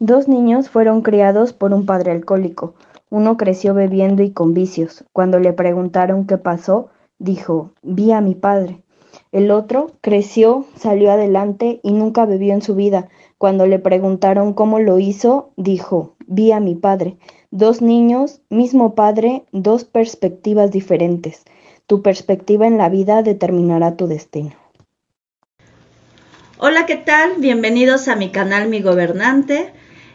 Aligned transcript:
Dos 0.00 0.28
niños 0.28 0.70
fueron 0.70 1.02
criados 1.02 1.52
por 1.52 1.72
un 1.72 1.84
padre 1.84 2.12
alcohólico. 2.12 2.74
Uno 3.10 3.36
creció 3.36 3.74
bebiendo 3.74 4.22
y 4.22 4.30
con 4.30 4.54
vicios. 4.54 5.04
Cuando 5.12 5.40
le 5.40 5.52
preguntaron 5.52 6.24
qué 6.24 6.38
pasó, 6.38 6.90
dijo, 7.18 7.72
vi 7.82 8.12
a 8.12 8.20
mi 8.20 8.36
padre. 8.36 8.84
El 9.32 9.50
otro 9.50 9.90
creció, 10.00 10.66
salió 10.76 11.10
adelante 11.10 11.80
y 11.82 11.90
nunca 11.90 12.26
bebió 12.26 12.54
en 12.54 12.62
su 12.62 12.76
vida. 12.76 13.08
Cuando 13.38 13.66
le 13.66 13.80
preguntaron 13.80 14.54
cómo 14.54 14.78
lo 14.78 15.00
hizo, 15.00 15.50
dijo, 15.56 16.14
vi 16.28 16.52
a 16.52 16.60
mi 16.60 16.76
padre. 16.76 17.18
Dos 17.50 17.82
niños, 17.82 18.40
mismo 18.50 18.94
padre, 18.94 19.46
dos 19.50 19.82
perspectivas 19.82 20.70
diferentes. 20.70 21.42
Tu 21.86 22.02
perspectiva 22.02 22.68
en 22.68 22.78
la 22.78 22.88
vida 22.88 23.24
determinará 23.24 23.96
tu 23.96 24.06
destino. 24.06 24.52
Hola, 26.60 26.86
¿qué 26.86 26.96
tal? 26.96 27.34
Bienvenidos 27.38 28.06
a 28.06 28.14
mi 28.14 28.30
canal 28.30 28.68
Mi 28.68 28.80
Gobernante. 28.80 29.72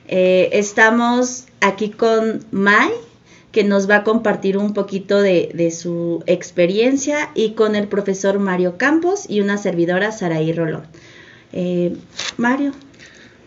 Eh, 0.08 0.50
estamos 0.54 1.46
aquí 1.62 1.90
con 1.90 2.40
Mai, 2.52 2.90
que 3.52 3.64
nos 3.64 3.90
va 3.90 3.98
a 3.98 4.04
compartir 4.04 4.58
un 4.58 4.74
poquito 4.74 5.22
de, 5.22 5.72
su 5.72 6.24
experiencia, 6.28 7.30
y 7.36 7.52
con 7.52 7.76
el 7.76 7.88
profesor 7.88 8.40
Mario 8.40 8.78
Campos 8.78 9.26
y 9.30 9.42
una 9.42 9.58
servidora, 9.58 10.12
Saraí 10.12 10.52
Rolón. 10.52 10.84
Eh, 11.54 11.96
Mario. 12.38 12.72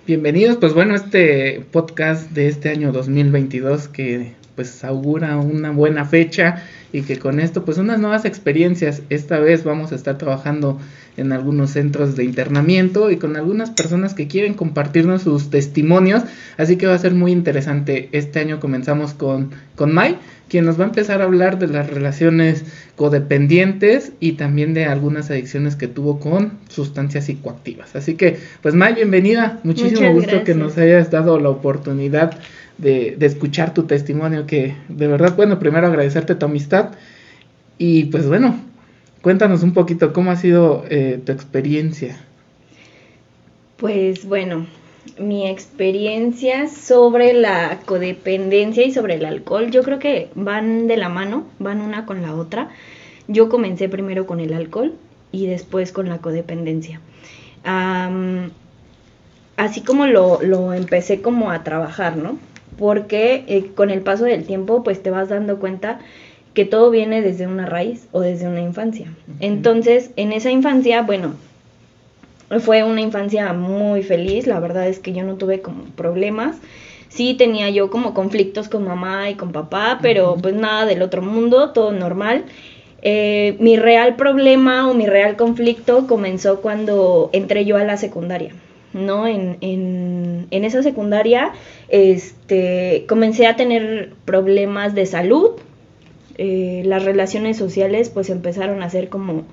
Bienvenidos, 0.07 0.57
pues 0.59 0.73
bueno, 0.73 0.95
este 0.95 1.65
podcast 1.73 2.31
de 2.31 2.47
este 2.47 2.69
año 2.69 2.93
2022 2.93 3.89
que 3.89 4.35
pues 4.55 4.85
augura 4.85 5.37
una 5.37 5.71
buena 5.73 6.05
fecha 6.05 6.63
y 6.93 7.03
que 7.03 7.19
con 7.19 7.41
esto 7.41 7.65
pues 7.65 7.77
unas 7.79 7.99
nuevas 7.99 8.25
experiencias. 8.25 9.03
Esta 9.11 9.41
vez 9.41 9.65
vamos 9.65 9.93
a 9.93 9.97
estar 9.97 10.17
trabajando 10.17 10.79
en 11.17 11.33
algunos 11.33 11.71
centros 11.71 12.17
de 12.17 12.25
internamiento 12.25 13.11
y 13.11 13.17
con 13.17 13.37
algunas 13.37 13.71
personas 13.71 14.15
que 14.15 14.27
quieren 14.27 14.55
compartirnos 14.55 15.23
sus 15.23 15.51
testimonios, 15.51 16.23
así 16.57 16.77
que 16.77 16.87
va 16.87 16.95
a 16.95 16.99
ser 16.99 17.15
muy 17.15 17.33
interesante. 17.33 18.09
Este 18.13 18.41
año 18.41 18.61
comenzamos 18.61 19.15
con, 19.15 19.51
con 19.75 19.93
Mai, 19.93 20.19
quien 20.49 20.65
nos 20.65 20.79
va 20.79 20.85
a 20.85 20.89
empezar 20.89 21.23
a 21.23 21.25
hablar 21.25 21.59
de 21.59 21.69
las 21.69 21.91
relaciones 21.91 22.65
codependientes 22.97 24.13
y 24.21 24.33
también 24.33 24.75
de 24.75 24.85
algunas 24.85 25.31
adicciones 25.31 25.77
que 25.77 25.89
tuvo 25.89 26.21
con 26.21 26.53
sustancias 26.69 27.25
psicoactivas. 27.25 27.97
Así 27.97 28.15
que, 28.15 28.39
pues 28.63 28.75
Mai, 28.75 28.95
bienvenida. 28.95 29.61
Muchísimo 29.65 30.13
gusto 30.13 30.45
que 30.45 30.55
nos 30.55 30.77
hayas 30.79 31.11
dado 31.11 31.41
la 31.41 31.49
oportunidad 31.49 32.39
de, 32.79 33.17
de, 33.19 33.27
escuchar 33.27 33.73
tu 33.73 33.85
testimonio, 33.85 34.47
que 34.47 34.75
de 34.89 35.07
verdad, 35.07 35.35
bueno, 35.35 35.59
primero 35.59 35.87
agradecerte 35.87 36.35
tu 36.35 36.45
amistad 36.45 36.91
y 37.79 38.05
pues 38.05 38.27
bueno, 38.27 38.59
cuéntanos 39.27 39.65
un 39.65 39.73
poquito 39.73 40.13
cómo 40.13 40.31
ha 40.31 40.37
sido 40.37 40.85
eh, 40.89 41.21
tu 41.27 41.33
experiencia. 41.33 42.17
Pues 43.77 44.25
bueno, 44.25 44.69
mi 45.19 45.49
experiencia 45.49 46.69
sobre 46.69 47.33
la 47.33 47.81
codependencia 47.87 48.87
y 48.87 48.93
sobre 48.93 49.15
el 49.15 49.25
alcohol, 49.25 49.73
yo 49.73 49.83
creo 49.83 49.99
que 49.99 50.29
van 50.37 50.87
de 50.87 50.97
la 50.97 51.09
mano, 51.09 51.45
van 51.59 51.81
una 51.81 52.07
con 52.07 52.23
la 52.23 52.37
otra. 52.37 52.71
Yo 53.27 53.49
comencé 53.49 53.89
primero 53.89 54.29
con 54.29 54.39
el 54.39 54.55
alcohol 54.55 54.95
y 55.33 55.49
después 55.49 55.91
con 55.91 56.09
la 56.09 56.19
codependencia. 56.19 57.01
así 59.57 59.81
como 59.81 60.07
lo, 60.07 60.41
lo, 60.41 60.73
empecé 60.73 61.21
como 61.21 61.51
a 61.51 61.65
trabajar, 61.65 62.17
¿no? 62.17 62.39
Porque 62.79 63.45
eh, 63.49 63.73
con 63.75 63.91
el 63.91 64.03
paso 64.03 64.23
del 64.23 64.45
tiempo 64.45 64.85
pues 64.85 65.03
te 65.03 65.11
vas 65.11 65.31
dando 65.31 65.59
cuenta 65.59 65.99
que 66.57 66.65
todo 66.65 66.91
viene 66.91 67.21
desde 67.21 67.47
una 67.47 67.67
raíz 67.67 68.09
o 68.13 68.21
desde 68.21 68.49
una 68.49 68.63
infancia. 68.63 69.13
Entonces, 69.41 70.11
en 70.17 70.33
esa 70.33 70.51
infancia, 70.51 71.03
bueno, 71.03 71.35
fue 72.61 72.83
una 72.83 73.03
infancia 73.03 73.53
muy 73.53 74.03
feliz, 74.03 74.47
la 74.47 74.59
verdad 74.59 74.89
es 74.89 74.99
que 74.99 75.13
yo 75.13 75.23
no 75.23 75.35
tuve 75.35 75.61
como 75.61 75.85
problemas. 75.85 76.57
Sí 77.11 77.35
tenía 77.35 77.69
yo 77.69 77.91
como 77.91 78.15
conflictos 78.15 78.71
con 78.71 78.85
mamá 78.85 79.29
y 79.29 79.35
con 79.35 79.53
papá, 79.53 79.99
pero 80.01 80.37
pues 80.41 80.55
nada 80.55 80.87
del 80.87 81.03
otro 81.03 81.21
mundo, 81.21 81.73
todo 81.73 81.93
normal. 81.93 82.47
Eh, 83.03 83.57
mi 83.61 83.77
real 83.77 84.17
problema 84.17 84.89
o 84.89 84.95
mi 84.95 85.07
real 85.07 85.37
conflicto 85.37 86.07
comenzó 86.07 86.63
cuando 86.63 87.29
entré 87.35 87.67
yo 87.67 87.77
a 87.77 87.85
la 87.85 87.99
secundaria. 87.99 88.55
¿no? 88.95 89.27
En, 89.27 89.59
en, 89.61 90.47
en, 90.51 90.65
esa 90.65 90.83
secundaria 90.83 91.53
este, 91.91 93.05
comencé 93.07 93.47
a 93.47 93.55
tener 93.57 94.15
problemas 94.25 94.95
de 94.95 95.05
salud, 95.05 95.51
eh, 96.39 96.83
las 96.85 97.05
relaciones 97.05 97.57
sociales 97.57 98.11
pues 98.11 98.31
empezaron 98.31 98.83
a 98.83 98.91
ser 98.91 99.09
como 99.09 99.45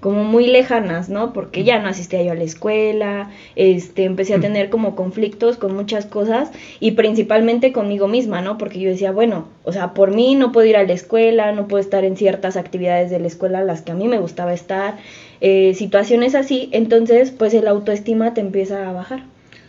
como 0.00 0.22
muy 0.22 0.46
lejanas, 0.46 1.08
¿no? 1.08 1.32
Porque 1.32 1.64
ya 1.64 1.80
no 1.80 1.88
asistía 1.88 2.22
yo 2.22 2.32
a 2.32 2.36
la 2.36 2.44
escuela, 2.44 3.30
este, 3.56 4.04
empecé 4.04 4.34
a 4.34 4.40
tener 4.40 4.70
como 4.70 4.94
conflictos 4.94 5.56
con 5.56 5.74
muchas 5.74 6.06
cosas 6.06 6.50
y 6.78 6.92
principalmente 6.92 7.72
conmigo 7.72 8.06
misma, 8.06 8.40
¿no? 8.40 8.58
Porque 8.58 8.78
yo 8.78 8.90
decía, 8.90 9.10
bueno, 9.10 9.48
o 9.64 9.72
sea, 9.72 9.94
por 9.94 10.14
mí 10.14 10.36
no 10.36 10.52
puedo 10.52 10.66
ir 10.66 10.76
a 10.76 10.84
la 10.84 10.92
escuela, 10.92 11.52
no 11.52 11.66
puedo 11.66 11.80
estar 11.80 12.04
en 12.04 12.16
ciertas 12.16 12.56
actividades 12.56 13.10
de 13.10 13.18
la 13.18 13.26
escuela 13.26 13.64
las 13.64 13.82
que 13.82 13.92
a 13.92 13.96
mí 13.96 14.06
me 14.06 14.20
gustaba 14.20 14.52
estar, 14.52 14.98
eh, 15.40 15.74
situaciones 15.74 16.34
así, 16.34 16.68
entonces 16.72 17.32
pues 17.32 17.52
el 17.54 17.66
autoestima 17.66 18.34
te 18.34 18.40
empieza 18.40 18.88
a 18.88 18.92
bajar. 18.92 19.24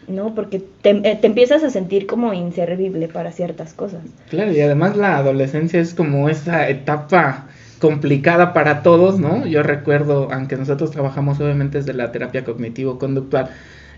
¿No? 0.10 0.36
Porque 0.36 0.62
te, 0.82 0.90
eh, 0.90 1.18
te, 1.20 1.28
empiezas 1.28 1.64
a 1.64 1.70
sentir 1.70 2.08
como 2.08 2.34
inservible 2.34 3.08
para 3.08 3.32
ciertas 3.32 3.74
cosas. 3.74 4.02
Claro, 4.30 4.52
y 4.52 4.60
además 4.60 4.98
la 4.98 5.18
adolescencia 5.18 5.80
es 5.80 5.94
como 5.94 6.30
esa 6.30 6.70
etapa 6.70 7.48
complicada 7.80 8.54
para 8.54 8.84
todos, 8.84 9.20
¿no? 9.20 9.46
Yo 9.46 9.64
recuerdo, 9.64 10.28
aunque 10.32 10.58
nosotros 10.58 10.92
trabajamos 10.92 11.40
obviamente 11.40 11.78
desde 11.78 11.94
la 11.94 12.12
terapia 12.12 12.44
cognitivo-conductual, 12.44 13.50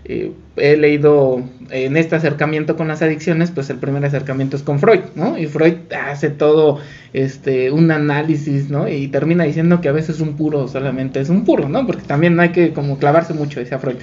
eh, 0.04 0.32
he 0.56 0.76
leído 0.76 1.42
en 1.70 1.96
este 1.96 2.16
acercamiento 2.16 2.76
con 2.76 2.88
las 2.88 3.02
adicciones, 3.02 3.52
pues 3.52 3.70
el 3.70 3.76
primer 3.76 4.04
acercamiento 4.04 4.56
es 4.56 4.62
con 4.64 4.80
Freud, 4.80 5.00
¿no? 5.14 5.38
Y 5.38 5.46
Freud 5.46 5.74
hace 6.08 6.30
todo 6.30 6.80
este 7.12 7.70
un 7.70 7.90
análisis, 7.92 8.68
¿no? 8.68 8.88
Y 8.88 9.08
termina 9.08 9.44
diciendo 9.44 9.80
que 9.80 9.88
a 9.88 9.92
veces 9.92 10.20
un 10.20 10.36
puro 10.36 10.66
solamente 10.66 11.20
es 11.20 11.28
un 11.28 11.44
puro, 11.44 11.68
¿no? 11.68 11.86
Porque 11.86 12.02
también 12.02 12.38
hay 12.40 12.50
que 12.50 12.72
como 12.72 12.98
clavarse 12.98 13.32
mucho, 13.32 13.60
decía 13.60 13.78
Freud. 13.78 13.96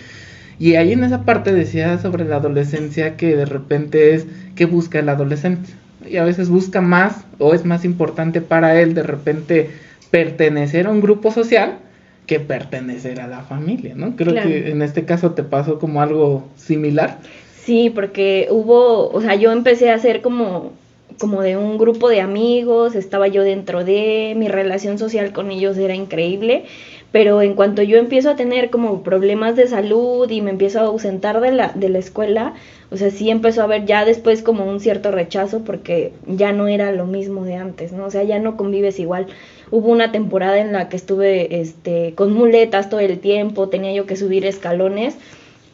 Y 0.60 0.76
ahí 0.76 0.92
en 0.92 1.04
esa 1.04 1.24
parte 1.24 1.54
decía 1.54 1.98
sobre 2.00 2.26
la 2.26 2.36
adolescencia 2.36 3.16
que 3.16 3.36
de 3.36 3.46
repente 3.46 4.14
es 4.14 4.28
que 4.56 4.66
busca 4.66 5.00
el 5.00 5.10
adolescente. 5.10 5.70
Y 6.08 6.18
a 6.18 6.26
veces 6.26 6.50
busca 6.50 6.82
más 6.82 7.24
o 7.38 7.54
es 7.54 7.66
más 7.66 7.86
importante 7.86 8.42
para 8.42 8.80
él 8.82 8.94
de 8.94 9.04
repente 9.04 9.70
pertenecer 10.12 10.88
a 10.88 10.92
un 10.92 11.02
grupo 11.02 11.32
social 11.32 11.78
que 12.26 12.40
pertenecer 12.40 13.22
a 13.22 13.28
la 13.28 13.42
familia, 13.42 13.96
¿no? 13.96 14.16
Creo 14.16 14.36
que 14.36 14.70
en 14.70 14.82
este 14.82 15.06
caso 15.06 15.32
te 15.32 15.44
pasó 15.44 15.80
como 15.80 16.02
algo 16.02 16.48
similar. 16.58 17.18
Sí, 17.64 17.90
porque 17.90 18.48
hubo, 18.52 19.10
o 19.10 19.22
sea, 19.22 19.36
yo 19.36 19.52
empecé 19.52 19.90
a 19.90 19.96
hacer 19.96 20.22
como 20.22 20.74
como 21.20 21.42
de 21.42 21.58
un 21.58 21.78
grupo 21.78 22.10
de 22.10 22.22
amigos, 22.22 22.96
estaba 22.96 23.28
yo 23.28 23.44
dentro 23.44 23.84
de, 23.84 24.34
mi 24.38 24.48
relación 24.48 24.98
social 24.98 25.34
con 25.34 25.52
ellos 25.52 25.78
era 25.78 25.94
increíble, 25.94 26.66
pero 27.12 27.42
en 27.42 27.56
cuanto 27.56 27.82
yo 27.82 27.98
empiezo 27.98 28.30
a 28.30 28.36
tener 28.36 28.70
como 28.70 29.02
problemas 29.02 29.56
de 29.56 29.68
salud 29.68 30.30
y 30.30 30.42
me 30.42 30.52
empiezo 30.52 30.80
a 30.80 30.84
ausentar 30.84 31.42
de 31.42 31.52
la, 31.52 31.70
de 31.74 31.90
la 31.90 32.00
escuela, 32.00 32.54
o 32.92 32.98
sea, 32.98 33.10
sí 33.10 33.30
empezó 33.30 33.62
a 33.62 33.64
haber 33.66 33.86
ya 33.86 34.06
después 34.06 34.44
como 34.44 34.66
un 34.66 34.80
cierto 34.80 35.12
rechazo 35.12 35.64
porque 35.64 36.14
ya 36.28 36.52
no 36.52 36.68
era 36.68 36.92
lo 36.92 37.06
mismo 37.06 37.46
de 37.46 37.56
antes, 37.56 37.92
¿no? 37.92 38.06
O 38.06 38.12
sea, 38.12 38.24
ya 38.24 38.40
no 38.40 38.58
convives 38.58 39.00
igual. 39.00 39.28
Hubo 39.72 39.90
una 39.90 40.12
temporada 40.12 40.60
en 40.60 40.72
la 40.72 40.90
que 40.90 40.98
estuve 40.98 41.62
este, 41.62 42.14
con 42.16 42.34
muletas 42.34 42.90
todo 42.90 43.00
el 43.00 43.20
tiempo, 43.20 43.70
tenía 43.70 43.94
yo 43.94 44.06
que 44.06 44.16
subir 44.16 44.46
escalones 44.46 45.16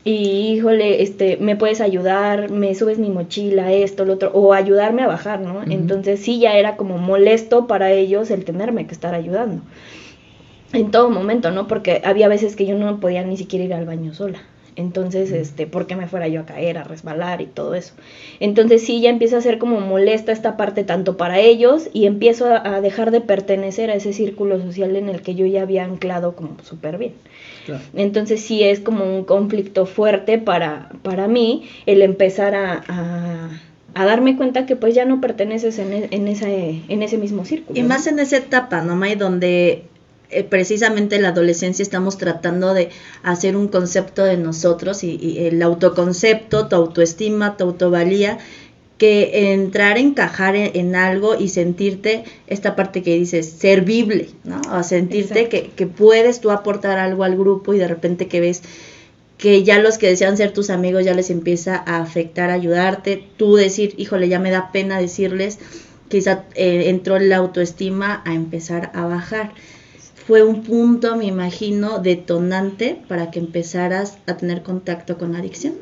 y 0.05 0.53
híjole, 0.53 1.01
este, 1.01 1.37
me 1.37 1.55
puedes 1.55 1.81
ayudar, 1.81 2.51
me 2.51 2.75
subes 2.75 2.99
mi 2.99 3.09
mochila, 3.09 3.73
esto, 3.73 4.05
lo 4.05 4.13
otro, 4.13 4.31
o 4.33 4.53
ayudarme 4.53 5.01
a 5.01 5.07
bajar, 5.07 5.39
¿no? 5.41 5.63
Entonces 5.63 6.19
sí 6.19 6.39
ya 6.39 6.57
era 6.57 6.77
como 6.77 6.97
molesto 6.97 7.65
para 7.65 7.91
ellos 7.91 8.29
el 8.29 8.45
tenerme 8.45 8.85
que 8.87 8.93
estar 8.93 9.15
ayudando 9.15 9.61
en 10.75 10.91
todo 10.91 11.09
momento, 11.09 11.51
¿no? 11.51 11.67
Porque 11.67 12.01
había 12.03 12.27
veces 12.27 12.55
que 12.55 12.65
yo 12.65 12.77
no 12.77 12.99
podía 12.99 13.23
ni 13.23 13.37
siquiera 13.37 13.65
ir 13.65 13.73
al 13.73 13.85
baño 13.85 14.13
sola. 14.13 14.39
Entonces, 14.77 15.31
este, 15.31 15.67
¿por 15.67 15.87
qué 15.87 15.95
me 15.95 16.07
fuera 16.07 16.27
yo 16.27 16.41
a 16.41 16.45
caer, 16.45 16.77
a 16.77 16.83
resbalar 16.83 17.41
y 17.41 17.45
todo 17.45 17.75
eso? 17.75 17.93
Entonces 18.39 18.83
sí, 18.83 18.99
ya 18.99 19.09
empieza 19.09 19.37
a 19.37 19.41
ser 19.41 19.57
como 19.57 19.79
molesta 19.79 20.31
esta 20.31 20.57
parte 20.57 20.83
tanto 20.83 21.15
para 21.15 21.39
ellos 21.39 21.89
y 21.93 22.05
empiezo 22.05 22.47
a, 22.47 22.81
dejar 22.81 23.11
de 23.11 23.21
pertenecer 23.21 23.89
a 23.89 23.95
ese 23.95 24.11
círculo 24.11 24.59
social 24.61 24.95
en 24.97 25.07
el 25.07 25.21
que 25.21 25.35
yo 25.35 25.45
ya 25.45 25.61
había 25.61 25.85
anclado 25.85 26.35
como 26.35 26.57
súper 26.63 26.97
bien. 26.97 27.13
Entonces 27.95 28.41
sí 28.41 28.63
es 28.63 28.79
como 28.79 29.05
un 29.05 29.23
conflicto 29.23 29.85
fuerte 29.85 30.37
para, 30.37 30.89
para 31.03 31.27
mí 31.27 31.69
el 31.85 32.01
empezar 32.01 32.53
a, 32.53 32.83
a, 33.95 34.05
darme 34.05 34.35
cuenta 34.35 34.65
que 34.65 34.75
pues 34.75 34.93
ya 34.93 35.05
no 35.05 35.21
perteneces 35.21 35.79
en, 35.79 35.93
e, 35.93 36.07
en, 36.11 36.27
ese, 36.27 36.81
en 36.89 37.01
ese 37.01 37.17
mismo 37.17 37.45
círculo. 37.45 37.79
Y 37.79 37.83
más 37.83 38.07
en 38.07 38.19
esa 38.19 38.37
etapa, 38.37 38.81
¿no, 38.81 38.95
May? 38.95 39.15
Donde 39.15 39.85
eh, 40.29 40.43
precisamente 40.43 41.15
en 41.15 41.21
la 41.21 41.29
adolescencia 41.29 41.83
estamos 41.83 42.17
tratando 42.17 42.73
de 42.73 42.89
hacer 43.23 43.55
un 43.55 43.67
concepto 43.67 44.23
de 44.23 44.37
nosotros 44.37 45.03
y, 45.03 45.37
el 45.39 45.61
autoconcepto, 45.61 46.67
tu 46.67 46.75
autoestima, 46.75 47.57
tu 47.57 47.65
autovalía, 47.65 48.39
que 48.97 49.51
entrar, 49.53 49.97
encajar 49.97 50.55
en, 50.55 50.95
algo 50.95 51.35
y 51.35 51.49
sentirte 51.49 52.23
esta 52.47 52.77
parte 52.77 53.03
que 53.03 53.15
dices, 53.15 53.45
servible, 53.45 54.29
¿no? 54.45 54.61
O 54.71 54.83
sentirte 54.83 55.49
que, 55.49 55.71
que, 55.75 55.85
puedes 55.85 56.39
tú 56.39 56.49
aportar 56.49 56.97
algo 56.97 57.25
al 57.25 57.35
grupo 57.37 57.73
y 57.73 57.77
de 57.77 57.89
repente 57.89 58.27
que 58.29 58.39
ves 58.39 58.61
que 59.37 59.63
ya 59.63 59.79
los 59.79 59.97
que 59.97 60.07
desean 60.07 60.37
ser 60.37 60.53
tus 60.53 60.69
amigos 60.69 61.03
ya 61.03 61.13
les 61.13 61.29
empieza 61.29 61.75
a 61.85 61.97
afectar, 61.97 62.49
ayudarte, 62.49 63.27
tú 63.37 63.55
decir, 63.55 63.93
híjole, 63.97 64.29
ya 64.29 64.39
me 64.39 64.51
da 64.51 64.71
pena 64.71 64.99
decirles, 64.99 65.59
quizá 66.07 66.45
eh, 66.55 66.89
entró 66.89 67.19
la 67.19 67.37
autoestima 67.37 68.21
a 68.25 68.33
empezar 68.33 68.91
a 68.93 69.05
bajar. 69.05 69.53
Fue 70.27 70.43
un 70.43 70.63
punto, 70.63 71.15
me 71.15 71.25
imagino, 71.25 71.99
detonante 71.99 72.97
para 73.07 73.29
que 73.29 73.39
empezaras 73.39 74.17
a 74.25 74.37
tener 74.37 74.63
contacto 74.63 75.17
con 75.19 75.33
la 75.33 75.39
adicción. 75.39 75.75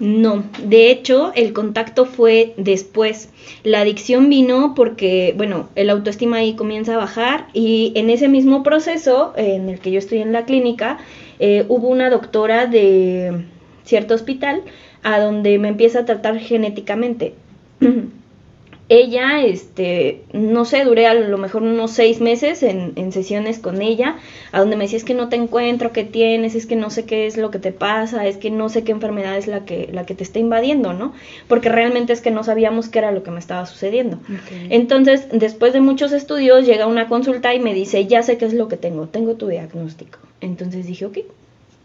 No, 0.00 0.44
de 0.64 0.90
hecho 0.90 1.32
el 1.34 1.52
contacto 1.52 2.04
fue 2.04 2.54
después. 2.56 3.30
La 3.62 3.80
adicción 3.80 4.30
vino 4.30 4.74
porque, 4.74 5.34
bueno, 5.36 5.68
el 5.76 5.90
autoestima 5.90 6.38
ahí 6.38 6.54
comienza 6.54 6.94
a 6.94 6.98
bajar 6.98 7.48
y 7.52 7.92
en 7.94 8.10
ese 8.10 8.28
mismo 8.28 8.62
proceso 8.62 9.32
en 9.36 9.68
el 9.68 9.78
que 9.80 9.90
yo 9.90 9.98
estoy 9.98 10.18
en 10.18 10.32
la 10.32 10.44
clínica, 10.44 10.98
eh, 11.38 11.64
hubo 11.68 11.88
una 11.88 12.10
doctora 12.10 12.66
de 12.66 13.44
cierto 13.84 14.14
hospital 14.14 14.62
a 15.02 15.20
donde 15.20 15.58
me 15.58 15.68
empieza 15.68 16.00
a 16.00 16.04
tratar 16.04 16.38
genéticamente. 16.38 17.34
ella, 18.90 19.44
este, 19.44 20.22
no 20.32 20.64
sé, 20.64 20.84
duré 20.84 21.06
a 21.06 21.14
lo 21.14 21.36
mejor 21.36 21.62
unos 21.62 21.90
seis 21.90 22.20
meses 22.20 22.62
en, 22.62 22.94
en, 22.96 23.12
sesiones 23.12 23.58
con 23.58 23.82
ella, 23.82 24.16
a 24.50 24.60
donde 24.60 24.76
me 24.76 24.84
decía, 24.84 24.96
es 24.96 25.04
que 25.04 25.14
no 25.14 25.28
te 25.28 25.36
encuentro, 25.36 25.92
qué 25.92 26.04
tienes, 26.04 26.54
es 26.54 26.64
que 26.64 26.74
no 26.74 26.88
sé 26.88 27.04
qué 27.04 27.26
es 27.26 27.36
lo 27.36 27.50
que 27.50 27.58
te 27.58 27.70
pasa, 27.70 28.26
es 28.26 28.38
que 28.38 28.50
no 28.50 28.70
sé 28.70 28.84
qué 28.84 28.92
enfermedad 28.92 29.36
es 29.36 29.46
la 29.46 29.66
que, 29.66 29.90
la 29.92 30.06
que 30.06 30.14
te 30.14 30.24
está 30.24 30.38
invadiendo, 30.38 30.94
¿no? 30.94 31.12
Porque 31.48 31.68
realmente 31.68 32.14
es 32.14 32.22
que 32.22 32.30
no 32.30 32.44
sabíamos 32.44 32.88
qué 32.88 33.00
era 33.00 33.12
lo 33.12 33.22
que 33.22 33.30
me 33.30 33.40
estaba 33.40 33.66
sucediendo. 33.66 34.20
Okay. 34.24 34.68
Entonces, 34.70 35.26
después 35.32 35.74
de 35.74 35.80
muchos 35.80 36.12
estudios, 36.12 36.64
llega 36.64 36.86
una 36.86 37.08
consulta 37.08 37.54
y 37.54 37.60
me 37.60 37.74
dice, 37.74 38.06
ya 38.06 38.22
sé 38.22 38.38
qué 38.38 38.46
es 38.46 38.54
lo 38.54 38.68
que 38.68 38.78
tengo, 38.78 39.06
tengo 39.06 39.34
tu 39.34 39.48
diagnóstico. 39.48 40.18
Entonces 40.40 40.86
dije, 40.86 41.04
ok, 41.04 41.18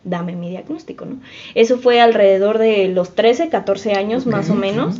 dame 0.06 0.38
mi 0.38 0.50
diagnóstico, 0.50 1.06
¿no? 1.06 1.18
Eso 1.54 1.80
fue 1.80 2.00
alrededor 2.00 2.60
de 2.60 2.88
los 2.88 3.14
13, 3.14 3.50
14 3.50 3.92
años, 3.94 4.22
okay, 4.22 4.32
más 4.32 4.50
o 4.50 4.56
menos. 4.56 5.00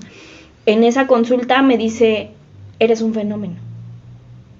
En 0.66 0.84
esa 0.84 1.08
consulta 1.08 1.62
me 1.62 1.78
dice, 1.78 2.30
eres 2.80 3.02
un 3.02 3.14
fenómeno. 3.14 3.56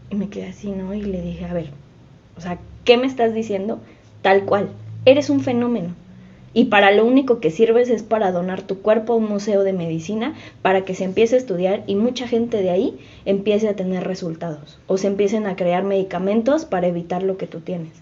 Y 0.10 0.16
me 0.16 0.30
quedé 0.30 0.48
así, 0.48 0.70
¿no? 0.70 0.94
Y 0.94 1.02
le 1.02 1.22
dije, 1.22 1.46
a 1.46 1.54
ver, 1.54 1.70
o 2.38 2.42
sea, 2.42 2.60
¿qué 2.84 2.98
me 2.98 3.08
estás 3.08 3.34
diciendo? 3.34 3.80
Tal 4.22 4.44
cual, 4.44 4.70
eres 5.06 5.30
un 5.30 5.42
fenómeno. 5.42 5.96
Y 6.54 6.66
para 6.66 6.92
lo 6.92 7.06
único 7.06 7.40
que 7.40 7.50
sirves 7.50 7.90
es 7.90 8.04
para 8.04 8.32
donar 8.32 8.62
tu 8.62 8.82
cuerpo 8.82 9.14
a 9.14 9.16
un 9.16 9.28
museo 9.28 9.64
de 9.64 9.74
medicina 9.74 10.36
para 10.62 10.86
que 10.86 10.94
se 10.94 11.04
empiece 11.04 11.36
a 11.36 11.40
estudiar 11.40 11.84
y 11.88 11.96
mucha 11.96 12.28
gente 12.28 12.62
de 12.62 12.70
ahí 12.70 13.00
empiece 13.26 13.68
a 13.68 13.76
tener 13.76 14.04
resultados 14.04 14.78
o 14.86 14.98
se 14.98 15.08
empiecen 15.08 15.48
a 15.48 15.56
crear 15.56 15.84
medicamentos 15.84 16.66
para 16.66 16.88
evitar 16.88 17.24
lo 17.24 17.38
que 17.38 17.48
tú 17.48 17.62
tienes. 17.62 17.94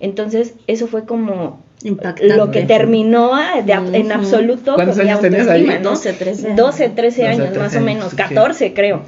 Entonces, 0.00 0.54
eso 0.66 0.86
fue 0.86 1.04
como 1.04 1.60
Impactante. 1.84 2.36
lo 2.36 2.50
que 2.50 2.62
terminó 2.62 3.36
de, 3.36 3.72
uh 3.72 3.82
-huh. 3.82 3.94
en 3.94 4.12
absoluto 4.12 4.74
¿Cuántos 4.74 4.98
años 4.98 5.20
tenías 5.20 5.46
ahí? 5.46 5.60
autoestima, 5.62 5.78
¿no? 5.78 5.90
12, 5.90 6.12
13 6.12 6.54
12, 6.54 6.88
13 6.88 7.26
años 7.26 7.48
12, 7.48 7.58
más 7.58 7.70
13 7.70 7.78
o 7.78 7.80
menos, 7.86 8.12
ok. 8.12 8.18
14 8.18 8.74
creo. 8.74 9.02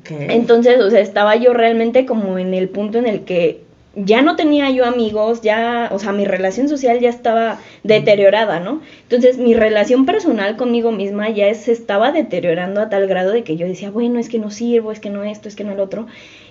Okay. 0.00 0.26
Entonces, 0.30 0.80
o 0.80 0.90
sea, 0.90 1.00
estaba 1.00 1.36
yo 1.36 1.52
realmente 1.52 2.06
como 2.06 2.38
en 2.38 2.54
el 2.54 2.68
punto 2.68 2.98
en 2.98 3.06
el 3.06 3.22
que 3.22 3.61
ya 3.94 4.22
no 4.22 4.36
tenía 4.36 4.70
yo 4.70 4.86
amigos, 4.86 5.42
ya, 5.42 5.90
o 5.92 5.98
sea, 5.98 6.12
mi 6.12 6.24
relación 6.24 6.68
social 6.68 7.00
ya 7.00 7.10
estaba 7.10 7.58
deteriorada, 7.82 8.58
¿no? 8.58 8.80
Entonces, 9.02 9.36
mi 9.36 9.54
relación 9.54 10.06
personal 10.06 10.56
conmigo 10.56 10.92
misma 10.92 11.28
ya 11.28 11.52
se 11.54 11.72
estaba 11.72 12.10
deteriorando 12.10 12.80
a 12.80 12.88
tal 12.88 13.06
grado 13.06 13.32
de 13.32 13.44
que 13.44 13.56
yo 13.56 13.66
decía, 13.66 13.90
bueno, 13.90 14.18
es 14.18 14.28
que 14.30 14.38
no 14.38 14.50
sirvo, 14.50 14.92
es 14.92 15.00
que 15.00 15.10
no 15.10 15.24
esto, 15.24 15.48
es 15.48 15.56
que 15.56 15.64
no 15.64 15.74
lo 15.74 15.82
otro. 15.82 16.06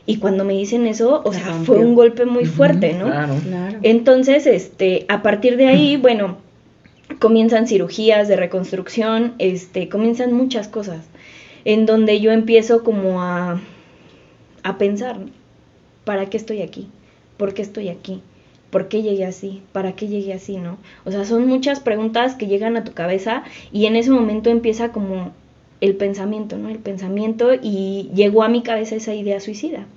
Y 0.05 0.17
cuando 0.17 0.45
me 0.45 0.53
dicen 0.53 0.85
eso, 0.85 1.21
o 1.25 1.33
Se 1.33 1.39
sea, 1.39 1.53
fue 1.53 1.79
un 1.79 1.95
golpe 1.95 2.25
muy 2.25 2.45
fuerte, 2.45 2.93
¿no? 2.93 3.05
Claro. 3.05 3.35
Claro. 3.43 3.79
Entonces, 3.81 4.45
este, 4.45 5.05
a 5.09 5.23
partir 5.23 5.57
de 5.57 5.67
ahí, 5.67 5.97
bueno, 5.97 6.37
comienzan 7.19 7.67
cirugías 7.67 8.27
de 8.27 8.35
reconstrucción, 8.35 9.33
este, 9.39 9.89
comienzan 9.89 10.33
muchas 10.33 10.67
cosas, 10.67 11.05
en 11.65 11.87
donde 11.87 12.19
yo 12.19 12.31
empiezo 12.31 12.83
como 12.83 13.21
a, 13.23 13.59
a 14.63 14.77
pensar, 14.77 15.17
¿para 16.03 16.27
qué 16.27 16.37
estoy 16.37 16.61
aquí? 16.61 16.87
¿Por 17.41 17.55
qué 17.55 17.63
estoy 17.63 17.89
aquí? 17.89 18.21
¿Por 18.69 18.87
qué 18.87 19.01
llegué 19.01 19.25
así? 19.25 19.63
¿Para 19.71 19.93
qué 19.93 20.07
llegué 20.07 20.31
así? 20.33 20.57
¿No? 20.57 20.77
O 21.05 21.11
sea, 21.11 21.25
son 21.25 21.47
muchas 21.47 21.79
preguntas 21.79 22.35
que 22.35 22.45
llegan 22.45 22.77
a 22.77 22.83
tu 22.83 22.91
cabeza 22.93 23.41
y 23.73 23.87
en 23.87 23.95
ese 23.95 24.11
momento 24.11 24.51
empieza 24.51 24.91
como 24.91 25.31
el 25.81 25.95
pensamiento, 25.95 26.59
¿no? 26.59 26.69
El 26.69 26.77
pensamiento 26.77 27.49
y 27.59 28.11
llegó 28.13 28.43
a 28.43 28.47
mi 28.47 28.61
cabeza 28.61 28.93
esa 28.95 29.15
idea 29.15 29.39
suicida. 29.39 29.87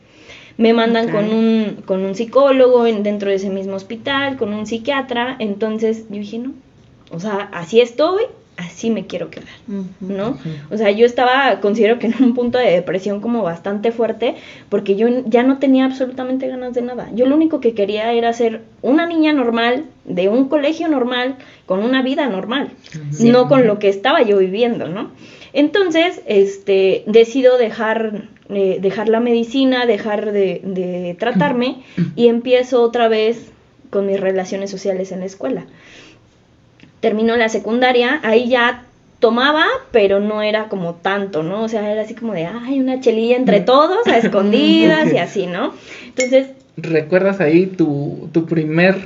Me 0.56 0.73
mandan 0.73 1.11
con, 1.11 1.25
un, 1.35 1.82
con 1.85 2.00
un 2.02 2.14
psicólogo 2.14 2.87
en- 2.87 3.02
dentro 3.02 3.29
de 3.29 3.37
ese 3.37 3.50
mismo 3.50 3.75
hospital, 3.76 4.38
con 4.38 4.55
un 4.55 4.67
psiquiatra, 4.67 5.37
entonces 5.38 6.06
yo 6.08 6.17
dije, 6.17 6.38
no, 6.38 6.52
o 7.11 7.20
sea, 7.20 7.50
así 7.52 7.81
estoy, 7.82 8.23
así 8.56 8.91
me 8.91 9.06
quiero 9.06 9.31
quedar. 9.31 9.49
¿no? 10.01 10.39
O 10.71 10.77
sea, 10.77 10.91
yo 10.91 11.06
estaba, 11.06 11.61
considero 11.61 11.99
que 11.99 12.06
en 12.06 12.15
un 12.23 12.35
punto 12.35 12.59
de 12.59 12.71
depresión 12.71 13.21
como 13.21 13.43
bastante 13.43 13.91
fuerte, 13.93 14.35
porque 14.69 14.97
yo 14.97 15.09
ya 15.27 15.43
no 15.43 15.59
tenía 15.59 15.85
absolutamente 15.85 16.47
ganas 16.49 16.75
de 16.75 16.83
nada. 16.83 17.09
Yo 17.15 17.27
lo 17.27 17.35
único 17.35 17.61
que 17.61 17.75
quería 17.75 18.12
era 18.12 18.33
ser 18.33 18.62
una 18.83 19.06
niña 19.06 19.33
normal, 19.33 19.85
de 20.05 20.29
un 20.29 20.49
colegio 20.49 20.89
normal, 20.89 21.37
con 21.67 21.81
una 21.83 22.03
vida 22.03 22.29
normal, 22.29 22.71
Sí. 23.11 23.29
no 23.31 23.49
con 23.49 23.67
lo 23.67 23.79
que 23.79 23.89
estaba 23.89 24.23
yo 24.23 24.39
viviendo, 24.39 24.89
¿no? 24.89 25.11
Entonces, 25.53 26.21
este, 26.27 27.05
decido 27.07 27.59
dejar, 27.59 28.25
eh, 28.50 28.79
dejar 28.81 29.09
la 29.09 29.21
medicina, 29.21 29.87
dejar 29.87 30.33
de, 30.33 30.61
de 30.65 31.17
tratarme 31.19 31.83
y 32.17 32.27
empiezo 32.29 32.83
otra 32.83 33.09
vez 33.09 33.50
con 33.91 34.07
mis 34.07 34.21
relaciones 34.21 34.71
sociales 34.71 35.12
en 35.12 35.21
la 35.21 35.27
escuela 35.27 35.67
terminó 37.05 37.37
la 37.37 37.51
secundaria, 37.51 38.19
ahí 38.23 38.49
ya 38.49 38.85
tomaba, 39.19 39.67
pero 39.91 40.21
no 40.21 40.41
era 40.41 40.71
como 40.71 40.95
tanto, 40.95 41.43
¿no? 41.43 41.62
O 41.62 41.69
sea, 41.69 41.93
era 41.93 42.01
así 42.01 42.15
como 42.15 42.33
de, 42.33 42.47
ay, 42.47 42.81
una 42.81 43.01
chelilla 43.01 43.37
entre 43.37 43.61
todos, 43.61 44.06
a 44.06 44.17
escondidas 44.25 45.12
y 45.12 45.19
así, 45.19 45.47
¿no? 45.47 45.75
Entonces, 46.06 46.49
¿Recuerdas 46.79 47.41
ahí 47.41 47.67
tu, 47.67 48.31
tu 48.33 48.47
primer 48.47 48.97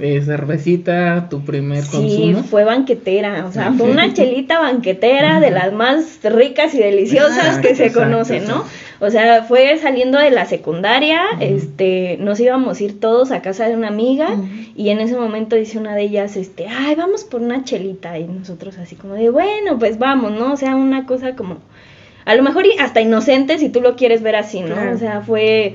eh, 0.00 0.22
cervecita, 0.22 1.28
tu 1.28 1.44
primer 1.44 1.84
sí, 1.84 1.90
consumo? 1.96 2.42
fue 2.42 2.64
banquetera, 2.64 3.46
o 3.46 3.52
sea, 3.52 3.72
fue 3.72 3.90
una 3.90 4.12
chelita 4.12 4.58
banquetera 4.58 5.40
de 5.40 5.50
las 5.50 5.72
más 5.72 6.20
ricas 6.24 6.74
y 6.74 6.78
deliciosas 6.78 7.58
que 7.58 7.74
se 7.74 7.86
Exacto, 7.86 8.10
conocen, 8.10 8.46
¿no? 8.48 8.64
O 9.00 9.10
sea, 9.10 9.44
fue 9.44 9.76
saliendo 9.78 10.18
de 10.18 10.30
la 10.30 10.46
secundaria, 10.46 11.22
este, 11.40 12.16
nos 12.20 12.40
íbamos 12.40 12.80
a 12.80 12.84
ir 12.84 13.00
todos 13.00 13.32
a 13.32 13.42
casa 13.42 13.68
de 13.68 13.76
una 13.76 13.88
amiga 13.88 14.36
y 14.76 14.88
en 14.90 15.00
ese 15.00 15.16
momento 15.16 15.56
dice 15.56 15.78
una 15.78 15.94
de 15.94 16.02
ellas, 16.02 16.36
este, 16.36 16.66
ay, 16.68 16.94
vamos 16.94 17.24
por 17.24 17.42
una 17.42 17.64
chelita 17.64 18.18
y 18.18 18.24
nosotros 18.24 18.78
así 18.78 18.96
como 18.96 19.14
de, 19.14 19.30
bueno, 19.30 19.78
pues 19.78 19.98
vamos, 19.98 20.32
¿no? 20.32 20.52
O 20.52 20.56
sea, 20.56 20.74
una 20.74 21.06
cosa 21.06 21.36
como, 21.36 21.58
a 22.24 22.34
lo 22.34 22.42
mejor 22.42 22.66
y 22.66 22.78
hasta 22.78 23.00
inocente 23.00 23.58
si 23.58 23.68
tú 23.68 23.80
lo 23.80 23.94
quieres 23.96 24.22
ver 24.22 24.36
así, 24.36 24.60
¿no? 24.60 24.74
Claro. 24.74 24.94
O 24.94 24.98
sea, 24.98 25.20
fue, 25.20 25.74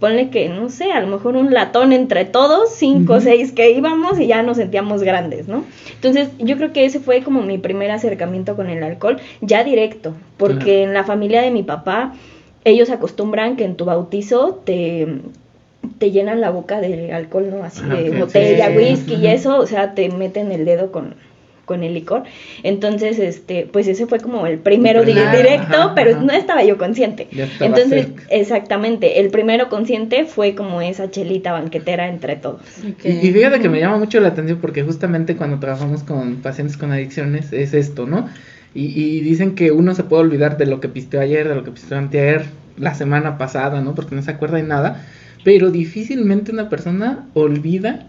ponle 0.00 0.30
que, 0.30 0.48
no 0.48 0.68
sé, 0.70 0.90
a 0.92 1.00
lo 1.00 1.06
mejor 1.06 1.36
un 1.36 1.52
latón 1.52 1.92
entre 1.92 2.24
todos, 2.24 2.70
cinco 2.74 3.14
o 3.14 3.20
seis 3.20 3.52
que 3.52 3.70
íbamos 3.70 4.18
y 4.18 4.26
ya 4.26 4.42
nos 4.42 4.56
sentíamos 4.56 5.02
grandes, 5.02 5.46
¿no? 5.46 5.62
Entonces, 5.94 6.30
yo 6.38 6.56
creo 6.56 6.72
que 6.72 6.86
ese 6.86 6.98
fue 7.00 7.22
como 7.22 7.42
mi 7.42 7.58
primer 7.58 7.90
acercamiento 7.90 8.56
con 8.56 8.68
el 8.70 8.82
alcohol, 8.82 9.18
ya 9.42 9.62
directo, 9.62 10.14
porque 10.38 10.56
Claro. 10.64 10.70
en 10.88 10.94
la 10.94 11.04
familia 11.04 11.42
de 11.42 11.50
mi 11.50 11.62
papá, 11.62 12.14
ellos 12.64 12.90
acostumbran 12.90 13.56
que 13.56 13.64
en 13.64 13.76
tu 13.76 13.84
bautizo 13.84 14.60
te 14.64 15.06
te 15.98 16.10
llenan 16.10 16.42
la 16.42 16.50
boca 16.50 16.78
de 16.80 17.12
alcohol, 17.12 17.48
¿no? 17.50 17.64
Así 17.64 17.82
Ah, 17.88 17.94
de 17.94 18.10
ok, 18.10 18.16
botella, 18.18 18.68
sí. 18.68 18.76
whisky 18.76 19.14
y 19.14 19.26
eso, 19.28 19.58
o 19.58 19.66
sea, 19.66 19.94
te 19.94 20.10
meten 20.10 20.52
el 20.52 20.64
dedo 20.66 20.92
con, 20.92 21.14
con 21.70 21.84
el 21.84 21.94
licor. 21.94 22.24
Entonces, 22.64 23.20
este, 23.20 23.68
pues 23.72 23.86
ese 23.86 24.06
fue 24.08 24.18
como 24.18 24.44
el 24.48 24.58
primero 24.58 25.04
Claro, 25.04 25.36
directo, 25.38 25.76
ajá, 25.76 25.94
pero 25.94 26.10
ajá. 26.16 26.20
no 26.20 26.32
estaba 26.32 26.64
yo 26.64 26.76
consciente. 26.78 27.28
Ya 27.30 27.44
estaba 27.44 27.66
Entonces, 27.68 28.06
cerca. 28.06 28.22
exactamente, 28.30 29.20
el 29.20 29.30
primero 29.30 29.68
consciente 29.68 30.24
fue 30.24 30.56
como 30.56 30.80
esa 30.82 31.12
chelita 31.12 31.52
banquetera 31.52 32.08
entre 32.08 32.34
todos. 32.34 32.60
Y, 33.04 33.08
y 33.28 33.30
fíjate 33.32 33.60
que 33.60 33.68
me 33.68 33.78
llama 33.78 33.98
mucho 33.98 34.18
la 34.18 34.28
atención 34.28 34.58
porque 34.60 34.82
justamente 34.82 35.36
cuando 35.36 35.60
trabajamos 35.60 36.02
con 36.02 36.42
pacientes 36.42 36.76
con 36.76 36.90
adicciones 36.90 37.52
es 37.52 37.72
esto, 37.72 38.04
¿no? 38.04 38.28
Y, 38.74 38.86
y 39.00 39.20
dicen 39.20 39.54
que 39.54 39.70
uno 39.70 39.94
se 39.94 40.02
puede 40.02 40.22
olvidar 40.24 40.56
de 40.58 40.66
lo 40.66 40.80
que 40.80 40.88
pisteó 40.88 41.20
ayer, 41.20 41.48
de 41.48 41.54
lo 41.54 41.62
que 41.62 41.70
pisteó 41.70 41.98
antier, 41.98 42.46
la 42.78 42.94
semana 42.94 43.38
pasada, 43.38 43.80
¿no? 43.80 43.94
Porque 43.94 44.16
no 44.16 44.22
se 44.22 44.32
acuerda 44.32 44.56
de 44.56 44.64
nada. 44.64 45.06
Pero 45.44 45.70
difícilmente 45.70 46.50
una 46.52 46.68
persona 46.68 47.26
olvida 47.34 48.06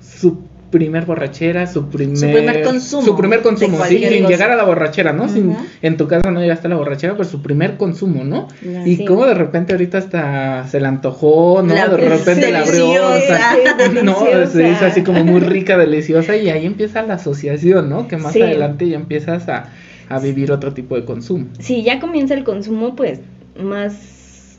su 0.00 0.45
primer 0.70 1.04
borrachera, 1.06 1.66
su 1.66 1.88
primer, 1.88 2.32
primer 2.34 2.62
consumo 2.62 3.02
Su 3.02 3.16
primer 3.16 3.40
consumo, 3.42 3.78
sí, 3.84 3.98
sin 4.04 4.18
cosa. 4.22 4.28
llegar 4.28 4.50
a 4.50 4.56
la 4.56 4.64
borrachera, 4.64 5.12
¿no? 5.12 5.28
Sin, 5.28 5.56
en 5.82 5.96
tu 5.96 6.08
caso 6.08 6.30
no 6.30 6.40
llegaste 6.40 6.66
a 6.66 6.70
la 6.70 6.76
borrachera, 6.76 7.12
pero 7.16 7.28
su 7.28 7.40
primer 7.42 7.76
consumo, 7.76 8.24
¿no? 8.24 8.48
Y 8.84 8.96
Sí. 8.96 9.04
cómo 9.04 9.26
de 9.26 9.34
repente 9.34 9.72
ahorita 9.72 9.98
hasta 9.98 10.66
se 10.68 10.80
le 10.80 10.86
antojó, 10.86 11.62
¿no? 11.62 11.72
La- 11.74 11.88
de 11.88 11.96
repente 12.08 12.50
la 12.50 12.60
abrió, 12.60 12.92
o 13.06 13.18
sea, 13.20 13.54
deliciosa. 13.76 14.02
no, 14.02 14.46
se 14.46 14.68
hizo 14.68 14.84
así 14.84 15.02
como 15.02 15.24
muy 15.24 15.40
rica, 15.40 15.78
deliciosa 15.78 16.36
y 16.36 16.48
ahí 16.50 16.66
empieza 16.66 17.02
la 17.02 17.14
asociación, 17.14 17.88
¿no? 17.88 18.08
Que 18.08 18.16
más 18.16 18.32
Sí. 18.32 18.42
adelante 18.42 18.88
ya 18.88 18.96
empiezas 18.96 19.48
a, 19.48 19.70
a 20.08 20.18
vivir 20.18 20.52
otro 20.52 20.72
tipo 20.74 20.96
de 20.96 21.04
consumo. 21.04 21.46
Sí, 21.60 21.82
ya 21.84 22.00
comienza 22.00 22.34
el 22.34 22.44
consumo, 22.44 22.96
pues, 22.96 23.20
más, 23.60 24.58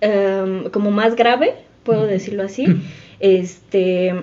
em, 0.00 0.70
como 0.70 0.90
más 0.90 1.16
grave, 1.16 1.54
puedo 1.84 2.06
decirlo 2.06 2.42
así. 2.44 2.66
Este, 3.20 4.14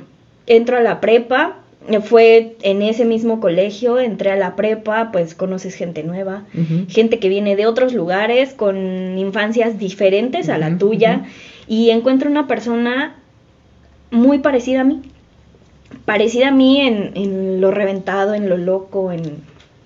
entro 0.48 0.78
a 0.78 0.82
la 0.82 1.02
prepa, 1.02 1.58
fue 2.04 2.56
en 2.62 2.82
ese 2.82 3.04
mismo 3.04 3.40
colegio, 3.42 4.00
entré 4.00 4.32
a 4.32 4.38
la 4.38 4.56
prepa, 4.56 5.12
pues 5.12 5.36
conoces 5.36 5.76
gente 5.76 6.04
nueva, 6.04 6.44
gente 6.88 7.20
que 7.20 7.30
viene 7.30 7.56
de 7.56 7.66
otros 7.66 7.94
lugares, 7.94 8.54
con 8.54 9.18
infancias 9.18 9.78
diferentes 9.78 10.48
a 10.48 10.58
la 10.58 10.78
tuya, 10.78 11.26
y 11.68 11.90
encuentro 11.90 12.30
una 12.30 12.48
persona 12.48 13.18
muy 14.12 14.40
parecida 14.40 14.82
a 14.82 14.84
mí, 14.86 15.02
parecida 16.06 16.50
a 16.50 16.52
mí 16.52 16.82
en, 16.82 17.12
en 17.16 17.62
lo 17.62 17.72
reventado, 17.72 18.34
en 18.34 18.48
lo 18.48 18.58
loco, 18.58 19.12
en, 19.12 19.38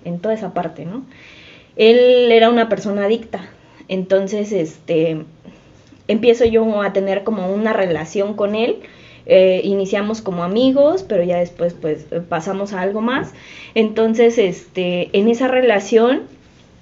en 0.04 0.20
toda 0.20 0.34
esa 0.34 0.54
parte, 0.54 0.84
¿no? 0.84 1.04
Él 1.76 2.30
era 2.30 2.48
una 2.48 2.68
persona 2.68 3.04
adicta, 3.04 3.48
entonces, 3.88 4.52
este, 4.52 5.24
empiezo 6.08 6.44
yo 6.44 6.82
a 6.82 6.92
tener 6.92 7.24
como 7.24 7.52
una 7.52 7.72
relación 7.72 8.34
con 8.34 8.54
él, 8.54 8.76
eh, 9.28 9.60
iniciamos 9.62 10.22
como 10.22 10.42
amigos, 10.42 11.04
pero 11.06 11.22
ya 11.22 11.38
después 11.38 11.74
pues 11.74 12.06
pasamos 12.28 12.72
a 12.72 12.80
algo 12.80 13.02
más. 13.02 13.32
Entonces, 13.74 14.38
este, 14.38 15.10
en 15.12 15.28
esa 15.28 15.48
relación 15.48 16.22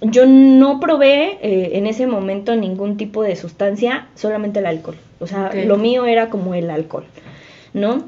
yo 0.00 0.26
no 0.26 0.78
probé 0.78 1.38
eh, 1.42 1.70
en 1.72 1.86
ese 1.86 2.06
momento 2.06 2.54
ningún 2.54 2.96
tipo 2.96 3.22
de 3.22 3.34
sustancia, 3.34 4.06
solamente 4.14 4.60
el 4.60 4.66
alcohol. 4.66 4.96
O 5.18 5.26
sea, 5.26 5.50
lo 5.54 5.76
mío 5.76 6.06
era 6.06 6.28
como 6.28 6.54
el 6.54 6.70
alcohol, 6.70 7.04
¿no? 7.72 8.04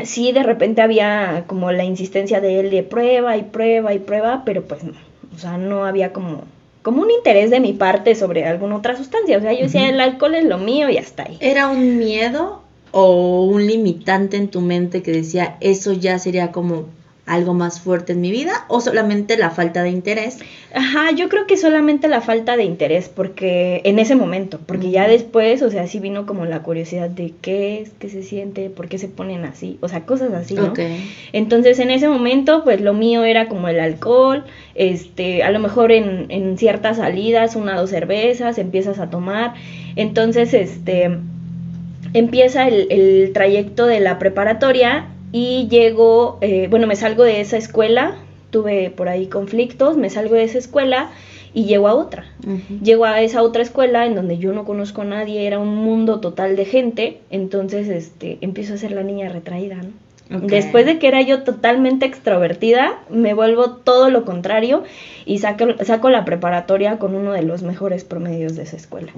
Sí, 0.00 0.32
de 0.32 0.42
repente 0.42 0.82
había 0.82 1.44
como 1.46 1.70
la 1.70 1.84
insistencia 1.84 2.40
de 2.40 2.60
él 2.60 2.70
de 2.70 2.82
prueba 2.82 3.36
y 3.36 3.42
prueba 3.42 3.94
y 3.94 4.00
prueba, 4.00 4.42
pero 4.44 4.64
pues 4.64 4.82
no. 4.82 4.94
O 5.34 5.38
sea, 5.38 5.56
no 5.56 5.84
había 5.86 6.12
como, 6.12 6.42
como 6.82 7.02
un 7.02 7.10
interés 7.10 7.50
de 7.50 7.60
mi 7.60 7.72
parte 7.72 8.16
sobre 8.16 8.44
alguna 8.44 8.76
otra 8.76 8.96
sustancia. 8.96 9.38
O 9.38 9.40
sea, 9.40 9.52
yo 9.52 9.62
decía, 9.62 9.88
el 9.88 10.00
alcohol 10.00 10.34
es 10.34 10.44
lo 10.44 10.58
mío 10.58 10.90
y 10.90 10.98
hasta 10.98 11.22
ahí. 11.22 11.38
¿Era 11.40 11.68
un 11.68 11.98
miedo 11.98 12.61
o 12.92 13.44
un 13.44 13.66
limitante 13.66 14.36
en 14.36 14.48
tu 14.48 14.60
mente 14.60 15.02
que 15.02 15.12
decía 15.12 15.56
eso 15.60 15.92
ya 15.92 16.18
sería 16.18 16.52
como 16.52 16.86
algo 17.26 17.54
más 17.54 17.80
fuerte 17.80 18.12
en 18.12 18.20
mi 18.20 18.32
vida 18.32 18.64
o 18.68 18.80
solamente 18.80 19.36
la 19.36 19.50
falta 19.50 19.82
de 19.82 19.90
interés? 19.90 20.38
Ajá, 20.74 21.12
yo 21.12 21.28
creo 21.28 21.46
que 21.46 21.56
solamente 21.56 22.08
la 22.08 22.20
falta 22.20 22.56
de 22.56 22.64
interés, 22.64 23.08
porque 23.08 23.80
en 23.84 23.98
ese 23.98 24.16
momento, 24.16 24.58
porque 24.66 24.90
ya 24.90 25.06
después, 25.06 25.62
o 25.62 25.70
sea, 25.70 25.86
sí 25.86 26.00
vino 26.00 26.26
como 26.26 26.46
la 26.46 26.62
curiosidad 26.62 27.08
de 27.08 27.32
qué 27.40 27.80
es, 27.80 27.90
qué 27.98 28.08
se 28.08 28.22
siente, 28.22 28.70
por 28.70 28.88
qué 28.88 28.98
se 28.98 29.08
ponen 29.08 29.44
así, 29.44 29.78
o 29.80 29.88
sea, 29.88 30.04
cosas 30.04 30.32
así, 30.32 30.54
¿no? 30.54 30.72
Entonces 31.32 31.78
en 31.78 31.90
ese 31.90 32.08
momento, 32.08 32.64
pues 32.64 32.80
lo 32.80 32.92
mío 32.92 33.24
era 33.24 33.48
como 33.48 33.68
el 33.68 33.78
alcohol, 33.78 34.44
este, 34.74 35.44
a 35.44 35.50
lo 35.50 35.60
mejor 35.60 35.92
en, 35.92 36.26
en 36.28 36.58
ciertas 36.58 36.96
salidas, 36.96 37.54
una 37.54 37.76
o 37.76 37.82
dos 37.82 37.90
cervezas, 37.90 38.58
empiezas 38.58 38.98
a 38.98 39.10
tomar, 39.10 39.54
entonces, 39.94 40.54
este, 40.54 41.18
empieza 42.14 42.68
el, 42.68 42.86
el 42.90 43.32
trayecto 43.32 43.86
de 43.86 44.00
la 44.00 44.18
preparatoria 44.18 45.08
y 45.32 45.66
llego, 45.68 46.38
eh, 46.42 46.68
bueno, 46.70 46.86
me 46.86 46.96
salgo 46.96 47.24
de 47.24 47.40
esa 47.40 47.56
escuela, 47.56 48.16
tuve 48.50 48.90
por 48.90 49.08
ahí 49.08 49.26
conflictos, 49.26 49.96
me 49.96 50.10
salgo 50.10 50.34
de 50.34 50.44
esa 50.44 50.58
escuela 50.58 51.10
y 51.54 51.64
llego 51.64 51.88
a 51.88 51.94
otra. 51.94 52.26
Llego 52.82 53.04
a 53.04 53.20
esa 53.20 53.42
otra 53.42 53.62
escuela 53.62 54.06
en 54.06 54.14
donde 54.14 54.38
yo 54.38 54.52
no 54.52 54.64
conozco 54.64 55.02
a 55.02 55.06
nadie, 55.06 55.46
era 55.46 55.58
un 55.58 55.74
mundo 55.74 56.20
total 56.20 56.56
de 56.56 56.64
gente, 56.64 57.20
entonces 57.30 57.88
este, 57.88 58.38
empiezo 58.40 58.74
a 58.74 58.78
ser 58.78 58.92
la 58.92 59.02
niña 59.02 59.28
retraída, 59.28 59.76
¿no? 59.76 59.90
Después 60.40 60.86
de 60.86 60.98
que 60.98 61.08
era 61.08 61.20
yo 61.20 61.42
totalmente 61.42 62.06
extrovertida, 62.06 63.00
me 63.10 63.34
vuelvo 63.34 63.70
todo 63.70 64.10
lo 64.10 64.24
contrario 64.24 64.84
y 65.24 65.38
saco, 65.38 65.66
saco 65.84 66.10
la 66.10 66.24
preparatoria 66.24 66.98
con 66.98 67.14
uno 67.14 67.32
de 67.32 67.42
los 67.42 67.62
mejores 67.62 68.04
promedios 68.04 68.56
de 68.56 68.62
esa 68.62 68.76
escuela. 68.76 69.12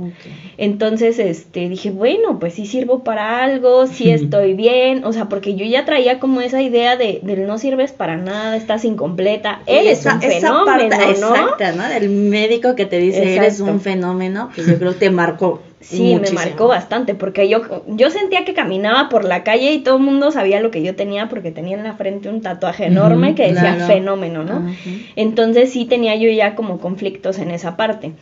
Entonces, 0.59 1.18
este, 1.18 1.68
dije, 1.68 1.90
bueno, 1.90 2.38
pues 2.38 2.54
sí 2.54 2.66
sirvo 2.66 3.04
para 3.04 3.42
algo, 3.42 3.87
sí 3.87 4.11
estoy 4.11 4.54
bien, 4.54 5.04
o 5.04 5.12
sea, 5.12 5.28
porque 5.28 5.54
yo 5.54 5.64
ya 5.64 5.85
traía 5.85 6.18
como 6.18 6.40
esa 6.40 6.61
idea 6.61 6.97
de, 6.97 7.21
del 7.23 7.47
no 7.47 7.59
sirves 7.59 7.92
para 7.92 8.16
nada, 8.16 8.56
estás 8.56 8.85
incompleta, 8.85 9.61
eres 9.66 10.00
esa, 10.00 10.16
un 10.16 10.23
esa 10.23 10.40
fenómeno, 10.40 10.64
parte 10.64 11.21
¿no? 11.21 11.35
exacta, 11.35 11.73
¿no? 11.73 11.88
Del 11.88 12.11
médico 12.11 12.75
que 12.75 12.87
te 12.87 12.99
dice 12.99 13.37
eres 13.37 13.61
un 13.61 13.80
fenómeno, 13.80 14.50
pues 14.54 14.66
yo 14.66 14.78
creo 14.78 14.92
que 14.92 14.99
te 14.99 15.11
marcó. 15.11 15.61
Sí, 15.85 16.14
muchísimo. 16.14 16.41
me 16.41 16.47
marcó 16.47 16.69
bastante, 16.69 17.14
porque 17.14 17.49
yo, 17.49 17.85
yo 17.88 18.11
sentía 18.11 18.45
que 18.45 18.55
caminaba 18.55 19.09
por 19.09 19.25
la 19.25 19.45
calle 19.45 19.73
y 19.73 19.81
todo 19.81 19.99
el 19.99 20.03
mundo 20.03 20.31
sabía 20.31 20.61
lo 20.61 20.71
que 20.71 20.83
yo 20.83 20.97
tenía, 20.97 21.29
porque 21.29 21.50
tenía 21.50 21.76
en 21.76 21.85
la 21.85 21.95
frente 21.95 22.29
un 22.29 22.41
tatuaje 22.41 22.87
enorme 22.87 23.35
que 23.35 23.49
decía 23.49 23.76
claro. 23.76 23.87
fenómeno, 23.87 24.45
¿no? 24.45 24.67
Entonces 25.14 25.73
sí 25.73 25.85
tenía 25.85 26.17
yo 26.17 26.31
ya 26.31 26.55
como 26.55 26.79
conflictos 26.79 27.38
en 27.38 27.50
esa 27.50 27.76
parte. 27.76 28.12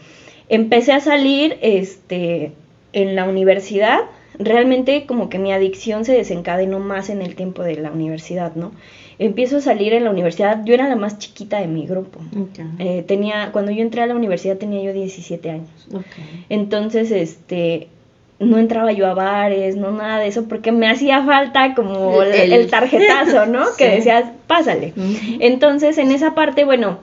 Empecé 0.49 0.93
a 0.93 1.01
salir 1.01 1.57
este, 1.63 2.53
en 2.93 3.15
la 3.15 3.25
universidad, 3.25 4.01
realmente 4.39 5.07
como 5.07 5.29
que 5.29 5.39
mi 5.39 5.53
adicción 5.53 6.05
se 6.05 6.13
desencadenó 6.13 6.79
más 6.79 7.11
en 7.11 7.23
el 7.23 7.35
tiempo 7.35 7.63
de 7.63 7.77
la 7.77 7.91
universidad, 7.91 8.55
¿no? 8.55 8.73
Empiezo 9.19 9.59
a 9.59 9.61
salir 9.61 9.93
en 9.93 10.05
la 10.05 10.11
universidad, 10.11 10.65
yo 10.65 10.75
era 10.75 10.89
la 10.89 10.97
más 10.97 11.19
chiquita 11.19 11.61
de 11.61 11.69
mi 11.69 11.87
grupo. 11.87 12.19
Eh, 12.79 13.05
tenía, 13.07 13.51
cuando 13.53 13.71
yo 13.71 13.83
entré 13.83 14.03
a 14.03 14.07
la 14.07 14.15
universidad 14.15 14.57
tenía 14.57 14.83
yo 14.83 14.93
17 14.93 15.51
años. 15.51 15.69
Entonces, 16.49 17.11
este, 17.11 17.89
no 18.41 18.59
entraba 18.59 18.93
yo 18.93 19.07
a 19.07 19.15
bares, 19.15 19.77
no 19.77 19.93
nada 19.93 20.19
de 20.19 20.29
eso, 20.29 20.49
porque 20.49 20.73
me 20.73 20.89
hacía 20.89 21.23
falta 21.25 21.75
como 21.75 22.23
el, 22.23 22.69
tarjetazo, 22.69 23.47
¿no? 23.47 23.65
Que 23.79 23.89
decías, 23.89 24.25
pásale. 24.47 24.93
Entonces, 25.41 25.99
en 25.99 26.11
esa 26.11 26.35
parte, 26.35 26.65
bueno, 26.65 26.99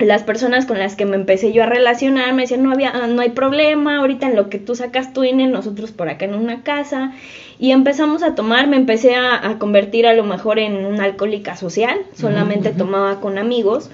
las 0.00 0.22
personas 0.22 0.66
con 0.66 0.78
las 0.78 0.96
que 0.96 1.04
me 1.04 1.16
empecé 1.16 1.52
yo 1.52 1.62
a 1.62 1.66
relacionar 1.66 2.34
me 2.34 2.42
decían, 2.42 2.62
no, 2.62 2.72
había, 2.72 2.90
ah, 2.90 3.06
no 3.06 3.20
hay 3.20 3.30
problema, 3.30 3.98
ahorita 3.98 4.28
en 4.28 4.36
lo 4.36 4.48
que 4.48 4.58
tú 4.58 4.74
sacas 4.74 5.12
tu 5.12 5.24
INE, 5.24 5.46
nosotros 5.46 5.92
por 5.92 6.08
acá 6.08 6.24
en 6.24 6.34
una 6.34 6.62
casa. 6.62 7.12
Y 7.58 7.72
empezamos 7.72 8.22
a 8.22 8.34
tomar, 8.34 8.66
me 8.66 8.76
empecé 8.76 9.14
a, 9.14 9.48
a 9.48 9.58
convertir 9.58 10.06
a 10.06 10.14
lo 10.14 10.24
mejor 10.24 10.58
en 10.58 10.86
una 10.86 11.04
alcohólica 11.04 11.56
social, 11.56 11.98
solamente 12.14 12.70
tomaba 12.70 13.20
con 13.20 13.36
amigos, 13.36 13.90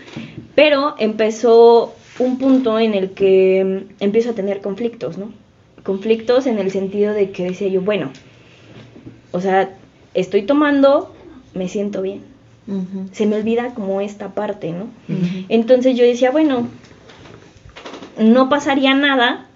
pero 0.55 0.95
empezó 0.99 1.95
un 2.19 2.39
punto 2.39 2.79
en 2.79 2.95
el 2.95 3.11
que 3.11 3.65
mm, 3.65 4.03
empiezo 4.03 4.31
a 4.31 4.35
tener 4.35 4.61
conflictos, 4.61 5.19
¿no? 5.19 5.33
Conflictos 5.83 6.47
en 6.47 6.59
el 6.59 6.71
sentido 6.71 7.13
de 7.13 7.31
que 7.31 7.45
decía 7.45 7.69
yo, 7.69 7.81
bueno, 7.81 8.11
o 9.33 9.41
sea, 9.41 9.75
estoy 10.15 10.43
tomando, 10.43 11.13
me 11.55 11.69
siento 11.69 12.03
bien. 12.03 12.36
Se 13.13 13.27
me 13.27 13.37
olvida 13.37 13.75
como 13.75 14.01
esta 14.01 14.29
parte, 14.35 14.73
¿no? 14.73 14.89
Entonces 15.49 15.97
yo 15.97 16.05
decía, 16.05 16.31
bueno, 16.33 16.69
no 18.19 18.49
pasaría 18.49 18.95
nada 18.95 19.47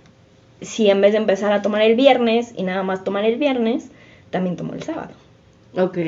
si 0.60 0.90
en 0.90 1.00
vez 1.00 1.12
de 1.12 1.18
empezar 1.18 1.52
a 1.52 1.62
tomar 1.62 1.82
el 1.82 1.96
viernes 1.96 2.52
y 2.56 2.62
nada 2.62 2.82
más 2.82 3.02
tomar 3.02 3.24
el 3.24 3.36
viernes, 3.36 3.86
también 4.30 4.56
tomo 4.56 4.74
el 4.74 4.82
sábado. 4.82 5.10
Ok. 5.76 5.98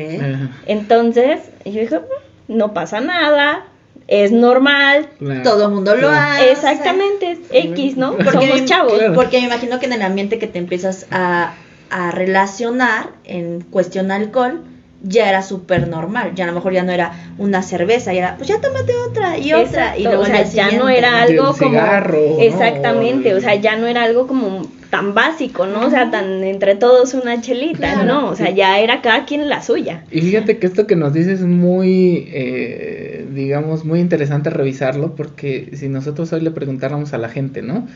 Entonces 0.66 1.40
yo 1.64 1.80
dije, 1.80 1.98
"Mm, 1.98 2.56
no 2.56 2.74
pasa 2.74 3.00
nada, 3.00 3.64
es 4.08 4.30
normal. 4.32 5.08
claro. 5.18 5.42
Todo 5.42 5.64
el 5.66 5.72
mundo 5.72 5.94
lo 5.94 6.08
Claro. 6.08 6.34
hace. 6.34 6.52
Exactamente, 6.52 7.32
es 7.32 7.38
X, 7.50 7.96
¿no? 7.96 8.12
Porque 8.12 8.30
Somos 8.32 8.60
me- 8.60 8.64
chavos. 8.64 8.94
claro. 8.94 9.14
Porque 9.14 9.40
me 9.40 9.46
imagino 9.46 9.78
que 9.80 9.86
en 9.86 9.92
el 9.94 10.02
ambiente 10.02 10.38
que 10.38 10.46
te 10.46 10.58
empiezas 10.58 11.06
a, 11.10 11.54
a 11.90 12.10
relacionar 12.10 13.08
en 13.24 13.60
cuestión 13.62 14.10
alcohol, 14.10 14.60
ya 15.02 15.28
era 15.28 15.42
súper 15.42 15.88
normal. 15.88 16.32
Ya 16.34 16.44
a 16.44 16.46
lo 16.46 16.54
mejor 16.54 16.72
ya 16.72 16.82
no 16.82 16.92
era 16.92 17.12
una 17.38 17.62
cerveza, 17.62 18.12
ya 18.12 18.18
era, 18.18 18.36
pues 18.36 18.48
ya 18.48 18.60
tómate 18.60 18.92
otra 19.08 19.38
y 19.38 19.52
otra. 19.52 19.96
y 19.96 20.04
luego 20.04 20.22
o 20.22 20.26
sea, 20.26 20.44
ya 20.44 20.70
no 20.72 20.88
era 20.88 21.22
algo 21.22 21.52
como 21.52 21.70
cigarro, 21.70 22.18
¿no? 22.36 22.40
exactamente, 22.40 23.34
o 23.34 23.40
sea, 23.40 23.54
ya 23.56 23.76
no 23.76 23.86
era 23.86 24.04
algo 24.04 24.26
como 24.26 24.62
tan 24.90 25.14
básico, 25.14 25.66
¿no? 25.66 25.86
O 25.86 25.90
sea, 25.90 26.10
tan 26.10 26.44
entre 26.44 26.74
todos 26.74 27.14
una 27.14 27.40
chelita, 27.40 27.94
Claro. 27.94 28.04
¿no? 28.04 28.28
O 28.28 28.36
sea, 28.36 28.50
ya 28.50 28.78
era 28.78 29.00
cada 29.00 29.24
quien 29.24 29.48
la 29.48 29.62
suya. 29.62 30.04
Y 30.10 30.20
fíjate 30.20 30.58
que 30.58 30.66
esto 30.66 30.86
que 30.86 30.96
nos 30.96 31.14
dices 31.14 31.40
es 31.40 31.46
muy, 31.46 32.28
eh, 32.30 33.26
digamos, 33.32 33.86
muy 33.86 34.00
interesante 34.00 34.50
revisarlo, 34.50 35.14
porque 35.14 35.70
si 35.74 35.88
nosotros 35.88 36.32
hoy 36.34 36.42
le 36.42 36.50
preguntáramos 36.50 37.14
a 37.14 37.18
la 37.18 37.30
gente, 37.30 37.62
¿no? 37.62 37.86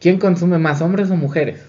¿Quién 0.00 0.18
consume 0.18 0.58
más, 0.58 0.82
hombres 0.82 1.10
o 1.10 1.16
mujeres? 1.16 1.60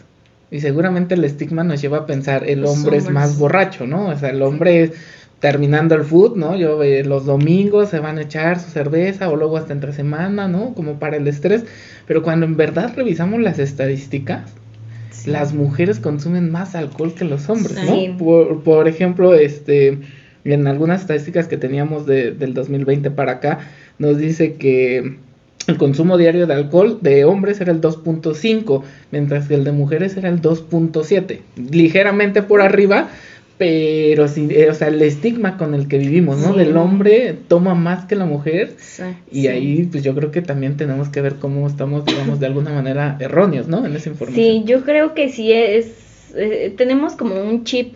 Y 0.50 0.62
seguramente 0.62 1.16
el 1.16 1.24
estigma 1.26 1.64
nos 1.64 1.82
lleva 1.82 1.98
a 2.00 2.06
pensar, 2.06 2.48
el 2.50 2.66
hombre 2.66 2.98
es 2.98 3.10
más 3.10 3.38
borracho, 3.38 3.86
¿no? 3.86 4.08
O 4.08 4.16
sea, 4.18 4.30
el 4.30 4.42
hombre 4.42 4.92
terminando 5.40 5.94
el 5.96 6.04
food, 6.04 6.36
¿no? 6.38 6.56
Yo 6.56 6.82
eh, 6.84 7.04
los 7.04 7.26
domingos 7.26 7.90
se 7.90 8.00
van 8.00 8.18
a 8.18 8.22
echar 8.22 8.60
su 8.60 8.72
cerveza 8.72 9.30
o 9.30 9.36
luego 9.36 9.58
hasta 9.58 9.74
entre 9.74 9.92
semana, 9.94 10.48
¿no? 10.48 10.74
Como 10.74 11.00
para 11.00 11.18
el 11.18 11.28
estrés. 11.28 11.66
Pero 12.08 12.24
cuando 12.24 12.46
en 12.46 12.56
verdad 12.58 12.94
revisamos 12.96 13.40
las 13.42 13.60
estadísticas, 13.60 14.54
Sí. 15.12 15.32
las 15.32 15.54
mujeres 15.54 16.00
consumen 16.00 16.50
más 16.52 16.76
alcohol 16.76 17.14
que 17.14 17.26
los 17.26 17.50
hombres, 17.50 17.76
¿no? 17.76 17.96
Sí. 17.96 18.16
Por, 18.18 18.62
por 18.64 18.88
ejemplo, 18.88 19.34
este, 19.34 19.98
en 20.46 20.68
algunas 20.68 21.02
estadísticas 21.02 21.48
que 21.48 21.58
teníamos 21.58 22.06
de- 22.06 22.32
del 22.32 22.54
2020 22.54 23.10
para 23.12 23.34
acá, 23.34 23.60
nos 24.00 24.18
dice 24.18 24.54
que 24.54 25.18
el 25.68 25.78
consumo 25.78 26.18
diario 26.18 26.48
de 26.48 26.54
alcohol 26.54 27.00
de 27.02 27.26
hombres 27.26 27.60
era 27.62 27.72
el 27.72 27.82
2.5, 27.82 28.84
mientras 29.12 29.48
que 29.48 29.56
el 29.56 29.64
de 29.64 29.72
mujeres 29.74 30.16
era 30.18 30.30
el 30.30 30.42
2.7, 30.42 31.40
ligeramente 31.72 32.42
por 32.42 32.62
arriba, 32.62 33.10
pero 33.58 34.28
sí, 34.28 34.48
eh, 34.52 34.70
o 34.70 34.74
sea, 34.76 34.88
el 34.90 35.02
estigma 35.02 35.58
con 35.58 35.74
el 35.74 35.88
que 35.88 35.98
vivimos, 35.98 36.38
¿no? 36.38 36.54
Sí. 36.54 36.60
Del 36.60 36.78
hombre 36.78 37.36
toma 37.48 37.74
más 37.74 38.06
que 38.06 38.16
la 38.16 38.26
mujer 38.26 38.76
Sí. 38.78 39.04
y 39.32 39.42
Sí. 39.42 39.48
ahí 39.48 39.90
pues 39.92 40.04
yo 40.04 40.14
creo 40.14 40.30
que 40.32 40.42
también 40.44 40.78
tenemos 40.78 41.10
que 41.10 41.22
ver 41.22 41.36
cómo 41.36 41.66
estamos, 41.68 42.06
digamos, 42.06 42.40
de 42.40 42.46
alguna 42.46 42.72
manera 42.72 43.18
erróneos, 43.20 43.68
¿no? 43.68 43.84
En 43.86 43.96
esa 43.96 44.10
información. 44.10 44.46
Sí, 44.46 44.64
yo 44.66 44.84
creo 44.84 45.16
que 45.16 45.30
sí 45.30 45.52
es, 45.52 45.88
eh, 46.36 46.72
tenemos 46.78 47.14
como 47.16 47.42
un 47.42 47.64
chip 47.64 47.96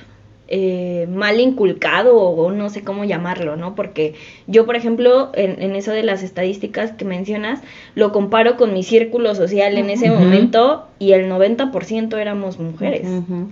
eh, 0.53 1.07
mal 1.09 1.39
inculcado 1.39 2.17
o, 2.17 2.51
no 2.51 2.69
sé 2.69 2.83
cómo 2.83 3.05
llamarlo, 3.05 3.55
¿no? 3.55 3.73
Porque 3.73 4.15
yo, 4.47 4.65
por 4.65 4.75
ejemplo, 4.75 5.31
en, 5.33 5.77
eso 5.77 5.91
de 5.91 6.03
las 6.03 6.23
estadísticas 6.23 6.91
que 6.91 7.05
mencionas, 7.05 7.61
lo 7.95 8.11
comparo 8.11 8.57
con 8.57 8.73
mi 8.73 8.83
círculo 8.83 9.33
social 9.33 9.77
en 9.77 9.89
ese 9.89 10.09
momento 10.09 10.87
y 10.99 11.13
el 11.13 11.31
90% 11.31 12.17
éramos 12.17 12.59
mujeres. 12.59 13.07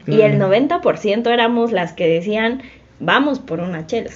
Y 0.08 0.20
el 0.20 0.42
90% 0.42 1.32
éramos 1.32 1.72
las 1.72 1.94
que 1.94 2.06
decían, 2.06 2.64
vamos 3.00 3.40
por 3.40 3.62
una 3.62 3.88
chela. 3.88 4.12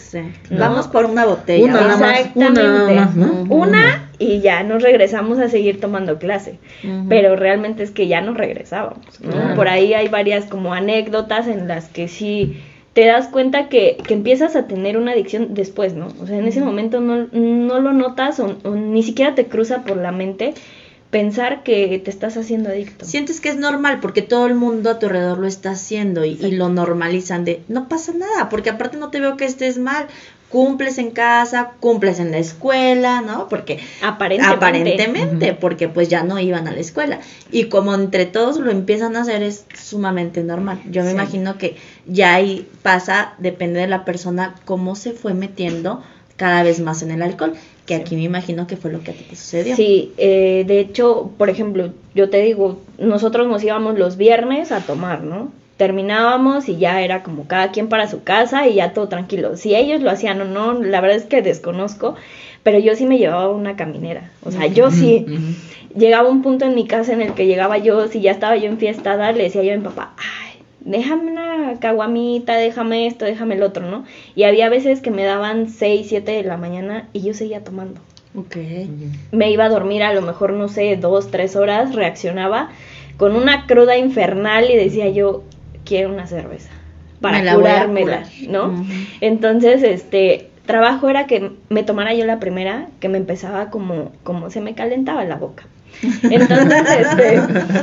Vamos 0.50 0.90
por 0.90 1.06
una 1.06 1.26
botella. 1.26 1.64
Una 1.64 1.94
Exactamente. 1.94 3.00
Una, 3.48 4.10
y 4.20 4.42
ya 4.42 4.62
nos 4.64 4.84
regresamos 4.84 5.40
a 5.40 5.48
seguir 5.48 5.80
tomando 5.80 6.20
clase. 6.20 6.60
Pero 7.08 7.38
realmente 7.38 7.84
es 7.84 7.92
que 7.92 8.08
ya 8.08 8.20
nos 8.20 8.36
regresábamos. 8.36 9.22
Por 9.56 9.70
ahí 9.70 9.94
hay 9.94 10.10
varias 10.10 10.48
como 10.48 10.74
anécdotas 10.74 11.48
en 11.48 11.70
las 11.70 11.88
que 11.88 12.10
sí 12.10 12.62
te 12.94 13.06
das 13.08 13.28
cuenta 13.28 13.70
que, 13.70 13.98
que, 14.08 14.14
empiezas 14.14 14.56
a 14.56 14.68
tener 14.68 14.98
una 14.98 15.12
adicción 15.12 15.54
después, 15.54 15.96
¿no? 15.96 16.08
O 16.22 16.28
sea, 16.28 16.38
en 16.38 16.48
ese 16.48 16.62
momento 16.62 17.00
no, 17.00 17.28
no 17.32 17.80
lo 17.80 17.92
notas 17.92 18.40
o, 18.40 18.56
ni 18.76 19.02
siquiera 19.02 19.36
te 19.36 19.48
cruza 19.48 19.84
por 19.84 19.98
la 19.98 20.12
mente 20.12 20.54
pensar 21.10 21.64
que 21.64 22.00
te 22.04 22.10
estás 22.10 22.38
haciendo 22.38 22.70
adicto. 22.70 23.06
Sientes 23.06 23.40
que 23.40 23.50
es 23.50 23.56
normal 23.56 24.00
porque 24.00 24.22
todo 24.22 24.48
el 24.48 24.56
mundo 24.56 24.90
a 24.90 25.00
tu 25.00 25.08
alrededor 25.08 25.40
lo 25.40 25.48
está 25.48 25.72
haciendo 25.72 26.24
y, 26.26 26.36
lo 26.52 26.70
normalizan 26.70 27.46
de 27.46 27.62
no 27.68 27.88
pasa 27.88 28.14
nada, 28.14 28.50
porque 28.50 28.70
aparte 28.70 28.98
no 28.98 29.10
te 29.10 29.20
veo 29.20 29.38
que 29.38 29.46
estés 29.46 29.78
mal, 29.78 30.08
cumples 30.54 31.00
en 31.00 31.10
casa, 31.10 31.72
cumples 31.80 32.20
en 32.20 32.30
la 32.30 32.38
escuela, 32.38 33.22
¿no? 33.22 33.50
Porque 33.50 33.80
aparentemente, 34.04 34.56
aparentemente 34.56 35.54
porque 35.56 35.90
pues 35.90 36.10
ya 36.10 36.22
no 36.22 36.40
iban 36.40 36.68
a 36.68 36.72
la 36.72 36.80
escuela. 36.80 37.22
Y 37.52 37.70
como 37.70 37.96
entre 37.96 38.28
todos 38.28 38.60
lo 38.60 38.70
empiezan 38.70 39.16
a 39.16 39.22
hacer 39.22 39.42
es 39.42 39.66
sumamente 39.74 40.44
normal. 40.44 40.80
Yo 40.92 41.04
me 41.04 41.10
imagino 41.10 41.58
que 41.58 41.76
ya 42.06 42.36
ahí 42.36 42.70
pasa, 42.84 43.34
depende 43.40 43.80
de 43.80 43.88
la 43.88 44.06
persona, 44.06 44.54
cómo 44.64 44.94
se 44.94 45.14
fue 45.14 45.34
metiendo 45.34 46.04
cada 46.38 46.62
vez 46.62 46.80
más 46.80 47.02
en 47.02 47.10
el 47.10 47.24
alcohol 47.24 47.56
que 47.88 47.96
aquí 47.96 48.16
me 48.16 48.22
imagino 48.22 48.68
que 48.68 48.78
fue 48.78 48.92
lo 48.92 49.02
que 49.02 49.10
a 49.10 49.14
ti 49.16 49.26
te 49.28 49.36
sucedió. 49.36 49.76
Sí, 49.76 50.14
eh, 50.18 50.66
de 50.68 50.80
hecho, 50.80 51.32
por 51.36 51.50
ejemplo, 51.50 51.92
yo 52.14 52.30
te 52.30 52.44
digo, 52.44 52.80
nosotros 53.00 53.48
nos 53.48 53.64
íbamos 53.64 53.98
los 53.98 54.18
viernes 54.18 54.72
a 54.72 54.82
tomar, 54.82 55.24
¿no? 55.24 55.52
Terminábamos 55.78 56.70
y 56.70 56.78
ya 56.78 57.02
era 57.02 57.24
como 57.24 57.48
cada 57.48 57.72
quien 57.72 57.90
para 57.90 58.08
su 58.08 58.24
casa 58.24 58.68
y 58.68 58.76
ya 58.76 58.94
todo 58.94 59.08
tranquilo. 59.08 59.58
Si 59.58 59.76
ellos 59.76 60.02
lo 60.02 60.12
hacían 60.12 60.42
o 60.42 60.46
no, 60.46 60.74
la 60.74 61.02
verdad 61.02 61.18
es 61.18 61.26
que 61.26 61.42
desconozco, 61.42 62.16
pero 62.62 62.80
yo 62.80 62.96
sí 62.96 63.06
me 63.06 63.18
llevaba 63.18 63.50
una 63.50 63.76
caminera. 63.76 64.32
O 64.44 64.52
sea, 64.52 64.68
yo 64.68 64.92
sí. 64.92 65.26
Llegaba 65.96 66.30
un 66.30 66.42
punto 66.42 66.66
en 66.66 66.74
mi 66.74 66.88
casa 66.88 67.14
en 67.14 67.22
el 67.22 67.34
que 67.34 67.46
llegaba 67.46 67.78
yo, 67.78 68.08
si 68.08 68.22
ya 68.22 68.32
estaba 68.32 68.58
yo 68.58 68.68
en 68.68 68.80
fiesta, 68.80 69.32
le 69.32 69.44
decía 69.44 69.62
yo 69.62 69.74
a 69.74 69.78
mi 69.78 69.84
papá, 69.84 70.14
déjame 70.80 71.32
una 71.32 71.80
caguamita, 71.80 72.56
déjame 72.56 73.08
esto, 73.08 73.26
déjame 73.26 73.56
el 73.56 73.64
otro, 73.64 73.90
¿no? 73.90 74.04
Y 74.36 74.44
había 74.44 74.70
veces 74.70 75.02
que 75.02 75.12
me 75.12 75.24
daban 75.24 75.70
6, 75.70 76.08
7 76.10 76.32
de 76.32 76.44
la 76.44 76.58
mañana 76.58 77.08
y 77.14 77.22
yo 77.22 77.34
seguía 77.34 77.64
tomando. 77.64 78.02
Ok. 78.36 78.58
Me 79.32 79.52
iba 79.52 79.66
a 79.66 79.70
dormir 79.70 80.04
a 80.04 80.14
lo 80.14 80.22
mejor, 80.22 80.54
no 80.54 80.68
sé, 80.68 80.98
dos, 80.98 81.30
tres 81.30 81.56
horas, 81.56 81.94
reaccionaba 81.94 82.70
con 83.18 83.36
una 83.36 83.68
cruda 83.68 83.98
infernal 83.98 84.70
y 84.70 84.76
decía 84.76 85.08
yo, 85.10 85.44
quiero 85.86 86.10
una 86.10 86.28
cerveza 86.28 86.70
para 87.24 87.56
curármela, 87.56 88.24
¿no? 88.50 88.86
Entonces, 89.22 89.82
este, 89.82 90.50
trabajo 90.66 91.10
era 91.10 91.26
que 91.26 91.52
me 91.70 91.84
tomara 91.84 92.14
yo 92.14 92.26
la 92.26 92.40
primera, 92.40 92.90
que 93.00 93.10
me 93.10 93.18
empezaba 93.18 93.70
como, 93.70 94.12
como 94.24 94.50
se 94.50 94.62
me 94.62 94.76
calentaba 94.76 95.24
la 95.24 95.38
boca. 95.38 95.66
Entonces, 96.24 96.84
este, 97.00 97.40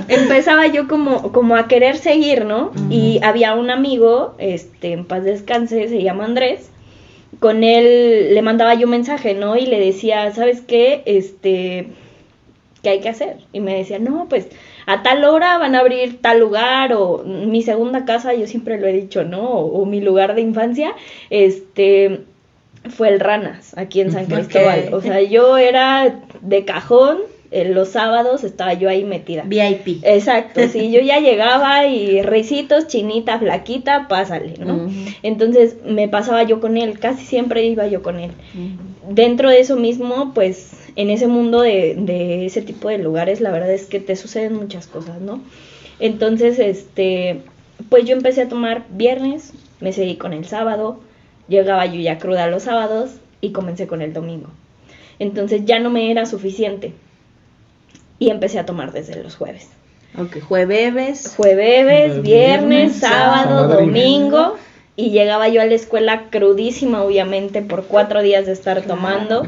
empezaba 0.09 0.67
yo 0.67 0.89
como, 0.89 1.33
como 1.33 1.57
a 1.57 1.69
querer 1.69 1.97
seguir, 1.97 2.45
¿no? 2.45 2.73
Y 2.91 3.21
había 3.23 3.55
un 3.55 3.71
amigo, 3.71 4.35
este, 4.39 4.93
en 4.93 5.07
paz 5.07 5.25
descanse, 5.25 5.89
se 5.89 6.03
llama 6.03 6.27
Andrés, 6.27 6.71
con 7.39 7.65
él 7.65 8.35
le 8.35 8.43
mandaba 8.43 8.75
yo 8.75 8.85
un 8.85 8.91
mensaje, 8.91 9.35
¿no? 9.35 9.57
Y 9.57 9.67
le 9.67 9.81
decía, 9.81 10.33
¿sabes 10.33 10.61
qué? 10.61 11.03
Este, 11.07 11.87
¿qué 12.83 12.91
hay 12.91 13.01
que 13.01 13.09
hacer? 13.09 13.39
Y 13.53 13.61
me 13.61 13.75
decía, 13.75 13.99
no, 13.99 14.27
pues 14.29 14.49
a 14.93 15.03
tal 15.03 15.25
hora 15.25 15.57
van 15.59 15.77
a 15.77 15.81
abrir 15.81 16.21
tal 16.21 16.41
lugar 16.41 16.93
o 16.95 17.23
mi 17.25 17.63
segunda 17.63 18.05
casa, 18.05 18.35
yo 18.35 18.47
siempre 18.49 18.81
lo 18.81 18.89
he 18.89 18.93
dicho, 18.93 19.25
¿no? 19.25 19.49
O, 19.49 19.83
o 19.83 19.87
mi 19.87 20.01
lugar 20.01 20.35
de 20.35 20.41
infancia, 20.41 20.95
este, 21.31 22.23
fue 22.89 23.09
el 23.09 23.21
Ranas, 23.21 23.77
aquí 23.79 24.01
en 24.01 24.11
San 24.11 24.27
Cristóbal. 24.27 24.93
O 24.93 25.01
sea, 25.01 25.23
yo 25.23 25.59
era 25.59 26.23
de 26.41 26.65
cajón, 26.65 27.19
los 27.53 27.91
sábados 27.91 28.43
estaba 28.43 28.75
yo 28.75 28.89
ahí 28.89 29.05
metida. 29.05 29.45
VIP. 29.47 30.03
Exacto, 30.03 30.61
sí, 30.69 30.91
yo 30.91 31.01
ya 31.01 31.21
llegaba 31.21 31.87
y 31.87 32.23
risitos, 32.23 32.87
chinita, 32.89 33.39
flaquita, 33.39 34.09
pásale, 34.09 34.55
¿no? 34.59 34.91
Entonces 35.23 35.77
me 35.85 36.09
pasaba 36.09 36.43
yo 36.43 36.61
con 36.61 36.77
él, 36.77 36.99
casi 36.99 37.25
siempre 37.25 37.65
iba 37.65 37.87
yo 37.87 38.03
con 38.03 38.19
él. 38.19 38.33
Dentro 39.09 39.51
de 39.51 39.61
eso 39.61 39.77
mismo, 39.77 40.33
pues 40.35 40.80
en 40.97 41.11
ese 41.11 41.27
mundo 41.27 41.63
de, 41.63 41.95
de, 41.99 42.47
ese 42.47 42.63
tipo 42.63 42.89
de 42.89 42.99
lugares, 42.99 43.41
la 43.41 43.51
verdad 43.51 43.73
es 43.73 43.87
que 43.87 44.01
te 44.01 44.17
suceden 44.17 44.55
muchas 44.55 44.87
cosas, 44.87 45.21
¿no? 45.21 45.41
Entonces, 45.99 46.59
este, 46.59 47.43
pues 47.89 48.05
yo 48.05 48.15
empecé 48.15 48.43
a 48.43 48.49
tomar 48.49 48.87
viernes, 48.91 49.53
me 49.81 49.93
seguí 49.93 50.17
con 50.17 50.33
el 50.33 50.47
sábado, 50.47 51.01
llegaba 51.49 51.87
yo 51.87 52.01
ya 52.01 52.19
cruda 52.19 52.47
los 52.47 52.65
sábados 52.65 53.13
y 53.41 53.53
comencé 53.53 53.87
con 53.87 54.03
el 54.03 54.13
domingo. 54.13 54.49
Entonces 55.19 55.65
ya 55.65 55.79
no 55.79 55.91
me 55.91 56.11
era 56.11 56.27
suficiente 56.27 56.95
y 58.19 58.31
empecé 58.31 58.59
a 58.59 58.67
tomar 58.67 58.93
desde 58.93 59.23
los 59.23 59.37
jueves. 59.37 59.69
Ok, 60.19 60.41
jueves. 60.41 61.35
Jueves, 61.37 62.23
viernes, 62.23 62.97
sábado, 62.97 63.69
domingo. 63.69 64.57
Y 64.97 65.11
llegaba 65.11 65.49
yo 65.49 65.63
a 65.63 65.67
la 65.67 65.75
escuela 65.75 66.25
crudísima, 66.31 67.03
obviamente, 67.03 67.63
por 67.63 67.85
cuatro 67.85 68.23
días 68.23 68.47
de 68.47 68.53
estar 68.53 68.83
tomando. 68.83 69.47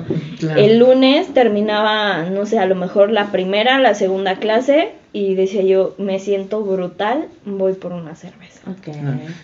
El 0.57 0.79
lunes 0.79 1.35
terminaba, 1.35 2.23
no 2.31 2.47
sé, 2.47 2.59
a 2.59 2.67
lo 2.67 2.75
mejor 2.75 3.11
la 3.11 3.33
primera, 3.33 3.79
la 3.79 3.95
segunda 3.95 4.37
clase. 4.37 4.93
Y 5.13 5.35
decía 5.35 5.63
yo, 5.63 5.95
me 5.99 6.19
siento 6.21 6.63
brutal, 6.63 7.29
voy 7.45 7.75
por 7.75 7.93
una 7.93 8.15
cerveza. 8.15 8.63
Okay. 8.79 8.95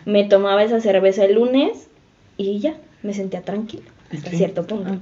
Me 0.06 0.24
tomaba 0.24 0.64
esa 0.64 0.80
cerveza 0.80 1.26
el 1.26 1.34
lunes 1.34 1.88
y 2.38 2.60
ya, 2.60 2.76
me 3.02 3.12
sentía 3.12 3.42
tranquila 3.42 3.84
hasta 4.12 4.30
cierto 4.30 4.66
punto. 4.66 5.00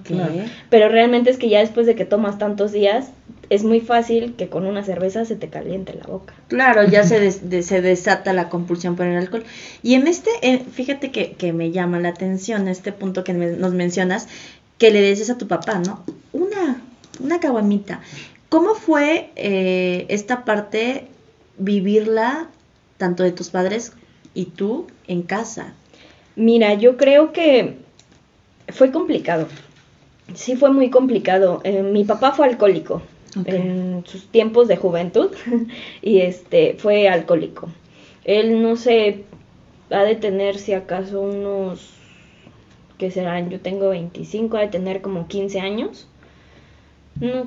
Pero 0.70 0.88
realmente 0.88 1.30
es 1.30 1.38
que 1.38 1.48
ya 1.48 1.60
después 1.60 1.86
de 1.86 1.94
que 1.94 2.04
tomas 2.04 2.38
tantos 2.38 2.72
días, 2.72 3.10
es 3.48 3.62
muy 3.62 3.80
fácil 3.80 4.34
que 4.34 4.48
con 4.48 4.66
una 4.66 4.82
cerveza 4.82 5.24
se 5.24 5.36
te 5.36 5.48
caliente 5.48 5.94
la 5.94 6.06
boca. 6.06 6.34
Claro, 6.48 6.84
ya 6.84 7.04
se, 7.04 7.30
se 7.30 7.82
desata 7.82 8.32
la 8.32 8.48
compulsión 8.48 8.96
por 8.96 9.06
el 9.06 9.16
alcohol. 9.16 9.44
Y 9.82 9.94
en 9.94 10.06
este, 10.08 10.30
eh, 10.42 10.58
fíjate 10.58 11.10
que, 11.10 11.32
que, 11.32 11.52
me 11.52 11.70
llama 11.70 12.00
la 12.00 12.08
atención 12.08 12.66
este 12.68 12.92
punto 12.92 13.22
que 13.22 13.32
nos 13.32 13.72
mencionas, 13.72 14.28
que 14.78 14.90
le 14.90 15.02
dices 15.02 15.30
a 15.30 15.38
tu 15.38 15.46
papá, 15.46 15.78
¿no? 15.78 16.04
Una, 16.32 16.82
una 17.20 17.38
caguamita. 17.38 18.00
¿Cómo 18.48 18.74
fue 18.74 19.30
eh, 19.36 20.06
esta 20.08 20.44
parte 20.44 21.08
vivirla 21.58 22.48
tanto 22.96 23.22
de 23.22 23.32
tus 23.32 23.50
padres 23.50 23.92
y 24.34 24.46
tú 24.46 24.86
en 25.06 25.22
casa? 25.22 25.74
Mira, 26.34 26.74
yo 26.74 26.96
creo 26.96 27.32
que 27.32 27.78
fue 28.68 28.90
complicado. 28.90 29.46
Sí, 30.34 30.56
fue 30.56 30.70
muy 30.70 30.90
complicado. 30.90 31.60
Eh, 31.64 31.82
mi 31.82 32.04
papá 32.04 32.32
fue 32.32 32.46
alcohólico 32.46 33.02
en 33.44 34.02
sus 34.06 34.28
tiempos 34.28 34.66
de 34.66 34.76
juventud 34.76 35.30
y 36.02 36.20
este 36.20 36.74
fue 36.78 37.08
alcohólico. 37.08 37.68
Él 38.24 38.62
no 38.62 38.76
sé, 38.76 39.24
ha 39.90 40.02
de 40.02 40.16
tener 40.16 40.58
si 40.58 40.72
acaso 40.72 41.20
unos, 41.20 41.90
¿qué 42.98 43.10
serán? 43.10 43.50
Yo 43.50 43.60
tengo 43.60 43.90
25, 43.90 44.56
ha 44.56 44.62
de 44.62 44.68
tener 44.68 45.00
como 45.00 45.28
15 45.28 45.60
años 45.60 46.08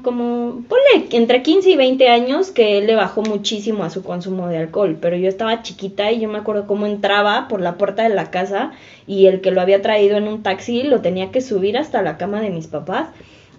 como, 0.01 0.63
ponle 0.67 1.07
entre 1.11 1.43
15 1.43 1.69
y 1.69 1.75
20 1.75 2.07
años 2.09 2.49
que 2.51 2.79
él 2.79 2.87
le 2.87 2.95
bajó 2.95 3.21
muchísimo 3.21 3.83
a 3.83 3.91
su 3.91 4.03
consumo 4.03 4.47
de 4.47 4.57
alcohol, 4.57 4.97
pero 4.99 5.15
yo 5.15 5.29
estaba 5.29 5.61
chiquita 5.61 6.11
y 6.11 6.19
yo 6.19 6.29
me 6.29 6.39
acuerdo 6.39 6.65
cómo 6.65 6.87
entraba 6.87 7.47
por 7.47 7.61
la 7.61 7.77
puerta 7.77 8.03
de 8.03 8.09
la 8.09 8.31
casa 8.31 8.71
y 9.05 9.27
el 9.27 9.41
que 9.41 9.51
lo 9.51 9.61
había 9.61 9.81
traído 9.81 10.17
en 10.17 10.27
un 10.27 10.41
taxi 10.41 10.83
lo 10.83 11.01
tenía 11.01 11.31
que 11.31 11.41
subir 11.41 11.77
hasta 11.77 12.01
la 12.01 12.17
cama 12.17 12.41
de 12.41 12.49
mis 12.49 12.65
papás, 12.65 13.09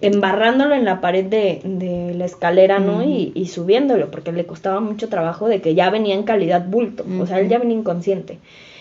embarrándolo 0.01 0.75
en 0.75 0.85
la 0.85 1.01
pared 1.01 1.25
de, 1.25 1.61
de 1.63 2.15
la 2.15 2.25
escalera, 2.25 2.81
¿no? 2.81 3.05
Y, 3.05 3.31
y, 3.35 3.47
subiéndolo, 3.47 4.11
porque 4.11 4.33
le 4.33 4.47
costaba 4.47 4.81
mucho 4.81 5.09
trabajo 5.09 5.47
de 5.47 5.61
que 5.61 5.75
ya 5.75 5.91
venía 5.91 6.15
en 6.15 6.25
calidad 6.25 6.67
bulto, 6.67 7.05
o 7.21 7.27
sea, 7.27 7.39
él 7.39 7.49
ya 7.49 7.59
venía 7.59 7.77
inconsciente. 7.77 8.39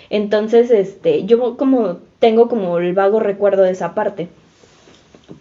Entonces, 0.10 0.72
este, 0.72 1.26
yo 1.26 1.58
como 1.58 1.98
tengo 2.20 2.48
como 2.48 2.80
el 2.80 2.94
vago 2.94 3.20
recuerdo 3.20 3.64
de 3.64 3.72
esa 3.72 3.94
parte. 3.94 4.28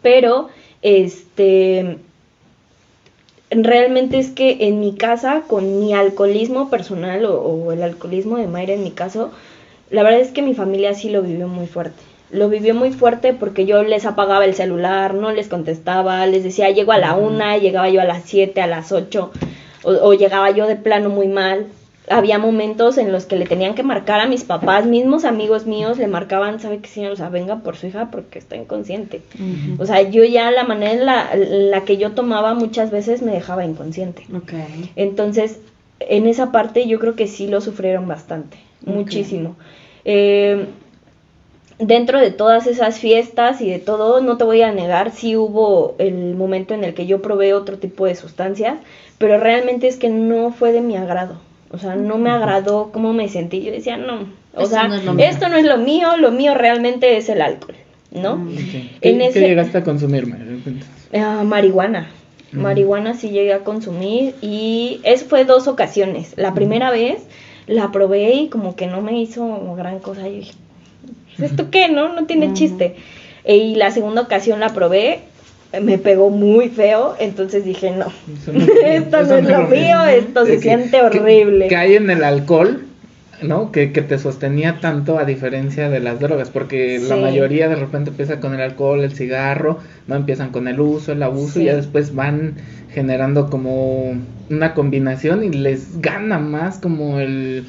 Pero 0.02 0.48
este, 0.82 1.98
realmente 3.50 4.18
es 4.18 4.30
que 4.30 4.68
en 4.68 4.80
mi 4.80 4.94
casa, 4.94 5.42
con 5.46 5.80
mi 5.80 5.94
alcoholismo 5.94 6.70
personal 6.70 7.24
o, 7.24 7.72
el 7.72 7.82
alcoholismo 7.82 8.36
de 8.36 8.46
Mayra 8.46 8.74
en 8.74 8.84
mi 8.84 8.90
caso, 8.90 9.30
la 9.90 10.02
verdad 10.02 10.20
es 10.20 10.30
que 10.30 10.42
mi 10.42 10.54
familia 10.54 10.94
sí 10.94 11.08
lo 11.08 11.22
vivió 11.22 11.48
muy 11.48 11.66
fuerte. 11.66 12.02
Lo 12.30 12.50
vivió 12.50 12.74
muy 12.74 12.92
fuerte 12.92 13.32
porque 13.32 13.64
yo 13.64 13.82
les 13.82 14.04
apagaba 14.04 14.44
el 14.44 14.54
celular, 14.54 15.14
no 15.14 15.32
les 15.32 15.48
contestaba, 15.48 16.26
les 16.26 16.44
decía 16.44 16.70
llego 16.70 16.92
a 16.92 16.98
la 16.98 17.14
una, 17.14 17.56
llegaba 17.56 17.88
yo 17.88 18.02
a 18.02 18.04
las 18.04 18.24
siete, 18.24 18.60
a 18.60 18.66
las 18.66 18.92
ocho, 18.92 19.30
o, 19.82 20.12
llegaba 20.12 20.50
yo 20.50 20.66
de 20.66 20.76
plano 20.76 21.08
muy 21.08 21.28
mal. 21.28 21.66
Había 22.10 22.38
momentos 22.38 22.98
en 22.98 23.12
los 23.12 23.26
que 23.26 23.36
le 23.36 23.46
tenían 23.46 23.74
que 23.74 23.82
marcar 23.82 24.20
a 24.20 24.26
mis 24.26 24.44
papás, 24.44 24.86
mismos 24.86 25.24
amigos 25.24 25.66
míos 25.66 25.98
le 25.98 26.06
marcaban, 26.06 26.60
¿sabe 26.60 26.78
qué 26.78 26.88
señor? 26.88 27.12
O 27.12 27.16
sea, 27.16 27.28
venga 27.28 27.56
por 27.56 27.76
su 27.76 27.86
hija 27.86 28.10
porque 28.10 28.38
está 28.38 28.56
inconsciente. 28.56 29.22
O 29.78 29.86
sea, 29.86 30.02
yo 30.02 30.24
ya 30.24 30.50
la 30.50 30.64
manera 30.64 30.92
en 30.92 31.06
la, 31.06 31.30
la, 31.34 31.84
que 31.84 31.96
yo 31.96 32.12
tomaba 32.12 32.54
muchas 32.54 32.90
veces 32.90 33.22
me 33.22 33.32
dejaba 33.32 33.64
inconsciente. 33.64 34.26
Okay. 34.34 34.90
Entonces, 34.96 35.60
en 36.00 36.26
esa 36.26 36.52
parte 36.52 36.86
yo 36.86 36.98
creo 36.98 37.16
que 37.16 37.26
sí 37.26 37.48
lo 37.48 37.60
sufrieron 37.60 38.06
bastante, 38.06 38.58
muchísimo. 38.84 39.56
Eh, 40.04 40.66
dentro 41.78 42.20
de 42.20 42.30
todas 42.30 42.66
esas 42.66 42.98
fiestas 42.98 43.60
y 43.60 43.70
de 43.70 43.78
todo, 43.78 44.20
no 44.20 44.36
te 44.36 44.44
voy 44.44 44.62
a 44.62 44.72
negar, 44.72 45.12
sí 45.12 45.36
hubo 45.36 45.94
el 45.98 46.34
momento 46.34 46.74
en 46.74 46.84
el 46.84 46.94
que 46.94 47.06
yo 47.06 47.22
probé 47.22 47.54
otro 47.54 47.78
tipo 47.78 48.06
de 48.06 48.14
sustancias, 48.14 48.78
pero 49.18 49.38
realmente 49.38 49.86
es 49.86 49.96
que 49.96 50.08
no 50.08 50.52
fue 50.52 50.72
de 50.72 50.80
mi 50.80 50.96
agrado. 50.96 51.36
O 51.70 51.78
sea, 51.78 51.96
no 51.96 52.18
me 52.18 52.30
agradó 52.30 52.90
cómo 52.92 53.12
me 53.12 53.28
sentí. 53.28 53.62
Yo 53.62 53.72
decía, 53.72 53.96
no, 53.96 54.26
o 54.54 54.66
sea, 54.66 54.88
esto 55.18 55.48
no 55.48 55.56
es 55.56 55.64
lo 55.64 55.78
mío, 55.78 56.16
lo 56.16 56.30
mío 56.32 56.54
realmente 56.54 57.16
es 57.16 57.28
el 57.28 57.42
alcohol, 57.42 57.76
¿no? 58.10 58.36
Mm. 58.36 58.56
¿Qué, 59.00 59.30
llegaste 59.34 59.78
a 59.78 59.84
consumir, 59.84 60.24
uh, 60.24 61.44
marihuana. 61.44 62.10
Mm. 62.52 62.60
Marihuana 62.60 63.14
sí 63.14 63.30
llegué 63.30 63.52
a 63.52 63.60
consumir 63.60 64.34
y 64.40 65.00
eso 65.04 65.26
fue 65.26 65.44
dos 65.44 65.68
ocasiones. 65.68 66.34
La 66.36 66.54
primera 66.54 66.90
vez 66.90 67.22
la 67.66 67.92
probé 67.92 68.32
y 68.34 68.48
como 68.48 68.74
que 68.74 68.86
no 68.86 69.02
me 69.02 69.20
hizo 69.20 69.74
gran 69.76 69.98
cosa. 69.98 70.22
Yo 70.22 70.34
dije, 70.34 70.54
¿esto 71.38 71.70
qué? 71.70 71.88
No, 71.88 72.12
no 72.12 72.26
tiene 72.26 72.54
chiste. 72.54 72.96
Y 73.46 73.76
la 73.76 73.90
segunda 73.90 74.22
ocasión 74.22 74.60
la 74.60 74.70
probé, 74.70 75.20
me 75.82 75.98
pegó 75.98 76.30
muy 76.30 76.68
feo, 76.68 77.14
entonces 77.18 77.64
dije, 77.64 77.90
no, 77.90 78.06
esto 78.84 79.22
no 79.22 79.36
es 79.36 79.48
lo 79.48 79.66
mío, 79.68 80.04
esto 80.04 80.46
se 80.46 80.60
siente 80.60 81.00
horrible. 81.02 81.68
Que, 81.68 81.76
hay 81.76 81.96
en 81.96 82.10
el 82.10 82.24
alcohol, 82.24 82.84
¿no? 83.42 83.70
Que, 83.70 83.92
que, 83.92 84.00
te 84.02 84.18
sostenía 84.18 84.80
tanto 84.80 85.18
a 85.18 85.24
diferencia 85.24 85.90
de 85.90 86.00
las 86.00 86.20
drogas, 86.20 86.50
porque 86.50 86.98
la 87.00 87.16
mayoría 87.16 87.68
de 87.68 87.76
repente 87.76 88.10
empieza 88.10 88.40
con 88.40 88.54
el 88.54 88.62
alcohol, 88.62 89.00
el 89.00 89.12
cigarro, 89.12 89.78
no 90.06 90.16
empiezan 90.16 90.50
con 90.50 90.68
el 90.68 90.80
uso, 90.80 91.12
el 91.12 91.22
abuso, 91.22 91.60
y 91.60 91.64
ya 91.64 91.76
después 91.76 92.14
van 92.14 92.54
generando 92.90 93.50
como 93.50 94.14
una 94.48 94.74
combinación 94.74 95.44
y 95.44 95.50
les 95.50 96.00
gana 96.00 96.38
más 96.38 96.78
como 96.78 97.20
el 97.20 97.66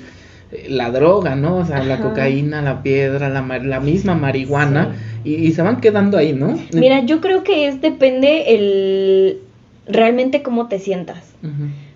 la 0.67 0.89
droga, 0.89 1.35
¿no? 1.35 1.57
O 1.57 1.65
sea, 1.65 1.83
la 1.83 1.99
cocaína, 1.99 2.62
la 2.62 2.81
piedra, 2.81 3.29
la, 3.29 3.41
la 3.41 3.79
misma 3.79 4.15
marihuana, 4.15 4.95
y, 5.23 5.51
se 5.51 5.62
van 5.62 5.82
quedando 5.82 6.17
ahí, 6.17 6.34
¿no? 6.34 6.58
Mira, 6.73 7.01
yo 7.01 7.21
creo 7.21 7.43
que 7.43 7.67
es 7.67 7.82
depende 7.82 8.55
el 8.55 9.39
realmente 9.88 10.41
cómo 10.41 10.67
te 10.67 10.79
sientas, 10.79 11.34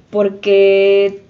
porque 0.09 1.21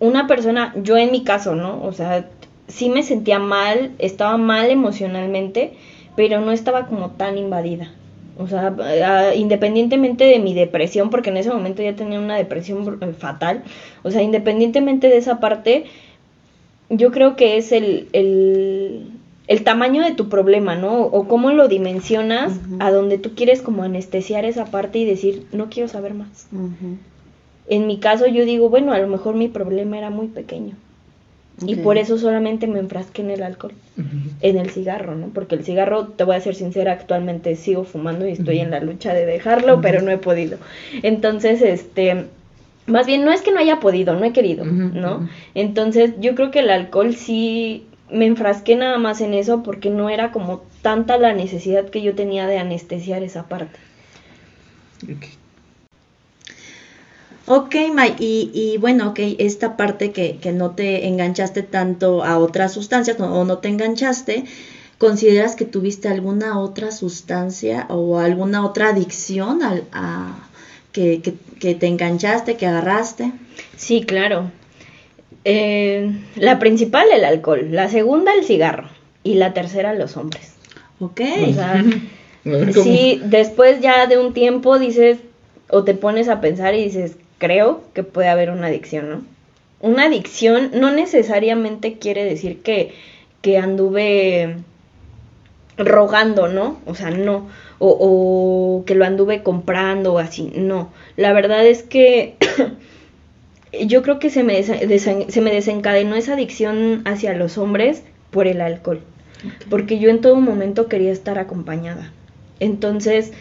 una 0.00 0.26
persona, 0.26 0.74
yo 0.82 0.96
en 0.96 1.10
mi 1.10 1.24
caso, 1.24 1.54
¿no? 1.54 1.82
O 1.82 1.92
sea, 1.92 2.26
sí 2.68 2.88
me 2.88 3.02
sentía 3.02 3.38
mal, 3.38 3.92
estaba 3.98 4.36
mal 4.36 4.70
emocionalmente, 4.70 5.72
pero 6.16 6.40
no 6.40 6.52
estaba 6.52 6.86
como 6.86 7.10
tan 7.10 7.38
invadida. 7.38 7.90
O 8.38 8.46
sea, 8.46 9.34
independientemente 9.34 10.24
de 10.24 10.38
mi 10.38 10.52
depresión, 10.52 11.08
porque 11.08 11.30
en 11.30 11.38
ese 11.38 11.50
momento 11.50 11.82
ya 11.82 11.96
tenía 11.96 12.20
una 12.20 12.36
depresión 12.36 13.14
fatal, 13.16 13.62
o 14.02 14.10
sea, 14.10 14.20
independientemente 14.22 15.08
de 15.08 15.16
esa 15.16 15.40
parte, 15.40 15.84
yo 16.90 17.12
creo 17.12 17.34
que 17.34 17.56
es 17.56 17.72
el, 17.72 18.08
el, 18.12 19.10
tamaño 19.64 20.02
de 20.02 20.12
tu 20.12 20.28
problema, 20.28 20.74
¿no? 20.74 21.02
O 21.02 21.28
cómo 21.28 21.52
lo 21.52 21.68
dimensionas 21.68 22.58
a 22.80 22.90
donde 22.90 23.18
tú 23.18 23.34
quieres 23.34 23.62
como 23.62 23.84
anestesiar 23.84 24.44
esa 24.44 24.66
parte 24.66 24.98
y 24.98 25.04
decir, 25.04 25.46
no 25.52 25.68
quiero 25.70 25.88
saber 25.88 26.14
más. 26.14 26.48
En 27.68 27.86
mi 27.86 27.98
caso 27.98 28.26
yo 28.26 28.44
digo, 28.44 28.68
bueno, 28.68 28.92
a 28.92 28.98
lo 28.98 29.08
mejor 29.08 29.34
mi 29.34 29.48
problema 29.48 29.98
era 29.98 30.10
muy 30.10 30.28
pequeño. 30.28 30.74
Y 31.64 31.76
por 31.76 31.96
eso 31.96 32.18
solamente 32.18 32.66
me 32.66 32.80
enfrasqué 32.80 33.22
en 33.22 33.30
el 33.30 33.42
alcohol, 33.42 33.72
en 34.42 34.58
el 34.58 34.68
cigarro, 34.68 35.14
¿no? 35.14 35.28
Porque 35.28 35.54
el 35.54 35.64
cigarro, 35.64 36.08
te 36.08 36.24
voy 36.24 36.36
a 36.36 36.40
ser 36.40 36.54
sincera, 36.54 36.92
actualmente 36.92 37.56
sigo 37.56 37.84
fumando 37.84 38.28
y 38.28 38.32
estoy 38.32 38.58
en 38.58 38.70
la 38.70 38.80
lucha 38.80 39.14
de 39.14 39.24
dejarlo, 39.24 39.80
pero 39.80 40.02
no 40.02 40.10
he 40.10 40.18
podido. 40.18 40.58
Entonces, 41.02 41.62
este, 41.62 42.26
más 42.86 43.06
bien, 43.06 43.24
no 43.24 43.32
es 43.32 43.40
que 43.40 43.52
no 43.52 43.60
haya 43.60 43.80
podido, 43.80 44.14
no 44.14 44.24
he 44.26 44.32
querido, 44.32 44.66
¿no? 44.66 45.28
Entonces, 45.54 46.12
yo 46.20 46.34
creo 46.34 46.50
que 46.50 46.58
el 46.58 46.68
alcohol 46.68 47.14
sí 47.14 47.86
me 48.10 48.26
enfrasqué 48.26 48.76
nada 48.76 48.98
más 48.98 49.20
en 49.20 49.34
eso 49.34 49.62
porque 49.62 49.90
no 49.90 50.10
era 50.10 50.32
como 50.32 50.62
tanta 50.82 51.18
la 51.18 51.32
necesidad 51.32 51.88
que 51.88 52.02
yo 52.02 52.14
tenía 52.14 52.46
de 52.46 52.58
anestesiar 52.58 53.22
esa 53.22 53.48
parte. 53.48 53.78
Ok, 57.46 57.76
May, 57.94 58.16
y, 58.18 58.50
y, 58.52 58.76
bueno, 58.78 59.10
ok, 59.10 59.20
esta 59.38 59.76
parte 59.76 60.10
que, 60.10 60.38
que, 60.38 60.52
no 60.52 60.72
te 60.72 61.06
enganchaste 61.06 61.62
tanto 61.62 62.24
a 62.24 62.38
otras 62.38 62.72
sustancias 62.72 63.20
o 63.20 63.44
no 63.44 63.58
te 63.58 63.68
enganchaste, 63.68 64.44
¿consideras 64.98 65.54
que 65.54 65.64
tuviste 65.64 66.08
alguna 66.08 66.58
otra 66.58 66.90
sustancia 66.90 67.86
o 67.88 68.18
alguna 68.18 68.64
otra 68.64 68.88
adicción 68.88 69.60
a, 69.62 70.48
que, 70.92 71.20
te 71.60 71.86
enganchaste, 71.86 72.56
que 72.56 72.66
agarraste? 72.66 73.32
Sí, 73.76 74.02
claro. 74.02 74.50
Eh, 75.48 76.10
la 76.34 76.58
principal, 76.58 77.06
el 77.12 77.24
alcohol. 77.24 77.68
La 77.70 77.88
segunda, 77.88 78.34
el 78.34 78.44
cigarro. 78.44 78.88
Y 79.22 79.34
la 79.34 79.54
tercera, 79.54 79.94
los 79.94 80.16
hombres. 80.16 80.54
Ok. 80.98 81.20
O 81.48 81.52
sea, 81.52 81.84
sí, 82.82 83.20
después 83.24 83.80
ya 83.80 84.06
de 84.06 84.18
un 84.18 84.34
tiempo 84.34 84.78
dices, 84.78 85.18
o 85.70 85.84
te 85.84 85.94
pones 85.94 86.28
a 86.28 86.40
pensar 86.40 86.74
y 86.74 86.82
dices, 86.82 87.16
creo 87.38 87.82
que 87.94 88.02
puede 88.02 88.28
haber 88.28 88.50
una 88.50 88.66
adicción, 88.66 89.08
¿no? 89.08 89.22
Una 89.80 90.06
adicción 90.06 90.72
no 90.74 90.90
necesariamente 90.90 91.98
quiere 91.98 92.24
decir 92.24 92.62
que, 92.62 92.94
que 93.40 93.58
anduve 93.58 94.56
rogando, 95.78 96.48
¿no? 96.48 96.80
O 96.86 96.94
sea, 96.96 97.10
no 97.10 97.46
o, 97.78 98.84
que 98.86 98.94
lo 98.94 99.04
anduve 99.04 99.42
comprando 99.42 100.14
o 100.14 100.18
así, 100.18 100.52
no. 100.54 100.90
La 101.16 101.32
verdad 101.32 101.66
es 101.66 101.82
que 101.82 102.36
yo 103.72 104.02
creo 104.02 104.18
que 104.18 104.30
se 104.30 104.42
me, 104.42 104.62
se 104.62 105.40
me 105.40 105.52
desencadenó 105.52 106.16
esa 106.16 106.34
adicción 106.34 107.02
hacia 107.04 107.34
los 107.34 107.58
hombres 107.58 108.02
por 108.30 108.46
el 108.46 108.60
alcohol, 108.60 109.00
porque 109.68 109.98
yo 109.98 110.10
en 110.10 110.20
todo 110.20 110.36
momento 110.36 110.88
quería 110.88 111.12
estar 111.12 111.38
acompañada. 111.38 112.12
Entonces 112.60 113.32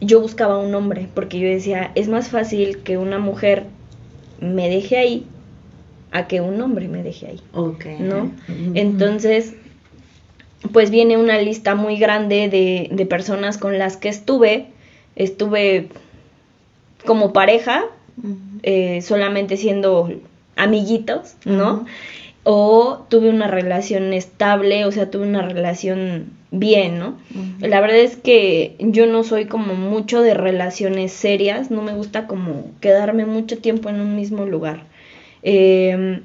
yo 0.00 0.20
buscaba 0.20 0.58
un 0.58 0.74
hombre, 0.74 1.08
porque 1.14 1.38
yo 1.38 1.48
decía, 1.48 1.92
es 1.94 2.08
más 2.08 2.28
fácil 2.28 2.78
que 2.78 2.98
una 2.98 3.18
mujer 3.18 3.64
me 4.40 4.68
deje 4.68 4.96
ahí 4.96 5.26
a 6.10 6.26
que 6.26 6.40
un 6.40 6.60
hombre 6.60 6.88
me 6.88 7.02
deje 7.02 7.26
ahí. 7.26 7.40
¿No? 8.00 8.30
Entonces 8.74 9.54
pues 10.72 10.90
viene 10.90 11.16
una 11.16 11.38
lista 11.38 11.74
muy 11.74 11.96
grande 11.96 12.48
de, 12.48 12.88
de 12.94 13.06
personas 13.06 13.58
con 13.58 13.78
las 13.78 13.96
que 13.96 14.08
estuve. 14.08 14.66
Estuve 15.16 15.88
como 17.04 17.32
pareja, 17.32 17.84
eh, 18.62 19.02
solamente 19.02 19.56
siendo 19.56 20.10
amiguitos, 20.56 21.36
¿no? 21.44 21.86
O 22.44 23.04
tuve 23.08 23.30
una 23.30 23.46
relación 23.46 24.12
estable, 24.12 24.84
o 24.84 24.92
sea, 24.92 25.10
tuve 25.10 25.26
una 25.26 25.42
relación 25.42 26.26
bien, 26.50 26.98
¿no? 26.98 27.18
La 27.60 27.80
verdad 27.80 27.98
es 27.98 28.16
que 28.16 28.74
yo 28.78 29.06
no 29.06 29.24
soy 29.24 29.46
como 29.46 29.74
mucho 29.74 30.22
de 30.22 30.34
relaciones 30.34 31.12
serias, 31.12 31.70
no 31.70 31.82
me 31.82 31.94
gusta 31.94 32.26
como 32.26 32.70
quedarme 32.80 33.26
mucho 33.26 33.58
tiempo 33.58 33.88
en 33.88 34.00
un 34.00 34.16
mismo 34.16 34.44
lugar. 34.44 34.84
Eh, 35.42 36.20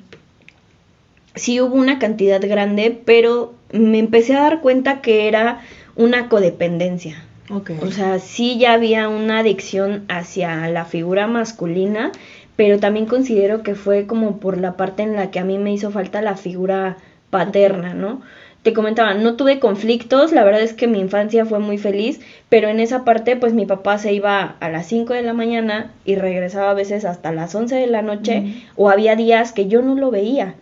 sí 1.37 1.61
hubo 1.61 1.75
una 1.75 1.99
cantidad 1.99 2.41
grande, 2.41 2.99
pero 3.05 3.53
me 3.71 3.99
empecé 3.99 4.35
a 4.35 4.41
dar 4.41 4.61
cuenta 4.61 5.01
que 5.01 5.27
era 5.27 5.61
una 5.95 6.29
codependencia. 6.29 7.23
O 7.49 7.91
sea, 7.91 8.19
sí 8.19 8.57
ya 8.57 8.73
había 8.73 9.07
una 9.07 9.39
adicción 9.39 10.03
hacia 10.09 10.67
la 10.67 10.85
figura 10.85 11.27
masculina, 11.27 12.11
pero 12.55 12.79
también 12.79 13.05
considero 13.05 13.63
que 13.63 13.75
fue 13.75 14.05
como 14.05 14.37
por 14.37 14.59
la 14.59 14.75
parte 14.75 15.03
en 15.03 15.15
la 15.15 15.31
que 15.31 15.39
a 15.39 15.45
mí 15.45 15.57
me 15.57 15.71
hizo 15.71 15.91
falta 15.91 16.21
la 16.21 16.35
figura 16.35 16.97
paterna, 17.29 17.93
¿no? 17.93 18.21
Te 18.63 18.73
comentaba, 18.73 19.13
no 19.13 19.35
tuve 19.35 19.59
conflictos, 19.59 20.33
la 20.33 20.43
verdad 20.43 20.61
es 20.61 20.73
que 20.73 20.87
mi 20.87 20.99
infancia 20.99 21.45
fue 21.45 21.59
muy 21.59 21.77
feliz, 21.77 22.19
pero 22.49 22.67
en 22.67 22.81
esa 22.81 23.05
parte 23.05 23.37
pues 23.37 23.53
mi 23.53 23.65
papá 23.65 23.97
se 23.97 24.11
iba 24.11 24.55
a 24.59 24.69
las 24.69 24.87
5 24.87 25.13
de 25.13 25.21
la 25.21 25.33
mañana 25.33 25.91
y 26.03 26.15
regresaba 26.15 26.71
a 26.71 26.73
veces 26.73 27.05
hasta 27.05 27.31
las 27.31 27.55
11 27.55 27.75
de 27.75 27.87
la 27.87 28.01
noche 28.01 28.55
o 28.75 28.89
había 28.89 29.15
días 29.15 29.53
que 29.53 29.67
yo 29.67 29.81
no 29.81 29.95
lo 29.95 30.11
veía. 30.11 30.55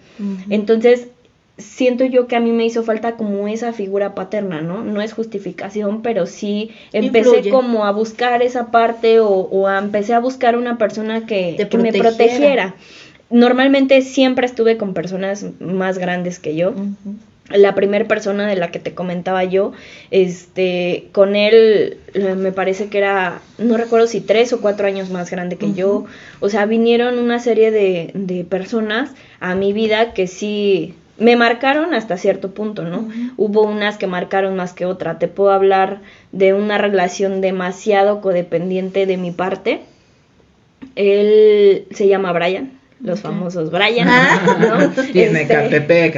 Entonces 0.50 1.08
siento 1.58 2.04
yo 2.06 2.28
que 2.28 2.36
a 2.36 2.40
mí 2.40 2.52
me 2.52 2.66
hizo 2.66 2.84
falta 2.84 3.16
como 3.16 3.48
esa 3.48 3.72
figura 3.72 4.14
paterna, 4.14 4.62
¿no? 4.62 4.84
No 4.84 5.02
es 5.02 5.14
justificación, 5.14 6.02
pero 6.02 6.26
sí 6.26 6.72
empecé 6.92 7.50
como 7.50 7.86
a 7.86 7.92
buscar 7.92 8.42
esa 8.42 8.72
parte 8.72 9.20
o, 9.20 9.68
a, 9.68 9.80
empecé 9.80 10.14
a 10.14 10.20
buscar 10.20 10.58
una 10.58 10.78
persona 10.78 11.26
que, 11.26 11.68
me 11.78 11.94
protegiera. 11.94 12.76
Normalmente 13.30 14.02
siempre 14.02 14.46
estuve 14.46 14.78
con 14.78 14.94
personas 14.94 15.46
más 15.60 15.98
grandes 15.98 16.40
que 16.40 16.56
yo. 16.56 16.74
la 17.50 17.76
primera 17.76 18.06
persona 18.08 18.48
de 18.48 18.56
la 18.56 18.72
que 18.72 18.80
te 18.80 18.96
comentaba 18.96 19.44
yo, 19.44 19.72
este, 20.10 21.10
con 21.12 21.36
él 21.36 21.98
eh, 22.16 22.34
me 22.36 22.52
parece 22.52 22.88
que 22.88 22.98
era, 22.98 23.40
no 23.60 23.78
recuerdo 23.78 24.08
si 24.08 24.20
tres 24.20 24.52
o 24.52 24.62
cuatro 24.62 24.88
años 24.88 25.12
más 25.12 25.30
grande 25.30 25.56
que 25.56 25.72
yo, 25.74 26.06
o 26.40 26.50
sea, 26.50 26.66
vinieron 26.66 27.20
una 27.20 27.40
serie 27.40 27.70
de, 27.70 28.10
de, 28.16 28.46
personas 28.46 29.12
a 29.40 29.54
mi 29.54 29.74
vida 29.74 30.14
que 30.14 30.26
sí 30.26 30.96
me 31.18 31.36
marcaron 31.36 31.94
hasta 31.94 32.18
cierto 32.18 32.52
punto, 32.52 32.84
¿no? 32.84 33.08
Hubo 33.38 33.64
unas 33.64 33.98
que 33.98 34.08
marcaron 34.08 34.56
más 34.56 34.74
que 34.74 34.86
otra, 34.86 35.18
te 35.18 35.28
puedo 35.28 35.52
hablar 35.52 36.00
de 36.32 36.54
una 36.54 36.78
relación 36.78 37.42
demasiado 37.42 38.22
codependiente 38.22 39.06
de 39.06 39.18
mi 39.18 39.32
parte, 39.32 39.82
él 40.96 41.88
se 41.92 42.08
llama 42.08 42.32
Brian, 42.34 42.72
los 43.02 43.22
famosos 43.22 43.72
Brian, 43.72 44.08
ah. 44.10 44.58
¿no? 44.60 45.04
Tiene 45.12 45.42
este, 45.44 46.12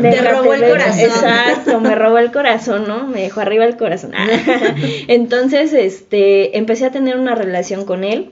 Me 0.00 0.16
robó 0.22 0.54
el 0.54 0.60
corazón. 0.60 1.00
Exacto, 1.00 1.80
me 1.80 1.94
robó 1.94 2.18
el 2.18 2.32
corazón, 2.32 2.84
¿no? 2.86 3.06
Me 3.06 3.22
dejó 3.22 3.40
arriba 3.40 3.64
el 3.64 3.76
corazón. 3.76 4.12
Entonces, 5.08 5.72
este, 5.72 6.56
empecé 6.58 6.86
a 6.86 6.90
tener 6.90 7.16
una 7.16 7.34
relación 7.34 7.84
con 7.84 8.04
él. 8.04 8.30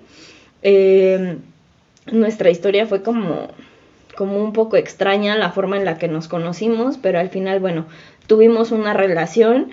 Eh, 0.62 1.36
nuestra 2.10 2.50
historia 2.50 2.86
fue 2.86 3.02
como, 3.02 3.48
como 4.16 4.42
un 4.42 4.52
poco 4.52 4.76
extraña 4.76 5.36
la 5.36 5.50
forma 5.50 5.76
en 5.76 5.84
la 5.84 5.98
que 5.98 6.08
nos 6.08 6.28
conocimos, 6.28 6.98
pero 6.98 7.18
al 7.18 7.30
final, 7.30 7.60
bueno, 7.60 7.86
tuvimos 8.26 8.72
una 8.72 8.92
relación. 8.92 9.72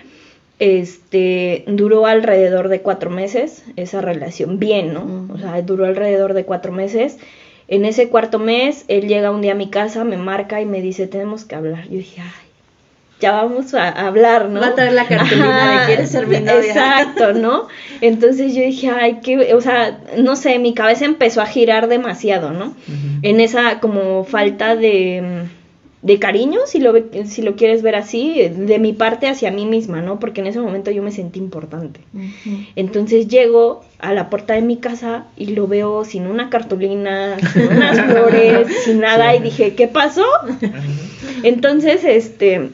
Este 0.58 1.64
duró 1.68 2.06
alrededor 2.06 2.68
de 2.68 2.80
cuatro 2.80 3.10
meses 3.10 3.64
esa 3.76 4.00
relación, 4.00 4.58
bien, 4.58 4.92
¿no? 4.92 5.28
O 5.32 5.38
sea, 5.38 5.60
duró 5.62 5.84
alrededor 5.84 6.34
de 6.34 6.44
cuatro 6.44 6.72
meses. 6.72 7.18
En 7.68 7.84
ese 7.84 8.08
cuarto 8.08 8.38
mes, 8.38 8.84
él 8.88 9.06
llega 9.06 9.30
un 9.30 9.42
día 9.42 9.52
a 9.52 9.54
mi 9.54 9.68
casa, 9.68 10.02
me 10.02 10.16
marca 10.16 10.60
y 10.60 10.66
me 10.66 10.80
dice, 10.80 11.06
tenemos 11.06 11.44
que 11.44 11.54
hablar. 11.54 11.84
Yo 11.84 11.98
dije, 11.98 12.20
ay, 12.22 12.47
ya 13.20 13.32
vamos 13.32 13.74
a 13.74 13.88
hablar, 13.88 14.48
¿no? 14.48 14.60
Va 14.60 14.68
a 14.68 14.74
traer 14.74 14.92
la 14.92 15.06
cartulina 15.06 15.80
de 15.80 15.86
quieres 15.86 16.10
ser 16.10 16.26
mi 16.26 16.38
novia. 16.38 16.60
Exacto, 16.60 17.32
¿no? 17.32 17.68
Entonces 18.00 18.54
yo 18.54 18.62
dije, 18.62 18.90
ay, 18.90 19.18
qué, 19.22 19.54
o 19.54 19.60
sea, 19.60 20.00
no 20.16 20.36
sé, 20.36 20.58
mi 20.58 20.74
cabeza 20.74 21.04
empezó 21.04 21.40
a 21.40 21.46
girar 21.46 21.88
demasiado, 21.88 22.52
¿no? 22.52 22.74
En 23.22 23.40
esa 23.40 23.80
como 23.80 24.24
falta 24.24 24.76
de 24.76 25.48
de 26.02 26.18
cariño, 26.20 26.60
si 26.66 26.78
lo, 26.78 26.92
si 27.26 27.42
lo 27.42 27.56
quieres 27.56 27.82
ver 27.82 27.96
así, 27.96 28.48
de 28.48 28.78
mi 28.78 28.92
parte 28.92 29.26
hacia 29.26 29.50
mí 29.50 29.66
misma, 29.66 30.00
¿no? 30.00 30.20
Porque 30.20 30.40
en 30.40 30.46
ese 30.46 30.60
momento 30.60 30.92
yo 30.92 31.02
me 31.02 31.10
sentí 31.10 31.40
importante. 31.40 32.00
Entonces 32.76 33.26
llego 33.26 33.82
a 33.98 34.12
la 34.12 34.30
puerta 34.30 34.54
de 34.54 34.62
mi 34.62 34.76
casa 34.76 35.26
y 35.36 35.46
lo 35.46 35.66
veo 35.66 36.04
sin 36.04 36.26
una 36.28 36.50
cartulina, 36.50 37.36
sin 37.52 37.66
unas 37.66 38.00
flores, 38.00 38.68
sin 38.84 39.00
nada, 39.00 39.34
y 39.34 39.40
dije, 39.40 39.74
¿qué 39.74 39.88
pasó? 39.88 40.24
Entonces, 41.42 42.04
este, 42.04 42.70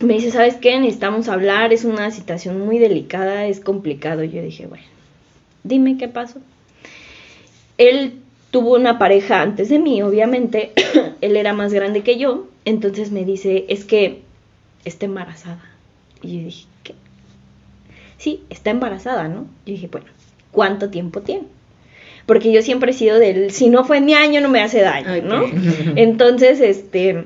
me 0.00 0.14
dice, 0.14 0.30
¿sabes 0.30 0.56
qué? 0.56 0.78
Necesitamos 0.78 1.28
hablar, 1.28 1.72
es 1.72 1.84
una 1.84 2.10
situación 2.10 2.60
muy 2.60 2.78
delicada, 2.78 3.46
es 3.46 3.60
complicado. 3.60 4.22
Yo 4.22 4.42
dije, 4.42 4.66
bueno, 4.66 4.84
dime 5.64 5.98
qué 5.98 6.08
pasó. 6.08 6.40
Él 7.78 8.20
tuvo 8.50 8.76
una 8.76 8.98
pareja 8.98 9.42
antes 9.42 9.68
de 9.68 9.78
mí, 9.78 10.02
obviamente, 10.02 10.72
él 11.20 11.36
era 11.36 11.52
más 11.52 11.72
grande 11.72 12.02
que 12.02 12.16
yo, 12.16 12.48
entonces 12.64 13.10
me 13.10 13.24
dice, 13.24 13.66
es 13.68 13.84
que 13.84 14.22
está 14.84 15.06
embarazada. 15.06 15.62
Y 16.22 16.38
yo 16.38 16.44
dije, 16.44 16.66
¿qué? 16.82 16.94
Sí, 18.16 18.42
está 18.50 18.70
embarazada, 18.70 19.28
¿no? 19.28 19.42
Yo 19.66 19.72
dije, 19.72 19.88
bueno, 19.88 20.08
¿cuánto 20.50 20.90
tiempo 20.90 21.20
tiene? 21.20 21.44
Porque 22.26 22.52
yo 22.52 22.62
siempre 22.62 22.90
he 22.90 22.94
sido 22.94 23.18
del, 23.18 23.50
si 23.52 23.68
no 23.68 23.84
fue 23.84 24.00
mi 24.00 24.14
año, 24.14 24.40
no 24.40 24.48
me 24.48 24.62
hace 24.62 24.80
daño, 24.80 25.22
¿no? 25.22 25.44
Entonces, 25.96 26.60
este, 26.60 27.24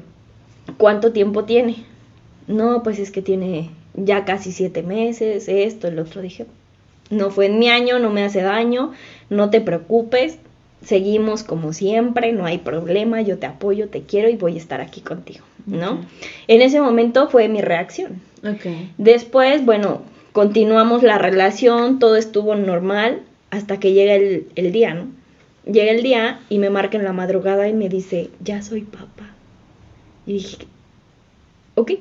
¿cuánto 0.76 1.12
tiempo 1.12 1.44
tiene? 1.44 1.91
No, 2.46 2.82
pues 2.82 2.98
es 2.98 3.10
que 3.10 3.22
tiene 3.22 3.70
ya 3.94 4.24
casi 4.24 4.52
siete 4.52 4.82
meses, 4.82 5.48
esto, 5.48 5.88
el 5.88 5.98
otro. 5.98 6.22
Dije, 6.22 6.46
no 7.10 7.30
fue 7.30 7.46
en 7.46 7.58
mi 7.58 7.68
año, 7.68 7.98
no 7.98 8.10
me 8.10 8.24
hace 8.24 8.42
daño, 8.42 8.92
no 9.30 9.50
te 9.50 9.60
preocupes, 9.60 10.38
seguimos 10.84 11.44
como 11.44 11.72
siempre, 11.72 12.32
no 12.32 12.46
hay 12.46 12.58
problema, 12.58 13.20
yo 13.22 13.38
te 13.38 13.46
apoyo, 13.46 13.88
te 13.88 14.02
quiero 14.02 14.28
y 14.28 14.36
voy 14.36 14.54
a 14.54 14.58
estar 14.58 14.80
aquí 14.80 15.00
contigo, 15.00 15.44
¿no? 15.66 16.00
En 16.48 16.62
ese 16.62 16.80
momento 16.80 17.28
fue 17.28 17.48
mi 17.48 17.60
reacción. 17.60 18.20
Después, 18.98 19.64
bueno, 19.64 20.02
continuamos 20.32 21.02
la 21.02 21.18
relación, 21.18 21.98
todo 21.98 22.16
estuvo 22.16 22.54
normal 22.56 23.22
hasta 23.50 23.78
que 23.78 23.92
llega 23.92 24.14
el, 24.14 24.48
el 24.56 24.72
día, 24.72 24.94
¿no? 24.94 25.06
Llega 25.70 25.92
el 25.92 26.02
día 26.02 26.40
y 26.48 26.58
me 26.58 26.70
marca 26.70 26.98
en 26.98 27.04
la 27.04 27.12
madrugada 27.12 27.68
y 27.68 27.72
me 27.72 27.88
dice, 27.88 28.30
ya 28.42 28.62
soy 28.62 28.80
papá. 28.80 29.30
Y 30.26 30.32
dije, 30.32 30.66
ok. 31.76 31.92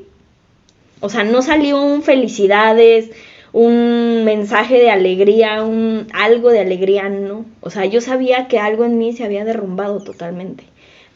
O 1.02 1.10
sea, 1.10 1.24
no 1.24 1.42
salió 1.42 1.82
un 1.82 2.04
felicidades, 2.04 3.12
un 3.54 4.24
mensaje 4.24 4.76
de 4.76 4.90
alegría, 4.90 5.64
un 5.64 6.08
algo 6.14 6.50
de 6.52 6.62
alegría, 6.62 7.10
no. 7.10 7.46
O 7.60 7.70
sea, 7.70 7.86
yo 7.86 8.02
sabía 8.02 8.48
que 8.48 8.60
algo 8.60 8.86
en 8.86 8.98
mí 8.98 9.14
se 9.14 9.26
había 9.26 9.44
derrumbado 9.44 10.02
totalmente, 10.02 10.64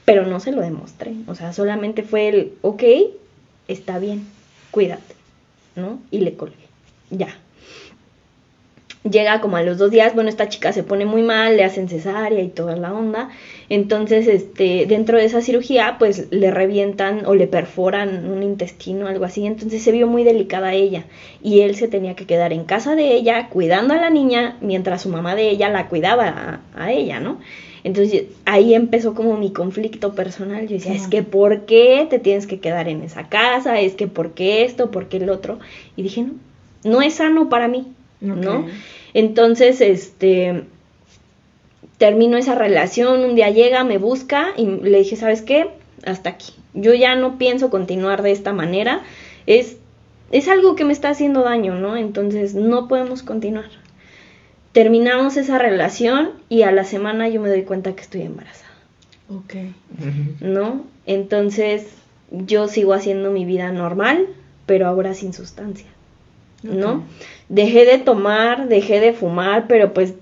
pero 0.03 0.25
no 0.25 0.39
se 0.39 0.51
lo 0.51 0.61
demostré. 0.61 1.13
O 1.27 1.35
sea, 1.35 1.53
solamente 1.53 2.03
fue 2.03 2.27
el, 2.27 2.53
ok, 2.61 2.83
está 3.67 3.99
bien, 3.99 4.27
cuídate, 4.71 5.15
¿no? 5.75 5.99
Y 6.11 6.19
le 6.19 6.35
colgué, 6.35 6.55
ya. 7.09 7.37
Llega 9.09 9.39
como 9.39 9.57
a 9.57 9.61
los 9.61 9.77
dos 9.77 9.91
días, 9.91 10.15
bueno, 10.15 10.31
esta 10.31 10.49
chica 10.49 10.73
se 10.73 10.81
pone 10.81 11.05
muy 11.05 11.21
mal, 11.21 11.57
le 11.57 11.63
hacen 11.63 11.87
cesárea 11.87 12.41
y 12.41 12.47
toda 12.47 12.75
la 12.75 12.91
onda. 12.91 13.29
Entonces, 13.69 14.27
este, 14.27 14.87
dentro 14.87 15.19
de 15.19 15.25
esa 15.25 15.41
cirugía, 15.41 15.97
pues 15.99 16.27
le 16.31 16.49
revientan 16.49 17.23
o 17.27 17.35
le 17.35 17.45
perforan 17.45 18.27
un 18.27 18.41
intestino, 18.41 19.05
algo 19.05 19.25
así. 19.25 19.45
Entonces 19.45 19.83
se 19.83 19.91
vio 19.91 20.07
muy 20.07 20.23
delicada 20.23 20.73
ella. 20.73 21.05
Y 21.43 21.59
él 21.59 21.75
se 21.75 21.87
tenía 21.87 22.15
que 22.15 22.25
quedar 22.25 22.51
en 22.51 22.63
casa 22.63 22.95
de 22.95 23.13
ella, 23.13 23.49
cuidando 23.49 23.93
a 23.93 23.97
la 23.97 24.09
niña, 24.09 24.57
mientras 24.61 25.03
su 25.03 25.09
mamá 25.09 25.35
de 25.35 25.51
ella 25.51 25.69
la 25.69 25.87
cuidaba 25.87 26.61
a, 26.75 26.91
ella, 26.91 27.19
¿no? 27.19 27.39
Entonces 27.83 28.23
ahí 28.45 28.73
empezó 28.73 29.13
como 29.13 29.37
mi 29.37 29.53
conflicto 29.53 30.15
personal. 30.15 30.67
Yo 30.67 30.77
decía, 30.77 30.93
es 30.93 31.07
que 31.07 31.21
¿por 31.21 31.67
qué 31.67 32.07
te 32.09 32.17
tienes 32.17 32.47
que 32.47 32.59
quedar 32.59 32.87
en 32.87 33.03
esa 33.03 33.29
casa? 33.29 33.79
Es 33.79 33.93
que 33.93 34.07
¿por 34.07 34.31
qué 34.31 34.65
esto? 34.65 34.89
¿Por 34.89 35.09
qué 35.09 35.17
el 35.17 35.29
otro? 35.29 35.59
Y 35.95 36.01
dije, 36.01 36.23
no, 36.23 36.33
no 36.83 37.03
es 37.03 37.15
sano 37.15 37.49
para 37.49 37.67
mí, 37.67 37.85
¿no? 38.21 38.67
Entonces, 39.13 39.81
este, 39.81 40.63
termino 41.97 42.37
esa 42.37 42.55
relación, 42.55 43.21
un 43.21 43.35
día 43.35 43.49
llega, 43.49 43.83
me 43.83 43.97
busca 43.97 44.47
y 44.57 44.65
le 44.65 44.99
dije, 44.99 45.15
¿sabes 45.15 45.41
qué? 45.41 45.69
Hasta 46.05 46.29
aquí. 46.29 46.53
Yo 46.73 46.93
ya 46.93 47.15
no 47.15 47.37
pienso 47.37 47.69
continuar 47.69 48.21
de 48.21 48.31
esta 48.31 48.53
manera. 48.53 49.01
Es, 49.47 49.77
es 50.31 50.47
algo 50.47 50.75
que 50.75 50.83
me 50.83 50.93
está 50.93 51.09
haciendo 51.09 51.43
daño, 51.43 51.75
¿no? 51.75 51.95
Entonces 51.95 52.53
no 52.55 52.87
podemos 52.87 53.23
continuar. 53.23 53.69
Terminamos 54.73 55.37
esa 55.37 55.57
relación 55.57 56.31
y 56.49 56.63
a 56.63 56.71
la 56.71 56.83
semana 56.83 57.29
yo 57.29 57.39
me 57.39 57.49
doy 57.49 57.63
cuenta 57.63 57.95
que 57.95 58.01
estoy 58.01 58.23
embarazada. 58.23 58.73
Ok. 59.29 59.53
¿No? 60.41 60.83
Entonces 61.05 61.87
yo 62.29 62.67
sigo 62.67 62.93
haciendo 62.93 63.31
mi 63.31 63.45
vida 63.45 63.71
normal, 63.71 64.27
pero 64.65 64.87
ahora 64.87 65.13
sin 65.13 65.31
sustancia. 65.31 65.87
¿No? 66.65 67.03
Dejé 67.49 67.85
de 67.85 67.97
tomar, 67.99 68.67
dejé 68.67 68.99
de 68.99 69.13
fumar, 69.13 69.65
pero 69.67 69.93
pues 69.93 70.15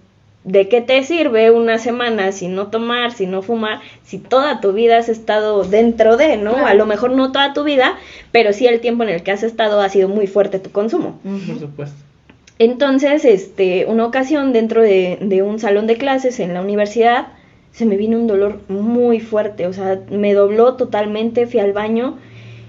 ¿de 0.43 0.67
qué 0.67 0.81
te 0.81 1.03
sirve 1.03 1.51
una 1.51 1.77
semana 1.77 2.31
si 2.31 2.47
no 2.47 2.67
tomar, 2.67 3.13
si 3.13 3.27
no 3.27 3.41
fumar, 3.41 3.79
si 4.03 4.17
toda 4.17 4.59
tu 4.59 4.73
vida 4.73 4.97
has 4.97 5.09
estado 5.09 5.63
dentro 5.63 6.17
de, 6.17 6.37
¿no? 6.37 6.65
A 6.65 6.73
lo 6.73 6.85
mejor 6.85 7.11
no 7.11 7.31
toda 7.31 7.53
tu 7.53 7.63
vida, 7.63 7.97
pero 8.31 8.51
sí 8.51 8.67
el 8.67 8.81
tiempo 8.81 9.03
en 9.03 9.09
el 9.09 9.23
que 9.23 9.31
has 9.31 9.43
estado 9.43 9.81
ha 9.81 9.89
sido 9.89 10.09
muy 10.09 10.27
fuerte 10.27 10.59
tu 10.59 10.71
consumo. 10.71 11.19
Por 11.23 11.59
supuesto. 11.59 11.95
Entonces, 12.59 13.25
este, 13.25 13.85
una 13.87 14.05
ocasión 14.05 14.53
dentro 14.53 14.81
de, 14.81 15.17
de 15.21 15.41
un 15.41 15.59
salón 15.59 15.87
de 15.87 15.97
clases 15.97 16.39
en 16.39 16.53
la 16.53 16.61
universidad, 16.61 17.27
se 17.71 17.85
me 17.85 17.97
vino 17.97 18.19
un 18.19 18.27
dolor 18.27 18.59
muy 18.67 19.19
fuerte, 19.19 19.65
o 19.65 19.73
sea, 19.73 19.99
me 20.11 20.33
dobló 20.33 20.75
totalmente, 20.75 21.47
fui 21.47 21.59
al 21.59 21.73
baño 21.73 22.17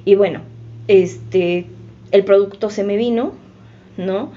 y 0.07 0.15
bueno, 0.15 0.41
este, 0.89 1.67
el 2.11 2.25
producto 2.25 2.71
se 2.71 2.85
me 2.85 2.97
vino, 2.97 3.33
¿no? 3.97 4.33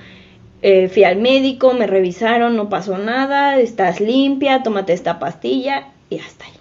Eh, 0.62 0.90
fui 0.90 1.04
al 1.04 1.18
médico, 1.18 1.74
me 1.74 1.86
revisaron, 1.88 2.56
no 2.56 2.70
pasó 2.70 2.98
nada, 2.98 3.60
estás 3.60 4.00
limpia, 4.00 4.64
tómate 4.64 4.94
esta 4.94 5.20
pastilla 5.20 5.90
y 6.10 6.20
hasta 6.20 6.46
ahí. 6.46 6.52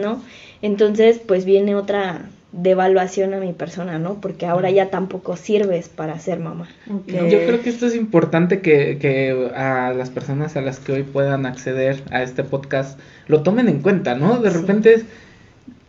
¿No? 0.00 0.22
Entonces, 0.62 1.20
pues 1.24 1.44
viene 1.44 1.74
otra 1.74 2.28
devaluación 2.52 3.34
a 3.34 3.38
mi 3.38 3.52
persona, 3.52 3.98
¿no? 3.98 4.20
Porque 4.20 4.46
ahora 4.46 4.70
ya 4.70 4.90
tampoco 4.90 5.36
sirves 5.36 5.88
para 5.88 6.18
ser 6.18 6.40
mamá. 6.40 6.68
Yo 7.06 7.28
creo 7.28 7.60
que 7.60 7.68
esto 7.68 7.86
es 7.86 7.94
importante 7.94 8.60
que, 8.60 8.98
que, 8.98 9.50
a 9.54 9.92
las 9.92 10.10
personas 10.10 10.56
a 10.56 10.62
las 10.62 10.80
que 10.80 10.92
hoy 10.92 11.02
puedan 11.02 11.44
acceder 11.46 12.02
a 12.10 12.22
este 12.22 12.44
podcast 12.44 12.98
lo 13.28 13.42
tomen 13.42 13.68
en 13.68 13.80
cuenta, 13.80 14.14
¿no? 14.14 14.38
De 14.38 14.50
repente, 14.50 15.04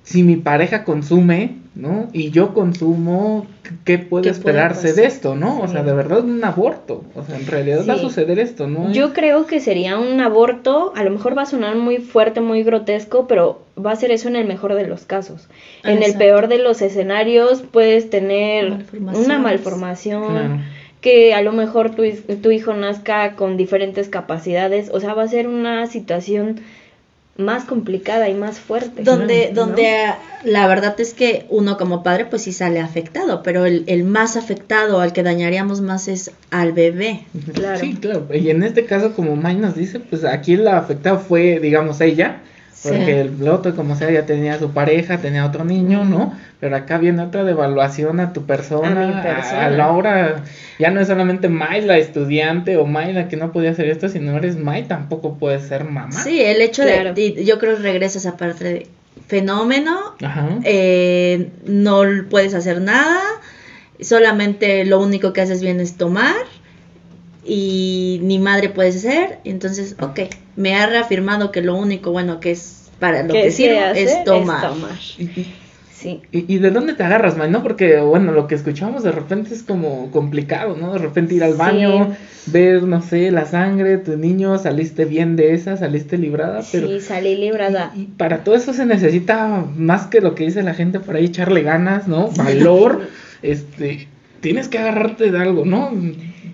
si 0.04 0.24
mi 0.24 0.36
pareja 0.36 0.84
consume, 0.84 1.56
¿no? 1.78 2.10
Y 2.12 2.32
yo 2.32 2.54
consumo, 2.54 3.46
¿qué 3.86 4.00
puede 4.00 4.30
esperarse 4.30 4.94
de 4.94 5.06
esto, 5.06 5.36
no? 5.36 5.62
O 5.62 5.68
sea, 5.68 5.84
de 5.84 5.94
verdad 5.94 6.24
un 6.24 6.44
aborto, 6.44 7.04
o 7.16 7.24
sea, 7.24 7.38
en 7.38 7.46
realidad 7.46 7.86
va 7.88 7.94
a 7.94 8.00
suceder 8.00 8.40
esto, 8.40 8.68
¿no? 8.68 8.92
Yo 8.92 9.14
creo 9.14 9.46
que 9.46 9.60
sería 9.60 9.98
un 9.98 10.20
aborto, 10.20 10.92
a 10.96 11.04
lo 11.04 11.12
mejor 11.12 11.38
va 11.38 11.44
a 11.44 11.46
sonar 11.46 11.76
muy 11.76 11.98
fuerte, 11.98 12.42
muy 12.42 12.64
grotesco, 12.64 13.28
pero 13.28 13.62
va 13.78 13.92
a 13.92 13.96
ser 13.96 14.12
eso 14.12 14.28
en 14.28 14.36
el 14.36 14.48
mejor 14.48 14.74
de 14.74 14.88
los 14.88 15.06
casos. 15.06 15.48
en 15.84 16.02
el 16.02 16.16
peor 16.16 16.48
de 16.48 16.58
los 16.58 16.82
escenarios 16.82 17.62
puedes 17.62 18.10
tener 18.10 18.86
una 19.14 19.38
malformación. 19.38 20.64
que 21.00 21.36
a 21.36 21.44
lo 21.44 21.54
mejor 21.54 21.92
tu, 21.92 22.04
tu 22.42 22.50
hijo 22.50 22.74
nazca 22.74 23.36
con 23.36 23.56
diferentes 23.56 24.10
capacidades, 24.10 24.90
o 24.92 25.00
sea, 25.00 25.14
va 25.14 25.24
a 25.24 25.28
ser 25.28 25.48
una 25.48 25.86
situación 25.86 26.62
más 27.38 27.66
complicada 27.66 28.30
y 28.30 28.34
más 28.34 28.60
fuerte. 28.60 29.04
Donde, 29.04 29.52
donde 29.54 30.14
la 30.44 30.68
verdad 30.68 31.00
es 31.00 31.14
que 31.14 31.46
uno 31.50 31.78
como 31.78 32.04
padre 32.04 32.26
pues 32.26 32.44
sí 32.44 32.52
sale 32.52 32.80
afectado, 32.80 33.44
pero 33.44 33.66
el, 33.66 33.84
el, 33.88 34.04
más 34.04 34.38
afectado, 34.38 35.00
al 35.00 35.14
que 35.14 35.24
dañaríamos 35.24 35.82
más 35.82 36.08
es 36.08 36.32
al 36.52 36.74
bebé. 36.74 37.26
Claro. 37.54 37.80
Sí, 37.80 37.96
claro. 37.96 38.28
Y 38.34 38.50
en 38.50 38.64
este 38.64 38.86
caso, 38.86 39.14
como 39.14 39.36
May 39.36 39.56
nos 39.56 39.76
dice, 39.76 40.00
pues 40.00 40.24
aquí 40.24 40.58
la 40.58 40.78
afectada 40.78 41.18
fue, 41.18 41.60
digamos, 41.60 42.02
ella, 42.02 42.42
porque 42.84 43.22
el 43.22 43.48
otro, 43.48 43.76
como 43.76 43.96
sea, 43.96 44.12
ya 44.12 44.26
tenía 44.26 44.60
su 44.60 44.72
pareja, 44.72 45.18
tenía 45.18 45.46
otro 45.46 45.66
niño, 45.66 46.06
¿no? 46.06 46.34
Pero 46.60 46.76
acá 46.76 46.98
viene 46.98 47.22
otra 47.22 47.44
devaluación 47.44 48.20
a 48.20 48.34
tu 48.34 48.46
persona, 48.46 49.22
a, 49.22 49.70
la 49.70 49.92
hora. 49.92 50.44
Ya 50.80 50.90
no 50.90 51.00
es 51.00 51.08
solamente 51.08 51.50
May 51.50 51.82
la 51.82 51.98
estudiante 51.98 52.78
o 52.78 52.86
May 52.86 53.14
la 53.14 53.28
que 53.28 53.38
no 53.38 53.52
podía 53.52 53.72
hacer 53.72 53.88
esto, 53.88 54.10
sino 54.10 54.36
eres 54.36 54.58
May, 54.58 54.88
tampoco 54.88 55.38
puedes 55.38 55.68
ser 55.68 55.84
mamá. 55.84 56.12
Sí, 56.12 56.42
el 56.42 56.62
hecho 56.62 56.84
de. 56.84 57.44
Yo 57.46 57.60
creo 57.60 57.76
que 57.76 57.84
regresa 57.84 58.18
esa 58.18 58.38
parte 58.38 58.64
de 58.64 58.88
fenómeno, 59.28 60.16
eh, 60.64 61.50
no 61.66 62.04
puedes 62.30 62.54
hacer 62.54 62.82
nada, 62.82 63.20
solamente 64.00 64.86
lo 64.86 65.00
único 65.02 65.34
que 65.34 65.42
haces 65.42 65.62
bien 65.62 65.80
es 65.80 65.98
tomar 65.98 66.36
y 67.44 68.20
ni 68.24 68.40
madre 68.40 68.70
puedes 68.70 69.02
ser, 69.02 69.40
entonces, 69.44 69.96
ok, 70.00 70.22
me 70.56 70.76
ha 70.76 70.88
reafirmado 70.88 71.52
que 71.52 71.62
lo 71.62 71.76
único 71.76 72.12
bueno 72.12 72.40
que 72.40 72.52
es 72.52 72.90
para 73.00 73.24
lo 73.24 73.34
que, 73.34 73.52
sirve 73.52 74.02
es 74.02 74.24
tomar. 74.24 74.72
Sí. 76.00 76.22
¿Y, 76.32 76.60
de 76.60 76.70
dónde 76.70 76.94
te 76.94 77.04
agarras, 77.04 77.38
May? 77.38 77.50
¿No? 77.50 77.64
Porque, 77.64 77.98
bueno, 78.00 78.32
lo 78.32 78.46
que 78.46 78.54
escuchamos 78.54 79.02
de 79.02 79.12
repente 79.12 79.52
es 79.56 79.64
como 79.64 80.12
complicado, 80.12 80.76
¿no? 80.80 80.94
De 80.94 81.00
repente 81.00 81.34
ir 81.34 81.44
al 81.44 81.56
baño, 81.56 82.16
ver, 82.46 82.84
no 82.84 83.02
sé, 83.02 83.32
la 83.32 83.46
sangre, 83.46 83.98
tu 83.98 84.16
niño, 84.16 84.60
saliste 84.60 85.06
bien 85.06 85.36
de 85.36 85.56
esa, 85.56 85.76
saliste 85.76 86.20
librada, 86.20 86.62
pero... 86.72 86.88
Sí, 86.88 87.02
salí 87.02 87.36
librada. 87.36 87.94
Y, 87.96 88.06
para 88.06 88.44
todo 88.44 88.54
eso 88.54 88.74
se 88.74 88.86
necesita 88.86 89.66
más 89.76 90.06
que 90.06 90.22
lo 90.22 90.36
que 90.36 90.44
dice 90.44 90.62
la 90.62 90.76
gente 90.76 91.00
por 91.00 91.16
ahí, 91.16 91.26
echarle 91.26 91.64
ganas, 91.64 92.08
¿no? 92.08 92.30
Valor, 92.30 93.02
este, 93.42 94.08
tienes 94.40 94.68
que 94.68 94.78
agarrarte 94.78 95.32
de 95.32 95.40
algo, 95.40 95.66
¿no? 95.66 95.90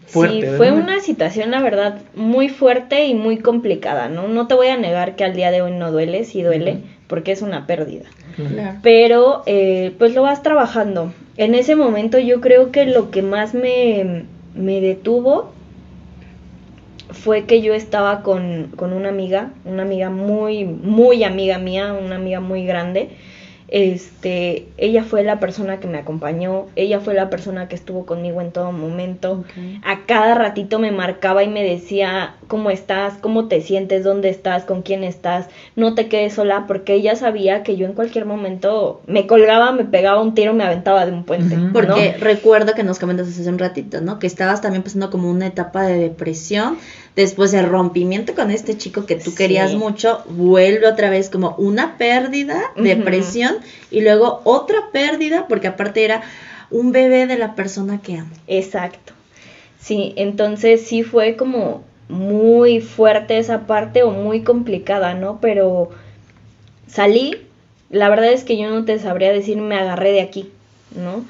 sí, 0.08 0.44
fue 0.56 0.72
una 0.72 1.02
situación, 1.02 1.52
la 1.52 1.62
verdad, 1.62 2.00
muy 2.16 2.48
fuerte 2.48 3.08
y 3.08 3.14
muy 3.14 3.40
complicada, 3.40 4.08
¿no? 4.08 4.30
No 4.30 4.48
te 4.48 4.56
voy 4.56 4.68
a 4.68 4.78
negar 4.78 5.18
que 5.18 5.26
al 5.26 5.36
día 5.36 5.52
de 5.52 5.62
hoy 5.62 5.72
no 5.72 5.92
duele, 5.92 6.24
sí 6.24 6.44
duele, 6.44 6.78
porque 7.08 7.34
es 7.34 7.42
una 7.42 7.68
pérdida. 7.68 8.06
Pero, 8.82 9.44
eh, 9.46 9.94
pues 9.98 10.14
lo 10.14 10.24
vas 10.24 10.44
trabajando. 10.44 11.14
En 11.38 11.56
ese 11.56 11.76
momento 11.76 12.20
yo 12.20 12.42
creo 12.42 12.72
que 12.72 12.86
lo 12.86 13.12
que 13.12 13.22
más 13.22 13.54
me, 13.54 14.26
me 14.56 14.82
detuvo 14.82 15.52
fue 17.10 17.46
que 17.46 17.62
yo 17.62 17.74
estaba 17.74 18.22
con, 18.24 18.72
con 18.76 18.94
una 18.94 19.10
amiga, 19.10 19.52
una 19.66 19.84
amiga 19.84 20.10
muy, 20.10 20.66
muy 20.66 21.24
amiga 21.24 21.58
mía, 21.58 21.94
una 21.94 22.16
amiga 22.16 22.40
muy 22.40 22.66
grande, 22.66 23.10
este, 23.74 24.68
ella 24.78 25.04
fue 25.04 25.24
la 25.24 25.40
persona 25.40 25.80
que 25.80 25.88
me 25.88 25.98
acompañó, 25.98 26.68
ella 26.76 27.00
fue 27.00 27.16
la 27.16 27.32
persona 27.32 27.68
que 27.68 27.74
estuvo 27.74 28.06
conmigo 28.06 28.40
en 28.40 28.52
todo 28.52 28.72
momento. 28.72 29.44
A 29.84 30.06
cada 30.06 30.36
ratito 30.36 30.78
me 30.78 30.92
marcaba 30.92 31.44
y 31.44 31.48
me 31.48 31.64
decía 31.64 32.36
cómo 32.48 32.70
estás, 32.70 33.16
cómo 33.20 33.48
te 33.48 33.62
sientes, 33.62 34.04
dónde 34.04 34.30
estás, 34.30 34.64
con 34.66 34.84
quién 34.84 35.04
estás, 35.04 35.48
no 35.76 35.96
te 35.96 36.08
quedes 36.08 36.34
sola, 36.34 36.66
porque 36.68 36.94
ella 36.94 37.16
sabía 37.16 37.64
que 37.64 37.76
yo 37.76 37.88
en 37.88 37.94
cualquier 37.94 38.26
momento 38.26 39.02
me 39.08 39.26
colgaba, 39.26 39.72
me 39.72 39.86
pegaba 39.86 40.22
un 40.22 40.36
tiro, 40.36 40.54
me 40.54 40.64
aventaba 40.64 41.08
de 41.08 41.12
un 41.12 41.24
puente. 41.24 41.58
Porque 41.74 42.16
recuerdo 42.20 42.76
que 42.76 42.84
nos 42.84 43.00
comentas 43.00 43.28
hace 43.28 43.50
un 43.50 43.58
ratito, 43.58 44.02
¿no? 44.02 44.20
Que 44.20 44.28
estabas 44.28 44.62
también 44.62 44.84
pasando 44.84 45.10
como 45.10 45.32
una 45.32 45.48
etapa 45.48 45.82
de 45.82 45.98
depresión 45.98 46.78
después 47.16 47.54
el 47.54 47.70
rompimiento 47.70 48.34
con 48.34 48.52
este 48.52 48.78
chico 48.78 49.06
que 49.06 49.16
tú 49.16 49.36
querías 49.36 49.74
mucho, 49.76 50.24
vuelve 50.30 50.88
otra 50.88 51.10
vez 51.10 51.30
como 51.30 51.56
una 51.58 51.98
pérdida, 51.98 52.62
depresión, 52.76 53.58
y 53.92 54.02
luego 54.02 54.42
otra 54.44 54.92
pérdida, 54.92 55.48
porque 55.48 55.68
aparte 55.68 56.04
era 56.04 56.24
un 56.72 56.92
bebé 56.92 57.28
de 57.28 57.38
la 57.38 57.56
persona 57.56 58.02
que 58.02 58.18
amo. 58.18 58.32
Exacto. 58.48 59.14
Sí, 59.80 60.14
entonces 60.16 60.88
sí 60.88 61.04
fue 61.04 61.36
como 61.36 61.84
muy 62.10 62.82
fuerte 62.82 63.38
esa 63.38 63.68
parte 63.68 64.04
o 64.04 64.12
muy 64.12 64.42
complicada, 64.44 65.14
¿no? 65.14 65.40
Pero 65.42 65.90
salí, 66.88 67.38
la 67.90 68.10
verdad 68.10 68.32
es 68.32 68.44
que 68.44 68.58
yo 68.58 68.70
no 68.70 68.86
te 68.86 68.98
sabría 69.00 69.32
decir 69.32 69.58
me 69.58 69.76
agarré 69.76 70.12
de 70.12 70.22
aquí, 70.22 70.50
¿no? 70.96 71.26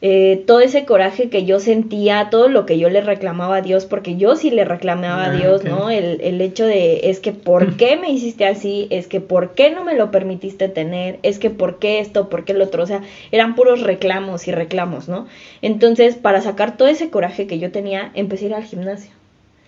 Eh, 0.00 0.44
todo 0.46 0.60
ese 0.60 0.84
coraje 0.84 1.28
que 1.28 1.44
yo 1.44 1.58
sentía, 1.58 2.28
todo 2.30 2.48
lo 2.48 2.66
que 2.66 2.78
yo 2.78 2.88
le 2.88 3.00
reclamaba 3.00 3.56
a 3.56 3.62
Dios, 3.62 3.84
porque 3.84 4.16
yo 4.16 4.36
sí 4.36 4.50
le 4.50 4.64
reclamaba 4.64 5.24
a 5.24 5.32
ah, 5.32 5.36
Dios, 5.36 5.64
¿no? 5.64 5.90
El, 5.90 6.20
el, 6.20 6.40
hecho 6.40 6.64
de, 6.64 7.10
es 7.10 7.18
que, 7.18 7.32
¿por 7.32 7.76
qué 7.76 7.96
me 7.96 8.12
hiciste 8.12 8.46
así? 8.46 8.86
Es 8.90 9.08
que, 9.08 9.20
¿por 9.20 9.54
qué 9.54 9.70
no 9.70 9.84
me 9.84 9.94
lo 9.94 10.12
permitiste 10.12 10.68
tener? 10.68 11.18
Es 11.24 11.40
que, 11.40 11.50
¿por 11.50 11.80
qué 11.80 11.98
esto? 11.98 12.28
¿Por 12.28 12.44
qué 12.44 12.52
el 12.52 12.62
otro? 12.62 12.84
O 12.84 12.86
sea, 12.86 13.02
eran 13.32 13.56
puros 13.56 13.80
reclamos 13.80 14.46
y 14.46 14.52
reclamos, 14.52 15.08
¿no? 15.08 15.26
Entonces, 15.62 16.14
para 16.14 16.42
sacar 16.42 16.76
todo 16.76 16.86
ese 16.86 17.10
coraje 17.10 17.48
que 17.48 17.58
yo 17.58 17.72
tenía, 17.72 18.12
empecé 18.14 18.44
a 18.44 18.48
ir 18.48 18.54
al 18.54 18.64
gimnasio. 18.64 19.10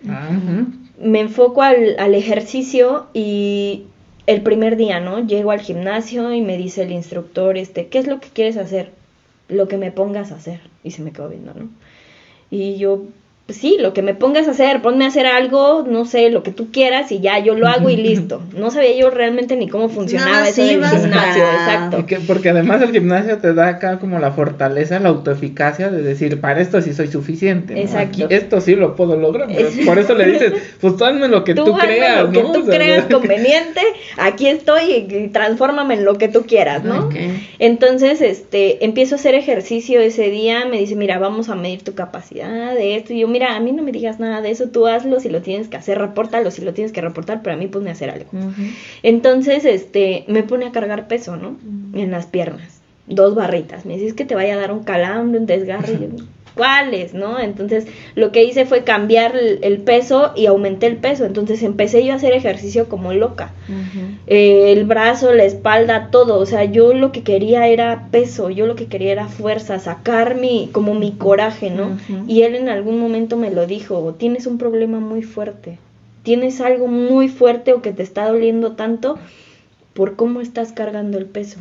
Ah, 0.07 0.29
me 0.97 1.19
enfoco 1.19 1.61
al, 1.61 1.99
al 1.99 2.15
ejercicio 2.15 3.07
y 3.13 3.83
el 4.27 4.41
primer 4.43 4.77
día, 4.77 5.01
¿no? 5.01 5.27
Llego 5.27 5.51
al 5.51 5.59
gimnasio 5.59 6.31
y 6.31 6.39
me 6.41 6.55
dice 6.55 6.83
el 6.83 6.91
instructor, 6.93 7.57
este, 7.57 7.87
¿qué 7.87 7.99
es 7.99 8.07
lo 8.07 8.21
que 8.21 8.29
quieres 8.29 8.55
hacer? 8.55 9.00
Lo 9.51 9.67
que 9.67 9.77
me 9.77 9.91
pongas 9.91 10.31
a 10.31 10.35
hacer. 10.35 10.61
Y 10.83 10.91
se 10.91 11.03
me 11.03 11.11
quedó 11.11 11.29
viendo, 11.29 11.53
¿no? 11.53 11.69
Y 12.49 12.77
yo, 12.77 13.03
pues 13.47 13.59
sí, 13.59 13.77
lo 13.79 13.93
que 13.93 14.01
me 14.01 14.13
pongas 14.13 14.47
a 14.47 14.51
hacer, 14.51 14.81
ponme 14.81 15.03
a 15.03 15.09
hacer 15.09 15.25
algo, 15.25 15.85
no 15.85 16.05
sé, 16.05 16.29
lo 16.29 16.41
que 16.41 16.51
tú 16.51 16.71
quieras 16.71 17.11
y 17.11 17.19
ya 17.19 17.37
yo 17.39 17.53
lo 17.53 17.67
hago 17.67 17.89
y 17.89 17.97
listo. 17.97 18.41
No 18.55 18.71
sabía 18.71 18.95
yo 18.95 19.09
realmente 19.09 19.57
ni 19.57 19.67
cómo 19.67 19.89
funcionaba 19.89 20.47
eso 20.47 20.61
del 20.61 20.81
gimnasio, 20.81 21.43
exacto. 21.43 22.05
porque 22.27 22.49
además 22.49 22.81
el 22.81 22.91
gimnasio 22.91 23.39
te 23.39 23.53
da 23.53 23.67
acá 23.67 23.99
como 23.99 24.19
la 24.19 24.31
fortaleza, 24.31 24.99
la 24.99 25.09
autoeficacia 25.09 25.89
de 25.89 26.01
decir, 26.01 26.39
para 26.39 26.61
esto 26.61 26.81
sí 26.81 26.93
soy 26.93 27.07
suficiente. 27.07 27.81
Exacto. 27.81 28.27
esto 28.29 28.61
sí 28.61 28.75
lo 28.75 28.95
puedo 28.95 29.17
lograr. 29.17 29.49
Por 29.85 29.99
eso 29.99 30.13
le 30.13 30.31
dices, 30.31 30.53
pues 30.79 31.01
hazme 31.01 31.27
lo 31.27 31.43
que 31.43 31.53
tú, 31.53 31.73
creas, 31.73 32.23
lo 32.23 32.31
que 32.31 32.59
tú 32.59 32.65
creas 32.65 33.05
conveniente, 33.05 33.81
aquí 34.17 34.47
estoy 34.47 34.91
y, 34.91 35.27
transfórmame 35.27 35.95
en 35.95 36.05
lo 36.05 36.17
que 36.17 36.29
tú 36.29 36.43
quieras, 36.43 36.83
¿no? 36.83 37.09
Entonces, 37.59 38.21
este, 38.21 38.85
empiezo 38.85 39.15
a 39.15 39.17
hacer 39.17 39.35
ejercicio 39.35 39.99
ese 39.99 40.29
día, 40.29 40.65
me 40.65 40.77
dice, 40.77 40.95
mira, 40.95 41.19
vamos 41.19 41.49
a 41.49 41.55
medir 41.55 41.83
tu 41.83 41.95
capacidad 41.95 42.73
de 42.73 42.95
esto. 42.95 43.13
Y 43.13 43.19
yo, 43.19 43.27
mira, 43.31 43.55
a 43.55 43.59
mí 43.59 43.71
no 43.71 43.81
me 43.81 43.91
digas 43.91 44.19
nada 44.19 44.41
de 44.41 44.51
eso, 44.51 44.69
tú 44.69 44.85
hazlo, 44.85 45.19
si 45.19 45.29
lo 45.29 45.41
tienes 45.41 45.67
que 45.67 45.77
hacer, 45.77 45.97
repórtalo, 45.97 46.51
si 46.51 46.61
lo 46.61 46.73
tienes 46.73 46.91
que 46.91 47.01
reportar, 47.01 47.41
pero 47.41 47.55
a 47.55 47.57
mí 47.57 47.67
ponme 47.67 47.89
a 47.89 47.93
hacer 47.93 48.09
algo. 48.09 48.29
Entonces, 49.01 49.65
este, 49.65 50.25
me 50.27 50.43
pone 50.43 50.67
a 50.67 50.71
cargar 50.71 51.07
peso, 51.07 51.37
¿no? 51.37 51.57
En 51.93 52.11
las 52.11 52.27
piernas, 52.27 52.81
dos 53.07 53.33
barritas. 53.33 53.85
Me 53.85 53.95
dices 53.95 54.13
que 54.13 54.25
te 54.25 54.35
vaya 54.35 54.53
a 54.53 54.57
dar 54.57 54.71
un 54.71 54.83
calambre, 54.83 55.39
un 55.39 55.45
desgarre. 55.45 55.97
Cuáles, 56.55 57.13
¿no? 57.13 57.39
Entonces 57.39 57.87
lo 58.15 58.31
que 58.31 58.43
hice 58.43 58.65
fue 58.65 58.83
cambiar 58.83 59.35
el, 59.35 59.77
peso 59.79 60.31
y 60.35 60.45
aumenté 60.45 60.87
el 60.87 60.97
peso. 60.97 61.25
Entonces 61.25 61.63
empecé 61.63 62.05
yo 62.05 62.13
a 62.13 62.15
hacer 62.15 62.33
ejercicio 62.33 62.89
como 62.89 63.13
loca. 63.13 63.51
Eh, 64.27 64.71
el 64.71 64.85
brazo, 64.85 65.33
la 65.33 65.43
espalda, 65.43 66.09
todo. 66.11 66.39
O 66.39 66.45
sea, 66.45 66.65
yo 66.65 66.93
lo 66.93 67.11
que 67.11 67.23
quería 67.23 67.67
era 67.67 68.07
peso, 68.11 68.49
yo 68.49 68.65
lo 68.65 68.75
que 68.75 68.87
quería 68.87 69.11
era 69.11 69.27
fuerza, 69.27 69.79
sacar 69.79 70.35
mi, 70.35 70.69
como 70.71 70.93
mi 70.93 71.11
coraje, 71.13 71.69
¿no? 71.69 71.97
Y 72.27 72.43
él 72.43 72.55
en 72.55 72.69
algún 72.69 72.99
momento 72.99 73.37
me 73.37 73.51
lo 73.51 73.65
dijo, 73.67 74.15
tienes 74.17 74.47
un 74.47 74.57
problema 74.57 74.99
muy 74.99 75.23
fuerte. 75.23 75.77
Tienes 76.23 76.61
algo 76.61 76.87
muy 76.87 77.29
fuerte 77.29 77.73
o 77.73 77.81
que 77.81 77.93
te 77.93 78.03
está 78.03 78.27
doliendo 78.27 78.73
tanto 78.73 79.17
por 79.93 80.15
cómo 80.15 80.41
estás 80.41 80.71
cargando 80.71 81.17
el 81.17 81.25
peso. 81.25 81.59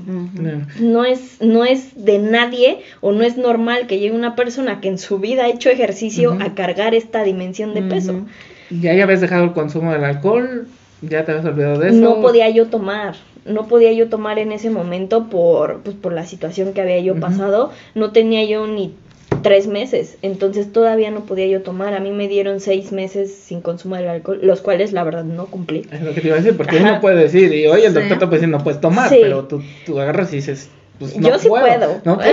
No 0.78 1.04
es 1.04 1.40
no 1.40 1.64
es 1.64 2.04
de 2.04 2.18
nadie 2.18 2.80
o 3.00 3.12
no 3.12 3.22
es 3.22 3.36
normal 3.36 3.86
que 3.86 3.98
llegue 3.98 4.14
una 4.14 4.36
persona 4.36 4.80
que 4.80 4.88
en 4.88 4.98
su 4.98 5.18
vida 5.18 5.44
ha 5.44 5.48
hecho 5.48 5.70
ejercicio 5.70 6.36
a 6.40 6.54
cargar 6.54 6.94
esta 6.94 7.22
dimensión 7.22 7.74
de 7.74 7.82
peso. 7.82 8.26
Ya 8.70 8.92
habías 8.92 9.20
dejado 9.20 9.44
el 9.44 9.52
consumo 9.52 9.92
del 9.92 10.04
alcohol, 10.04 10.68
ya 11.02 11.24
te 11.24 11.32
habías 11.32 11.46
olvidado 11.46 11.80
de 11.80 11.88
eso. 11.88 11.98
No 11.98 12.20
podía 12.20 12.48
yo 12.50 12.68
tomar, 12.68 13.16
no 13.44 13.66
podía 13.66 13.92
yo 13.92 14.08
tomar 14.08 14.38
en 14.38 14.52
ese 14.52 14.70
momento 14.70 15.28
por 15.28 15.80
pues, 15.80 15.96
por 15.96 16.12
la 16.12 16.24
situación 16.24 16.72
que 16.72 16.80
había 16.80 17.00
yo 17.00 17.18
pasado, 17.18 17.72
no 17.96 18.12
tenía 18.12 18.44
yo 18.44 18.66
ni 18.68 18.94
tres 19.42 19.66
meses, 19.66 20.16
entonces 20.22 20.72
todavía 20.72 21.10
no 21.10 21.24
podía 21.24 21.46
yo 21.46 21.62
tomar. 21.62 21.94
A 21.94 22.00
mí 22.00 22.10
me 22.10 22.28
dieron 22.28 22.60
seis 22.60 22.92
meses 22.92 23.34
sin 23.34 23.60
consumo 23.60 23.96
del 23.96 24.08
alcohol, 24.08 24.40
los 24.42 24.60
cuales 24.60 24.92
la 24.92 25.04
verdad 25.04 25.24
no 25.24 25.46
cumplí. 25.46 25.86
Es 25.90 26.02
lo 26.02 26.14
que 26.14 26.20
te 26.20 26.28
iba 26.28 26.36
a 26.36 26.40
decir, 26.40 26.56
porque 26.56 26.76
uno 26.76 27.00
puede 27.00 27.16
decir, 27.16 27.52
y 27.52 27.66
oye, 27.66 27.86
el 27.86 27.94
doctor 27.94 28.18
te 28.18 28.26
puede 28.26 28.40
decir 28.40 28.48
no 28.48 28.62
puedes 28.62 28.80
tomar, 28.80 29.08
pero 29.10 29.44
tú, 29.44 29.62
tú 29.86 30.00
agarras 30.00 30.32
y 30.32 30.36
dices, 30.36 30.70
pues, 30.98 31.14
yo 31.14 31.38
sí 31.38 31.48
puedo. 31.48 32.00
No, 32.04 32.18
puedo, 32.18 32.30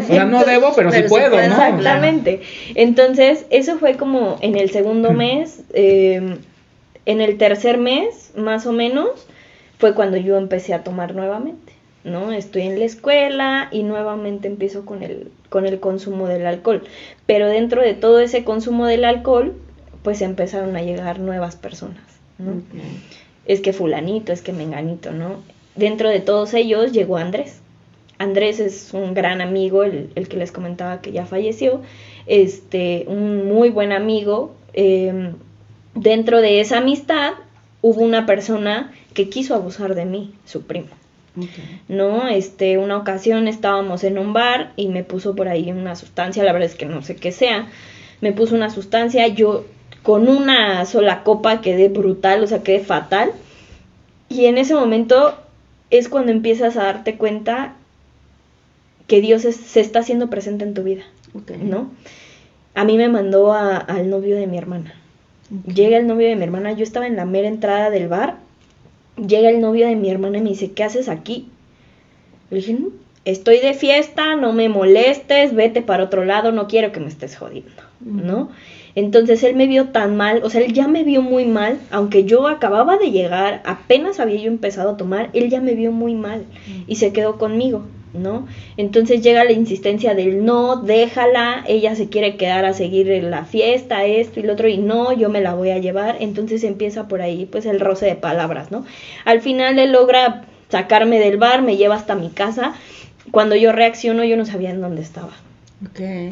o 0.00 0.06
sea, 0.06 0.24
no 0.24 0.44
debo, 0.44 0.72
pero, 0.74 0.92
sí 0.92 1.02
puedo, 1.08 1.30
¿no? 1.30 1.42
Exactamente. 1.42 2.40
Entonces, 2.74 3.46
eso 3.50 3.78
fue 3.78 3.96
como 3.96 4.38
en 4.40 4.56
el 4.56 4.70
segundo 4.70 5.12
mes, 5.12 5.62
eh, 5.72 6.36
en 7.06 7.20
el 7.20 7.38
tercer 7.38 7.78
mes, 7.78 8.32
más 8.36 8.66
o 8.66 8.72
menos, 8.72 9.26
fue 9.78 9.94
cuando 9.94 10.16
yo 10.16 10.36
empecé 10.36 10.74
a 10.74 10.84
tomar 10.84 11.14
nuevamente. 11.14 11.74
¿no? 12.04 12.32
Estoy 12.32 12.62
en 12.62 12.78
la 12.78 12.84
escuela 12.84 13.68
y 13.72 13.82
nuevamente 13.82 14.46
empiezo 14.46 14.84
con 14.84 15.02
el, 15.02 15.30
con 15.54 15.66
el 15.66 15.78
consumo 15.78 16.26
del 16.26 16.46
alcohol. 16.46 16.82
Pero 17.26 17.46
dentro 17.46 17.80
de 17.80 17.94
todo 17.94 18.18
ese 18.18 18.42
consumo 18.42 18.86
del 18.86 19.04
alcohol, 19.04 19.54
pues 20.02 20.20
empezaron 20.20 20.74
a 20.74 20.82
llegar 20.82 21.20
nuevas 21.20 21.54
personas, 21.54 22.02
¿no? 22.38 22.60
Es 23.46 23.60
que 23.60 23.72
fulanito, 23.72 24.32
es 24.32 24.42
que 24.42 24.52
menganito, 24.52 25.12
¿no? 25.12 25.36
Dentro 25.76 26.08
de 26.08 26.18
todos 26.18 26.54
ellos 26.54 26.90
llegó 26.90 27.18
Andrés. 27.18 27.60
Andrés 28.18 28.58
es 28.58 28.92
un 28.94 29.14
gran 29.14 29.40
amigo, 29.40 29.84
el, 29.84 30.10
que 30.28 30.36
les 30.36 30.50
comentaba 30.50 31.00
que 31.00 31.12
ya 31.12 31.24
falleció, 31.24 31.82
este, 32.26 33.04
un 33.06 33.46
muy 33.46 33.70
buen 33.70 33.92
amigo. 33.92 34.56
Em, 34.72 35.34
dentro 35.94 36.40
de 36.40 36.62
esa 36.62 36.78
amistad 36.78 37.34
hubo 37.80 38.00
una 38.00 38.26
persona 38.26 38.92
que 39.14 39.28
quiso 39.28 39.54
abusar 39.54 39.94
de 39.94 40.04
mí, 40.04 40.34
su 40.46 40.62
primo. 40.62 40.88
¿No? 41.88 42.28
Este, 42.28 42.78
una 42.78 42.96
ocasión 42.96 43.48
estábamos 43.48 44.04
en 44.04 44.18
un 44.18 44.32
bar 44.32 44.72
y 44.76 44.88
me 44.88 45.04
puso 45.04 45.34
por 45.34 45.48
ahí 45.48 45.70
una 45.72 45.96
sustancia, 45.96 46.44
la 46.44 46.52
verdad 46.52 46.70
es 46.70 46.76
que 46.76 46.86
no 46.86 47.02
sé 47.02 47.16
qué 47.16 47.32
sea, 47.32 47.68
me 48.20 48.32
puso 48.32 48.54
una 48.54 48.70
sustancia, 48.70 49.26
yo 49.28 49.64
con 50.02 50.28
una 50.28 50.84
sola 50.86 51.22
copa 51.24 51.60
quedé 51.60 51.88
brutal, 51.88 52.42
o 52.42 52.46
sea, 52.46 52.62
quedé 52.62 52.80
fatal. 52.80 53.32
Y 54.28 54.46
en 54.46 54.58
ese 54.58 54.74
momento 54.74 55.34
es 55.90 56.08
cuando 56.08 56.32
empiezas 56.32 56.76
a 56.76 56.84
darte 56.84 57.16
cuenta 57.16 57.74
que 59.06 59.20
Dios 59.20 59.42
se 59.42 59.80
está 59.80 60.00
haciendo 60.00 60.30
presente 60.30 60.64
en 60.64 60.74
tu 60.74 60.82
vida, 60.82 61.04
¿no? 61.62 61.90
A 62.74 62.84
mí 62.84 62.96
me 62.96 63.08
mandó 63.08 63.52
al 63.52 64.10
novio 64.10 64.36
de 64.36 64.46
mi 64.46 64.58
hermana. 64.58 64.94
Llega 65.66 65.98
el 65.98 66.06
novio 66.06 66.28
de 66.28 66.36
mi 66.36 66.42
hermana, 66.42 66.72
yo 66.72 66.82
estaba 66.82 67.06
en 67.06 67.16
la 67.16 67.24
mera 67.24 67.48
entrada 67.48 67.90
del 67.90 68.08
bar 68.08 68.38
llega 69.16 69.50
el 69.50 69.60
novio 69.60 69.86
de 69.86 69.96
mi 69.96 70.10
hermana 70.10 70.38
y 70.38 70.42
me 70.42 70.50
dice, 70.50 70.72
¿qué 70.72 70.84
haces 70.84 71.08
aquí? 71.08 71.48
Le 72.50 72.58
dije, 72.58 72.78
estoy 73.24 73.60
de 73.60 73.74
fiesta, 73.74 74.36
no 74.36 74.52
me 74.52 74.68
molestes, 74.68 75.54
vete 75.54 75.82
para 75.82 76.04
otro 76.04 76.24
lado, 76.24 76.52
no 76.52 76.66
quiero 76.66 76.92
que 76.92 77.00
me 77.00 77.08
estés 77.08 77.36
jodiendo, 77.36 77.82
¿no? 78.00 78.50
Entonces 78.94 79.42
él 79.42 79.56
me 79.56 79.66
vio 79.66 79.88
tan 79.88 80.16
mal, 80.16 80.42
o 80.44 80.50
sea, 80.50 80.60
él 80.60 80.72
ya 80.72 80.86
me 80.86 81.02
vio 81.02 81.20
muy 81.20 81.46
mal, 81.46 81.80
aunque 81.90 82.24
yo 82.24 82.46
acababa 82.46 82.96
de 82.96 83.10
llegar, 83.10 83.62
apenas 83.64 84.20
había 84.20 84.40
yo 84.40 84.48
empezado 84.48 84.90
a 84.90 84.96
tomar, 84.96 85.30
él 85.32 85.50
ya 85.50 85.60
me 85.60 85.74
vio 85.74 85.90
muy 85.90 86.14
mal 86.14 86.44
y 86.86 86.96
se 86.96 87.12
quedó 87.12 87.36
conmigo. 87.38 87.82
¿No? 88.14 88.46
Entonces 88.76 89.22
llega 89.22 89.44
la 89.44 89.52
insistencia 89.52 90.14
del 90.14 90.44
no, 90.44 90.76
déjala, 90.76 91.64
ella 91.66 91.94
se 91.94 92.08
quiere 92.08 92.36
quedar 92.36 92.64
a 92.64 92.72
seguir 92.72 93.10
en 93.10 93.30
la 93.30 93.44
fiesta, 93.44 94.04
esto 94.06 94.40
y 94.40 94.44
lo 94.44 94.54
otro, 94.54 94.68
y 94.68 94.78
no, 94.78 95.12
yo 95.12 95.28
me 95.28 95.40
la 95.40 95.54
voy 95.54 95.70
a 95.70 95.78
llevar, 95.78 96.16
entonces 96.20 96.64
empieza 96.64 97.08
por 97.08 97.20
ahí 97.20 97.46
pues 97.46 97.66
el 97.66 97.80
roce 97.80 98.06
de 98.06 98.16
palabras, 98.16 98.70
¿no? 98.70 98.84
Al 99.24 99.40
final 99.40 99.78
él 99.78 99.92
logra 99.92 100.44
sacarme 100.68 101.18
del 101.18 101.36
bar, 101.36 101.62
me 101.62 101.76
lleva 101.76 101.96
hasta 101.96 102.14
mi 102.14 102.30
casa, 102.30 102.74
cuando 103.30 103.56
yo 103.56 103.72
reacciono 103.72 104.24
yo 104.24 104.36
no 104.36 104.44
sabía 104.44 104.70
en 104.70 104.80
dónde 104.80 105.02
estaba. 105.02 105.32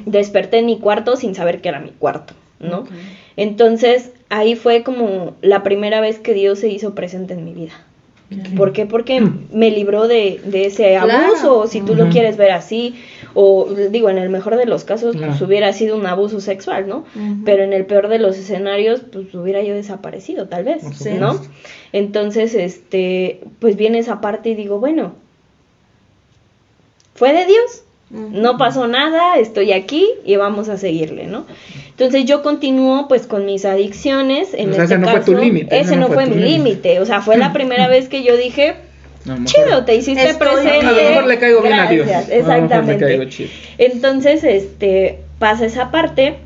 Desperté 0.07 0.59
en 0.59 0.67
mi 0.67 0.79
cuarto 0.79 1.17
sin 1.17 1.35
saber 1.35 1.61
que 1.61 1.69
era 1.69 1.81
mi 1.81 1.91
cuarto, 1.91 2.35
¿no? 2.61 2.85
Entonces 3.37 4.13
ahí 4.29 4.55
fue 4.55 4.83
como 4.83 5.35
la 5.43 5.63
primera 5.63 6.01
vez 6.01 6.19
que 6.19 6.33
Dios 6.33 6.61
se 6.61 6.69
hizo 6.69 6.95
presente 6.95 7.35
en 7.35 7.45
mi 7.45 7.53
vida. 7.53 7.73
¿Por 8.57 8.73
qué? 8.73 8.87
Porque 8.87 9.27
me 9.53 9.71
libró 9.71 10.09
de, 10.09 10.41
ese 10.53 10.97
abuso, 10.97 11.67
si 11.67 11.81
tú 11.81 11.95
lo 11.95 12.09
quieres 12.09 12.37
ver 12.37 12.53
así, 12.53 12.95
o 13.35 13.69
digo, 13.91 14.11
en 14.11 14.19
el 14.19 14.29
mejor 14.29 14.57
de 14.57 14.67
los 14.67 14.85
casos, 14.85 15.17
pues 15.17 15.41
hubiera 15.41 15.73
sido 15.73 15.97
un 15.97 16.07
abuso 16.07 16.41
sexual, 16.41 16.89
¿no? 16.89 17.05
Pero 17.45 17.63
en 17.63 17.73
el 17.73 17.87
peor 17.87 18.09
de 18.09 18.19
los 18.19 18.37
escenarios, 18.37 19.03
pues 19.13 19.35
hubiera 19.35 19.63
yo 19.63 19.75
desaparecido, 19.75 20.49
tal 20.49 20.65
vez, 20.65 20.83
¿no? 21.19 21.41
Entonces, 21.93 22.55
este, 22.55 23.41
pues 23.59 23.77
viene 23.77 23.99
esa 23.99 24.21
parte 24.21 24.51
y 24.51 24.55
digo, 24.55 24.79
bueno, 24.79 25.15
¿fue 27.15 27.33
de 27.33 27.47
Dios? 27.47 27.85
No 28.13 28.59
pasó 28.59 28.89
nada, 28.89 29.39
estoy 29.39 29.73
aquí 29.73 30.07
y 30.25 30.37
vamos 30.37 30.69
a 30.69 30.77
seguirle, 30.77 31.27
¿no? 31.27 31.47
Entonces 31.89 32.27
yo 32.27 32.43
continúo 32.43 33.09
pues 33.09 33.27
con 33.27 33.47
mis 33.47 33.65
adicciones. 33.65 34.53
En 34.53 34.71
este 34.71 34.85
ese 34.85 34.99
no 34.99 35.09
fue 35.09 35.21
tu 35.21 35.35
límite. 35.35 35.81
Ese 35.81 35.97
no, 35.97 36.09
fue, 36.09 36.27
mi 36.27 36.37
límite. 36.37 37.01
O 37.01 37.07
sea, 37.07 37.23
fue 37.23 37.39
la 37.39 37.55
primera 37.55 37.89
vez 37.89 38.11
que 38.11 38.23
yo 38.23 38.37
dije, 38.37 38.75
chido, 39.45 39.87
te 39.87 39.95
hiciste 39.95 40.35
presente. 40.35 40.87
A 40.87 40.93
lo 40.93 40.95
mejor 40.95 41.27
le 41.27 41.39
caigo 41.39 41.63
bien 41.63 41.75
a 41.75 41.91
Dios. 41.91 42.07
Exactamente. 42.29 43.49
Entonces, 43.79 44.45
este, 44.45 45.21
pasa 45.39 45.65
esa 45.65 45.91
parte, 45.91 46.37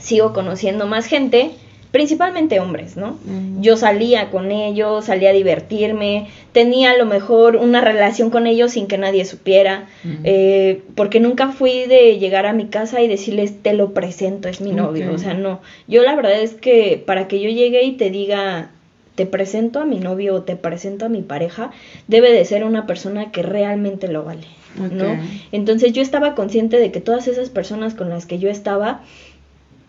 sigo 0.00 0.32
conociendo 0.32 0.88
más 0.88 1.06
gente 1.06 1.52
principalmente 1.90 2.60
hombres, 2.60 2.96
¿no? 2.96 3.18
Yo 3.60 3.76
salía 3.76 4.30
con 4.30 4.52
ellos, 4.52 5.06
salía 5.06 5.30
a 5.30 5.32
divertirme, 5.32 6.28
tenía 6.52 6.92
a 6.92 6.96
lo 6.96 7.04
mejor 7.04 7.56
una 7.56 7.80
relación 7.80 8.30
con 8.30 8.46
ellos 8.46 8.72
sin 8.72 8.86
que 8.86 8.96
nadie 8.96 9.24
supiera, 9.24 9.88
eh, 10.22 10.82
porque 10.94 11.18
nunca 11.18 11.48
fui 11.48 11.86
de 11.86 12.18
llegar 12.18 12.46
a 12.46 12.52
mi 12.52 12.66
casa 12.66 13.00
y 13.00 13.08
decirles, 13.08 13.60
te 13.62 13.74
lo 13.74 13.92
presento, 13.92 14.48
es 14.48 14.60
mi 14.60 14.70
novio, 14.72 15.12
o 15.12 15.18
sea, 15.18 15.34
no, 15.34 15.60
yo 15.88 16.02
la 16.02 16.14
verdad 16.14 16.40
es 16.40 16.54
que 16.54 17.02
para 17.04 17.26
que 17.26 17.40
yo 17.40 17.50
llegue 17.50 17.82
y 17.82 17.92
te 17.92 18.10
diga, 18.10 18.70
te 19.16 19.26
presento 19.26 19.80
a 19.80 19.84
mi 19.84 19.98
novio 19.98 20.34
o 20.36 20.42
te 20.42 20.56
presento 20.56 21.06
a 21.06 21.08
mi 21.08 21.22
pareja, 21.22 21.72
debe 22.06 22.32
de 22.32 22.44
ser 22.44 22.64
una 22.64 22.86
persona 22.86 23.32
que 23.32 23.42
realmente 23.42 24.08
lo 24.08 24.24
vale, 24.24 24.46
¿no? 24.76 25.18
Entonces 25.50 25.92
yo 25.92 26.02
estaba 26.02 26.36
consciente 26.36 26.78
de 26.78 26.92
que 26.92 27.00
todas 27.00 27.26
esas 27.26 27.50
personas 27.50 27.94
con 27.94 28.08
las 28.08 28.26
que 28.26 28.38
yo 28.38 28.48
estaba, 28.48 29.02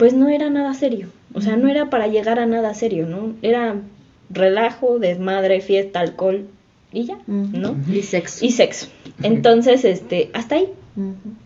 pues 0.01 0.15
no 0.15 0.29
era 0.29 0.49
nada 0.49 0.73
serio. 0.73 1.09
O 1.35 1.41
sea, 1.41 1.57
no 1.57 1.69
era 1.69 1.91
para 1.91 2.07
llegar 2.07 2.39
a 2.39 2.47
nada 2.47 2.73
serio, 2.73 3.05
¿no? 3.05 3.35
Era 3.43 3.75
relajo, 4.31 4.97
desmadre, 4.97 5.61
fiesta, 5.61 5.99
alcohol 5.99 6.47
y 6.91 7.03
ya, 7.03 7.19
¿no? 7.27 7.75
Y 7.87 8.01
sexo. 8.01 8.43
Y 8.43 8.51
sexo. 8.51 8.87
Entonces, 9.21 9.85
este, 9.85 10.31
hasta 10.33 10.55
ahí. 10.55 10.69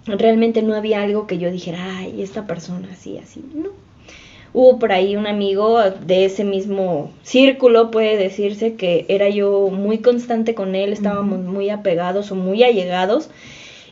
Realmente 0.06 0.62
no 0.62 0.74
había 0.74 1.02
algo 1.02 1.28
que 1.28 1.38
yo 1.38 1.52
dijera, 1.52 1.98
ay, 1.98 2.22
esta 2.22 2.48
persona 2.48 2.88
así, 2.94 3.18
así. 3.18 3.44
No. 3.54 3.72
Hubo 4.54 4.80
por 4.80 4.94
ahí 4.94 5.18
un 5.18 5.28
amigo 5.28 5.82
de 5.92 6.24
ese 6.24 6.46
mismo 6.46 7.12
círculo, 7.24 7.92
puede 7.92 8.16
decirse, 8.16 8.76
que 8.76 9.04
era 9.10 9.28
yo 9.28 9.68
muy 9.70 9.98
constante 9.98 10.56
con 10.56 10.76
él, 10.76 10.94
estábamos 10.94 11.42
muy 11.42 11.72
apegados 11.72 12.32
o 12.32 12.36
muy 12.36 12.64
allegados 12.64 13.30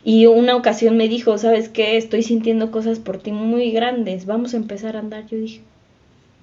y 0.04 0.26
una 0.26 0.54
ocasión 0.54 0.98
me 0.98 1.08
dijo, 1.08 1.38
¿sabes 1.38 1.70
qué? 1.70 1.96
Estoy 1.96 2.22
sintiendo 2.22 2.70
cosas 2.70 2.98
por 2.98 3.18
ti 3.18 3.32
muy 3.32 3.70
grandes, 3.70 4.26
vamos 4.26 4.52
a 4.52 4.58
empezar 4.58 4.96
a 4.96 4.98
andar. 4.98 5.26
Yo 5.26 5.38
dije, 5.38 5.62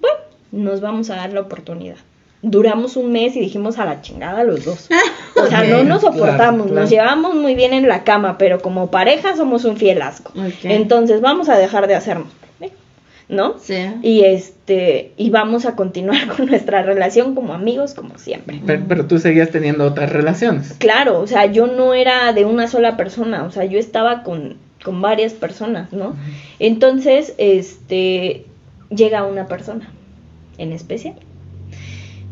bueno, 0.00 0.18
nos 0.50 0.80
vamos 0.80 1.10
a 1.10 1.16
dar 1.16 1.32
la 1.32 1.42
oportunidad. 1.42 1.96
Duramos 2.42 2.96
un 2.96 3.12
mes 3.12 3.36
y 3.36 3.40
dijimos 3.40 3.78
a 3.78 3.84
la 3.84 4.02
chingada 4.02 4.42
los 4.42 4.64
dos. 4.64 4.88
O 5.34 5.46
sea, 5.46 5.64
no 5.64 5.82
nos 5.82 6.02
soportamos, 6.02 6.70
nos 6.70 6.90
llevamos 6.90 7.34
muy 7.34 7.54
bien 7.54 7.72
en 7.72 7.88
la 7.88 8.04
cama, 8.04 8.36
pero 8.36 8.60
como 8.60 8.90
pareja 8.90 9.34
somos 9.34 9.64
un 9.64 9.76
fiel 9.76 10.02
asco. 10.02 10.30
Entonces 10.62 11.20
vamos 11.20 11.48
a 11.48 11.56
dejar 11.56 11.88
de 11.88 11.94
hacernos. 11.94 12.28
¿No? 13.28 13.58
Sí. 13.58 13.76
Y 14.02 14.24
este, 14.24 15.12
y 15.16 15.30
vamos 15.30 15.66
a 15.66 15.74
continuar 15.74 16.28
con 16.36 16.46
nuestra 16.46 16.82
relación 16.82 17.34
como 17.34 17.54
amigos, 17.54 17.94
como 17.94 18.18
siempre. 18.18 18.60
Pero, 18.66 19.06
tú 19.06 19.18
seguías 19.18 19.50
teniendo 19.50 19.84
otras 19.84 20.12
relaciones. 20.12 20.74
Claro, 20.78 21.20
o 21.20 21.26
sea, 21.26 21.46
yo 21.46 21.66
no 21.66 21.94
era 21.94 22.32
de 22.32 22.44
una 22.44 22.68
sola 22.68 22.96
persona, 22.96 23.44
o 23.44 23.50
sea, 23.50 23.64
yo 23.64 23.78
estaba 23.78 24.22
con, 24.22 24.56
con 24.84 25.00
varias 25.00 25.32
personas, 25.32 25.92
¿no? 25.92 26.16
Entonces, 26.58 27.34
este, 27.38 28.46
llega 28.90 29.24
una 29.24 29.46
persona 29.46 29.90
en 30.58 30.72
especial. 30.72 31.14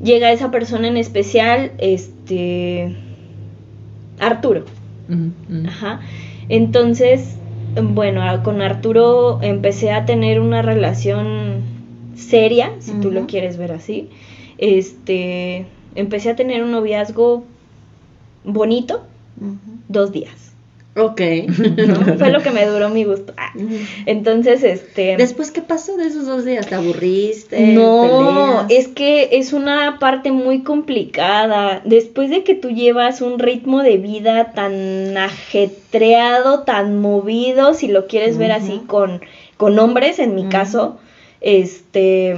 Llega 0.02 0.32
esa 0.32 0.50
persona 0.50 0.88
en 0.88 0.96
especial, 0.96 1.72
este, 1.78 2.96
Arturo. 4.18 4.64
Ajá. 5.66 6.00
Entonces, 6.48 7.36
bueno, 7.82 8.22
con 8.42 8.62
Arturo 8.62 9.40
empecé 9.42 9.92
a 9.92 10.04
tener 10.04 10.40
una 10.40 10.62
relación 10.62 11.62
seria, 12.14 12.72
si 12.80 12.92
tú 12.94 13.10
lo 13.10 13.26
quieres 13.26 13.56
ver 13.56 13.72
así. 13.72 14.10
Este, 14.58 15.66
empecé 15.94 16.30
a 16.30 16.36
tener 16.36 16.62
un 16.62 16.70
noviazgo 16.72 17.44
bonito, 18.44 19.02
dos 19.88 20.12
días. 20.12 20.49
Ok. 20.96 21.20
Fue 22.18 22.30
lo 22.30 22.42
que 22.42 22.50
me 22.50 22.66
duró 22.66 22.88
mi 22.88 23.04
gusto. 23.04 23.32
Ah. 23.36 23.52
Entonces, 24.06 24.64
este... 24.64 25.16
Después, 25.16 25.50
¿qué 25.50 25.62
pasó 25.62 25.96
de 25.96 26.06
esos 26.06 26.26
dos 26.26 26.44
días? 26.44 26.66
¿Te 26.66 26.74
aburriste? 26.74 27.60
No, 27.68 28.66
es 28.68 28.88
que 28.88 29.28
es 29.32 29.52
una 29.52 29.98
parte 30.00 30.32
muy 30.32 30.62
complicada. 30.62 31.80
Después 31.84 32.30
de 32.30 32.42
que 32.42 32.54
tú 32.54 32.70
llevas 32.70 33.20
un 33.20 33.38
ritmo 33.38 33.82
de 33.82 33.98
vida 33.98 34.52
tan 34.52 35.16
ajetreado, 35.16 36.64
tan 36.64 37.00
movido, 37.00 37.74
si 37.74 37.86
lo 37.86 38.06
quieres 38.06 38.36
ver 38.36 38.50
así, 38.50 38.82
con, 38.86 39.20
con 39.56 39.78
hombres, 39.78 40.18
en 40.18 40.34
mi 40.34 40.48
caso, 40.48 40.98
este 41.40 42.36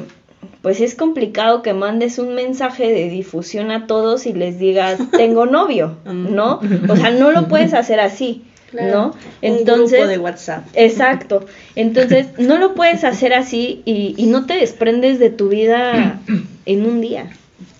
pues 0.62 0.80
es 0.80 0.94
complicado 0.94 1.62
que 1.62 1.74
mandes 1.74 2.18
un 2.18 2.34
mensaje 2.34 2.88
de 2.92 3.08
difusión 3.10 3.70
a 3.70 3.86
todos 3.86 4.26
y 4.26 4.32
les 4.32 4.58
digas, 4.58 4.98
tengo 5.12 5.46
novio, 5.46 5.96
¿no? 6.04 6.60
O 6.88 6.96
sea, 6.96 7.10
no 7.10 7.30
lo 7.32 7.48
puedes 7.48 7.74
hacer 7.74 8.00
así. 8.00 8.44
¿no? 8.72 9.14
Entonces, 9.42 9.98
un 10.00 10.06
grupo 10.06 10.06
de 10.06 10.18
WhatsApp. 10.18 10.66
Exacto. 10.72 11.44
Entonces, 11.76 12.28
no 12.38 12.56
lo 12.56 12.74
puedes 12.74 13.04
hacer 13.04 13.34
así 13.34 13.82
y, 13.84 14.14
y 14.16 14.26
no 14.26 14.46
te 14.46 14.54
desprendes 14.54 15.18
de 15.18 15.28
tu 15.28 15.50
vida 15.50 16.20
en 16.64 16.86
un 16.86 17.02
día. 17.02 17.26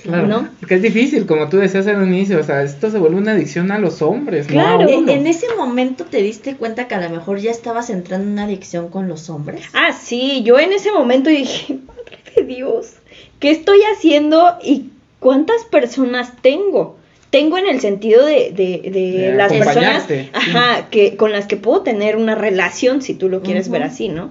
Claro, 0.03 0.27
¿no? 0.27 0.49
Porque 0.59 0.75
es 0.75 0.83
difícil, 0.83 1.27
como 1.27 1.49
tú 1.49 1.59
decías 1.59 1.87
al 1.87 2.07
inicio, 2.07 2.41
o 2.41 2.43
sea, 2.43 2.63
esto 2.63 2.91
se 2.91 2.99
vuelve 2.99 3.19
una 3.19 3.33
adicción 3.33 3.71
a 3.71 3.79
los 3.79 4.03
hombres. 4.03 4.49
Claro, 4.49 4.89
en 4.89 5.27
ese 5.27 5.47
momento 5.57 6.05
te 6.05 6.21
diste 6.21 6.57
cuenta 6.57 6.89
que 6.89 6.95
a 6.97 7.01
lo 7.01 7.09
mejor 7.09 7.39
ya 7.39 7.53
estabas 7.53 7.89
entrando 7.89 8.27
en 8.27 8.33
una 8.33 8.45
adicción 8.45 8.89
con 8.89 9.07
los 9.07 9.31
hombres. 9.31 9.63
Ah, 9.73 9.93
sí, 9.93 10.43
yo 10.45 10.59
en 10.59 10.73
ese 10.73 10.91
momento 10.91 11.31
dije, 11.31 11.79
madre 11.87 12.22
de 12.35 12.43
Dios, 12.45 12.95
¿qué 13.41 13.51
estoy 13.51 13.81
haciendo 13.95 14.57
y 14.63 14.91
cuántas 15.19 15.65
personas 15.65 16.33
tengo? 16.43 16.97
Tengo 17.31 17.57
en 17.57 17.67
el 17.67 17.81
sentido 17.81 18.27
de, 18.27 18.53
de, 18.53 19.33
las 19.35 19.51
personas 19.51 20.07
ajá, 20.35 20.91
que, 20.91 21.17
con 21.17 21.33
las 21.33 21.47
que 21.47 21.57
puedo 21.57 21.81
tener 21.81 22.17
una 22.17 22.35
relación, 22.35 23.01
si 23.01 23.15
tú 23.15 23.31
lo 23.31 23.41
quieres 23.41 23.71
ver 23.71 23.83
así, 23.83 24.09
¿no? 24.11 24.29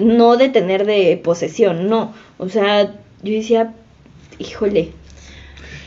No 0.00 0.36
de 0.36 0.50
tener 0.50 0.86
de 0.86 1.20
posesión, 1.22 1.88
no. 1.88 2.14
O 2.38 2.48
sea, 2.48 2.94
yo 3.24 3.32
decía, 3.32 3.74
híjole, 4.38 4.92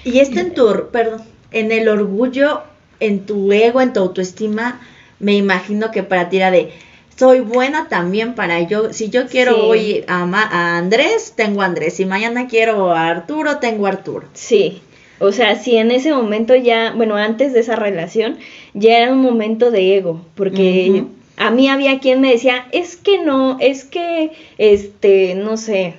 y 0.03 0.19
esto 0.19 0.41
en 0.41 0.53
tu, 0.53 0.89
perdón, 0.91 1.21
en 1.51 1.71
el 1.71 1.87
orgullo, 1.87 2.63
en 2.99 3.25
tu 3.25 3.51
ego, 3.53 3.79
en 3.79 3.93
tu 3.93 4.01
autoestima, 4.01 4.81
me 5.19 5.35
imagino 5.35 5.91
que 5.91 6.03
para 6.03 6.29
ti 6.29 6.37
era 6.37 6.51
de, 6.51 6.71
soy 7.17 7.39
buena 7.39 7.89
también 7.89 8.35
para 8.35 8.61
yo, 8.61 8.93
si 8.93 9.09
yo 9.09 9.27
quiero 9.27 9.67
hoy 9.67 10.05
a, 10.07 10.23
a, 10.23 10.77
Andrés, 10.77 11.33
tengo 11.35 11.61
a 11.61 11.65
Andrés, 11.65 11.95
si 11.95 12.05
mañana 12.05 12.47
quiero 12.47 12.91
a 12.91 13.07
Arturo, 13.07 13.57
tengo 13.57 13.87
a 13.87 13.89
Arturo. 13.89 14.27
Sí, 14.33 14.81
o 15.19 15.31
sea, 15.31 15.55
si 15.55 15.77
en 15.77 15.91
ese 15.91 16.13
momento 16.13 16.55
ya, 16.55 16.93
bueno, 16.95 17.15
antes 17.15 17.53
de 17.53 17.61
esa 17.61 17.75
relación, 17.75 18.37
ya 18.73 18.99
era 18.99 19.11
un 19.11 19.21
momento 19.21 19.71
de 19.71 19.97
ego, 19.97 20.21
porque 20.35 21.05
a 21.37 21.49
mí 21.49 21.69
había 21.69 21.99
quien 21.99 22.21
me 22.21 22.31
decía, 22.31 22.67
es 22.71 22.95
que 22.95 23.19
no, 23.19 23.57
es 23.59 23.83
que, 23.83 24.31
este, 24.59 25.33
no 25.33 25.57
sé, 25.57 25.95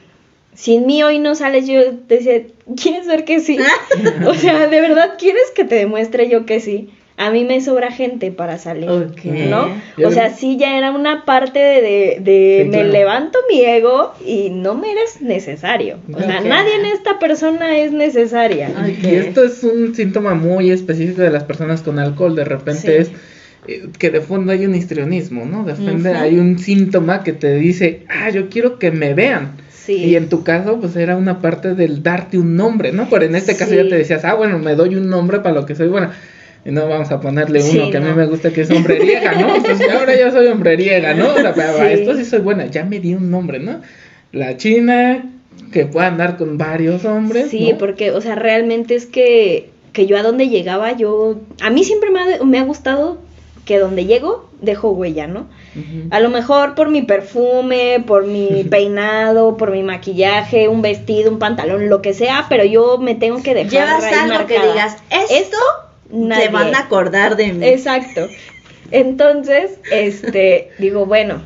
sin 0.54 0.86
mí 0.86 1.02
hoy 1.02 1.18
no 1.18 1.34
sales, 1.34 1.66
yo 1.66 1.80
decía, 2.06 2.42
¿quieres 2.80 3.08
ver 3.08 3.24
que 3.24 3.40
sí? 3.40 3.58
o 4.26 4.34
sea, 4.34 4.68
¿de 4.68 4.80
verdad 4.80 5.14
quieres 5.18 5.50
que 5.54 5.64
te 5.64 5.74
demuestre 5.74 6.28
yo 6.28 6.46
que 6.46 6.60
sí? 6.60 6.90
A 7.18 7.30
mí 7.30 7.44
me 7.44 7.60
sobra 7.60 7.90
gente 7.90 8.30
para 8.30 8.58
salir, 8.58 8.88
¿no? 8.88 9.68
O 10.04 10.10
sea, 10.12 10.30
sí 10.30 10.56
ya 10.56 10.78
era 10.78 10.92
una 10.92 11.24
parte 11.24 11.58
de, 11.58 12.18
de, 12.20 12.64
me 12.70 12.84
levanto 12.84 13.40
mi 13.50 13.60
ego 13.60 14.14
y 14.24 14.50
no 14.50 14.76
me 14.76 14.92
eres 14.92 15.20
necesario. 15.20 15.98
O 16.14 16.18
sea, 16.18 16.40
nadie 16.40 16.76
en 16.76 16.86
esta 16.86 17.18
persona 17.18 17.76
es 17.76 17.90
necesaria. 17.90 18.70
Y 19.02 19.16
esto 19.16 19.42
es 19.42 19.64
un 19.64 19.96
síntoma 19.96 20.34
muy 20.34 20.70
específico 20.70 21.22
de 21.22 21.30
las 21.30 21.42
personas 21.42 21.82
con 21.82 21.98
alcohol. 21.98 22.36
De 22.36 22.44
repente 22.44 22.98
es 22.98 23.10
eh, 23.66 23.88
que 23.98 24.10
de 24.10 24.20
fondo 24.20 24.52
hay 24.52 24.64
un 24.64 24.76
histrionismo, 24.76 25.44
¿no? 25.44 25.64
De 25.64 25.74
repente 25.74 26.10
hay 26.10 26.38
un 26.38 26.58
síntoma 26.60 27.24
que 27.24 27.32
te 27.32 27.56
dice, 27.56 28.04
ah, 28.08 28.30
yo 28.30 28.48
quiero 28.48 28.78
que 28.78 28.92
me 28.92 29.14
vean. 29.14 29.56
Y 29.88 30.16
en 30.16 30.28
tu 30.28 30.44
caso, 30.44 30.78
pues 30.78 30.94
era 30.96 31.16
una 31.16 31.40
parte 31.40 31.74
del 31.74 32.02
darte 32.02 32.38
un 32.38 32.56
nombre, 32.56 32.92
¿no? 32.92 33.08
Pero 33.10 33.24
en 33.24 33.34
este 33.34 33.56
caso 33.56 33.74
ya 33.74 33.88
te 33.88 33.96
decías, 33.96 34.24
ah, 34.24 34.34
bueno, 34.34 34.58
me 34.58 34.74
doy 34.74 34.94
un 34.94 35.08
nombre 35.08 35.40
para 35.40 35.54
lo 35.54 35.66
que 35.66 35.74
soy. 35.74 35.88
Bueno, 35.88 36.10
y 36.64 36.70
no 36.70 36.88
vamos 36.88 37.10
a 37.10 37.20
ponerle 37.20 37.62
uno 37.62 37.90
que 37.90 37.96
a 37.96 38.00
mí 38.00 38.12
me 38.12 38.26
gusta 38.26 38.52
que 38.52 38.62
es 38.62 38.70
hombreriega, 38.70 39.32
¿no? 39.32 39.56
Entonces 39.56 39.90
ahora 39.92 40.16
ya 40.16 40.30
soy 40.30 40.46
hombreriega, 40.48 41.14
¿no? 41.14 41.30
O 41.30 41.34
sea, 41.34 41.54
pero 41.54 41.82
esto 41.84 42.16
sí 42.16 42.24
soy 42.24 42.40
buena, 42.40 42.66
ya 42.66 42.84
me 42.84 43.00
di 43.00 43.14
un 43.14 43.30
nombre, 43.30 43.58
¿no? 43.58 43.80
La 44.32 44.56
china 44.56 45.24
que 45.72 45.86
puede 45.86 46.06
andar 46.06 46.36
con 46.36 46.58
varios 46.58 47.04
hombres. 47.04 47.50
Sí, 47.50 47.74
porque, 47.78 48.10
o 48.10 48.20
sea, 48.20 48.34
realmente 48.34 48.94
es 48.94 49.06
que, 49.06 49.70
que 49.92 50.06
yo 50.06 50.18
a 50.18 50.22
donde 50.22 50.48
llegaba, 50.48 50.96
yo, 50.96 51.40
a 51.60 51.70
mí 51.70 51.84
siempre 51.84 52.10
me 52.10 52.20
ha, 52.20 52.44
me 52.44 52.58
ha 52.58 52.62
gustado 52.62 53.18
que 53.64 53.78
donde 53.78 54.06
llego 54.06 54.48
dejo 54.62 54.90
huella, 54.90 55.26
¿no? 55.26 55.46
A 56.10 56.20
lo 56.20 56.30
mejor 56.30 56.74
por 56.74 56.88
mi 56.88 57.02
perfume, 57.02 58.02
por 58.04 58.26
mi 58.26 58.64
peinado, 58.70 59.56
por 59.56 59.70
mi 59.70 59.82
maquillaje, 59.82 60.68
un 60.68 60.82
vestido, 60.82 61.30
un 61.30 61.38
pantalón, 61.38 61.88
lo 61.88 62.02
que 62.02 62.14
sea, 62.14 62.46
pero 62.48 62.64
yo 62.64 62.98
me 62.98 63.14
tengo 63.14 63.42
que 63.42 63.54
dejar 63.54 63.70
Llevas 63.70 64.04
algo 64.04 64.46
que 64.46 64.54
digas, 64.54 64.96
esto, 65.30 65.56
se 66.10 66.48
van 66.48 66.74
a 66.74 66.80
acordar 66.80 67.36
de 67.36 67.52
mí. 67.52 67.66
Exacto. 67.66 68.28
Entonces, 68.90 69.78
este, 69.90 70.70
digo, 70.78 71.06
bueno, 71.06 71.42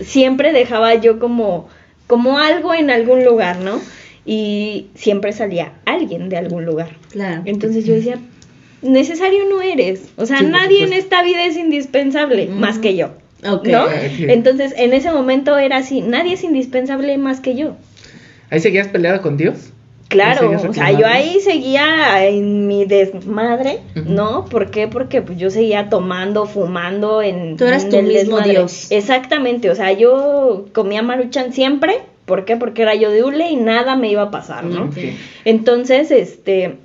siempre 0.00 0.52
dejaba 0.52 0.94
yo 0.94 1.18
como 1.18 1.68
como 2.06 2.38
algo 2.38 2.74
en 2.74 2.90
algún 2.90 3.24
lugar, 3.24 3.58
¿no? 3.58 3.80
Y 4.26 4.88
siempre 4.94 5.32
salía 5.32 5.72
alguien 5.86 6.28
de 6.28 6.36
algún 6.36 6.64
lugar. 6.64 6.90
Claro. 7.10 7.42
Entonces 7.44 7.84
yo 7.84 7.94
decía, 7.94 8.18
necesario 8.82 9.44
no 9.48 9.60
eres. 9.62 10.10
O 10.16 10.26
sea, 10.26 10.42
nadie 10.42 10.84
en 10.84 10.92
esta 10.92 11.22
vida 11.22 11.44
es 11.44 11.56
indispensable 11.56 12.46
más 12.46 12.78
que 12.78 12.96
yo. 12.96 13.12
¿No? 13.42 13.86
Entonces, 13.90 14.72
en 14.76 14.94
ese 14.94 15.10
momento 15.10 15.58
era 15.58 15.78
así, 15.78 16.00
nadie 16.00 16.32
es 16.32 16.44
indispensable 16.44 17.18
más 17.18 17.40
que 17.40 17.54
yo. 17.54 17.76
¿Ahí 18.48 18.60
seguías 18.60 18.88
peleada 18.88 19.20
con 19.20 19.36
Dios? 19.36 19.73
Claro, 20.08 20.50
o 20.50 20.72
sea, 20.72 20.92
yo 20.92 21.06
ahí 21.06 21.40
seguía 21.40 22.24
en 22.26 22.66
mi 22.66 22.84
desmadre, 22.84 23.80
¿no? 23.94 24.44
¿Por 24.44 24.70
qué? 24.70 24.86
Porque 24.86 25.22
pues 25.22 25.38
yo 25.38 25.50
seguía 25.50 25.88
tomando, 25.88 26.46
fumando 26.46 27.22
en 27.22 27.56
Tú 27.56 27.64
eras 27.64 27.88
tu 27.88 28.00
mismo 28.02 28.40
Dios. 28.40 28.90
Exactamente, 28.90 29.70
o 29.70 29.74
sea, 29.74 29.92
yo 29.92 30.66
comía 30.72 31.02
maruchan 31.02 31.52
siempre, 31.52 32.00
¿por 32.26 32.44
qué? 32.44 32.56
Porque 32.56 32.82
era 32.82 32.94
yo 32.94 33.10
de 33.10 33.24
hule 33.24 33.50
y 33.50 33.56
nada 33.56 33.96
me 33.96 34.08
iba 34.10 34.22
a 34.22 34.30
pasar, 34.30 34.64
¿no? 34.64 34.90
Entonces, 35.44 36.10
este 36.10 36.76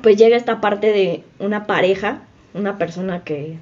pues 0.00 0.16
llega 0.16 0.36
esta 0.36 0.60
parte 0.60 0.92
de 0.92 1.22
una 1.38 1.66
pareja, 1.66 2.22
una 2.54 2.78
persona 2.78 3.24
que, 3.24 3.56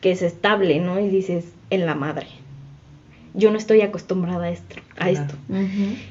que 0.00 0.12
es 0.12 0.22
estable, 0.22 0.78
¿no? 0.78 1.00
Y 1.00 1.08
dices, 1.08 1.46
en 1.70 1.86
la 1.86 1.94
madre. 1.94 2.26
Yo 3.34 3.50
no 3.50 3.58
estoy 3.58 3.80
acostumbrada 3.82 4.46
a 4.46 4.50
esto. 4.50 4.76
A 4.98 5.10
esto. 5.10 5.34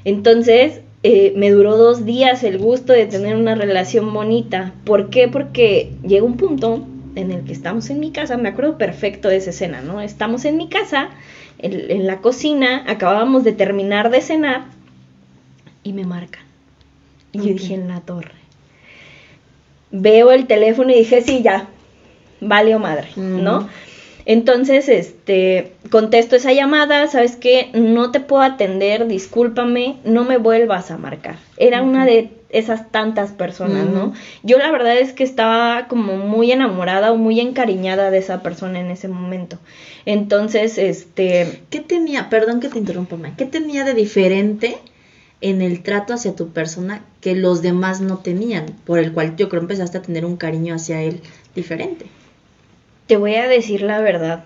Entonces, 0.06 0.82
eh, 1.04 1.34
me 1.36 1.50
duró 1.52 1.78
dos 1.78 2.06
días 2.06 2.44
el 2.44 2.58
gusto 2.58 2.94
de 2.94 3.06
tener 3.06 3.36
una 3.36 3.56
relación 3.56 4.14
bonita. 4.14 4.74
¿Por 4.86 5.10
qué? 5.10 5.28
Porque 5.28 5.94
llega 6.04 6.26
un 6.26 6.38
punto 6.38 6.86
en 7.16 7.32
el 7.32 7.44
que 7.44 7.54
estamos 7.54 7.90
en 7.90 8.00
mi 8.00 8.12
casa, 8.12 8.38
me 8.38 8.50
acuerdo 8.50 8.78
perfecto 8.78 9.30
de 9.30 9.38
esa 9.38 9.50
escena, 9.50 9.82
¿no? 9.82 10.02
Estamos 10.02 10.46
en 10.46 10.58
mi 10.58 10.70
casa, 10.70 11.10
en, 11.58 11.92
en 11.92 12.08
la 12.08 12.22
cocina, 12.22 12.84
acabábamos 12.88 13.44
de 13.44 13.54
terminar 13.54 14.10
de 14.10 14.22
cenar 14.22 14.66
y 15.84 15.94
me 15.94 16.06
marcan. 16.06 16.44
Y 17.32 17.40
yo 17.40 17.46
dije, 17.46 17.76
en 17.76 17.88
la 17.88 18.02
torre. 18.02 18.32
Veo 19.92 20.32
el 20.32 20.48
teléfono 20.48 20.92
y 20.92 21.00
dije, 21.00 21.22
sí, 21.22 21.42
ya, 21.42 21.68
vale 22.42 22.76
o 22.76 22.80
madre, 22.80 23.10
¿no? 23.16 23.68
Entonces, 24.30 24.90
este, 24.90 25.72
contesto 25.90 26.36
esa 26.36 26.54
llamada, 26.54 27.08
¿sabes 27.08 27.36
qué? 27.36 27.72
No 27.74 28.12
te 28.12 28.20
puedo 28.20 28.44
atender, 28.44 29.08
discúlpame, 29.08 29.96
no 30.04 30.24
me 30.24 30.38
vuelvas 30.38 30.92
a 30.92 31.00
marcar. 31.00 31.38
Era 31.58 31.82
una 31.82 32.06
de 32.06 32.30
esas 32.52 32.92
tantas 32.92 33.32
personas, 33.32 33.88
¿no? 33.88 34.14
Yo 34.44 34.60
la 34.60 34.70
verdad 34.70 35.00
es 35.00 35.14
que 35.14 35.24
estaba 35.24 35.88
como 35.88 36.18
muy 36.18 36.52
enamorada 36.52 37.12
o 37.12 37.18
muy 37.18 37.40
encariñada 37.40 38.12
de 38.12 38.20
esa 38.20 38.44
persona 38.44 38.80
en 38.80 38.92
ese 38.92 39.08
momento. 39.08 39.58
Entonces, 40.06 40.78
este... 40.78 41.64
¿Qué 41.72 41.80
tenía, 41.80 42.30
perdón 42.30 42.60
que 42.60 42.70
te 42.70 42.78
interrumpa, 42.78 43.18
¿qué 43.36 43.46
tenía 43.46 43.84
de 43.84 43.96
diferente 43.96 44.78
en 45.42 45.64
el 45.64 45.82
trato 45.82 46.14
hacia 46.14 46.36
tu 46.36 46.50
persona 46.50 47.04
que 47.20 47.34
los 47.34 47.64
demás 47.64 48.00
no 48.00 48.20
tenían? 48.20 48.76
Por 48.86 49.00
el 49.00 49.12
cual 49.12 49.36
yo 49.38 49.50
creo 49.50 49.64
empezaste 49.64 49.98
a 49.98 50.04
tener 50.04 50.24
un 50.24 50.38
cariño 50.38 50.76
hacia 50.76 51.02
él 51.02 51.20
diferente. 51.56 52.06
Te 53.10 53.18
voy 53.18 53.34
a 53.34 53.48
decir 53.48 53.82
la 53.82 54.00
verdad. 54.02 54.44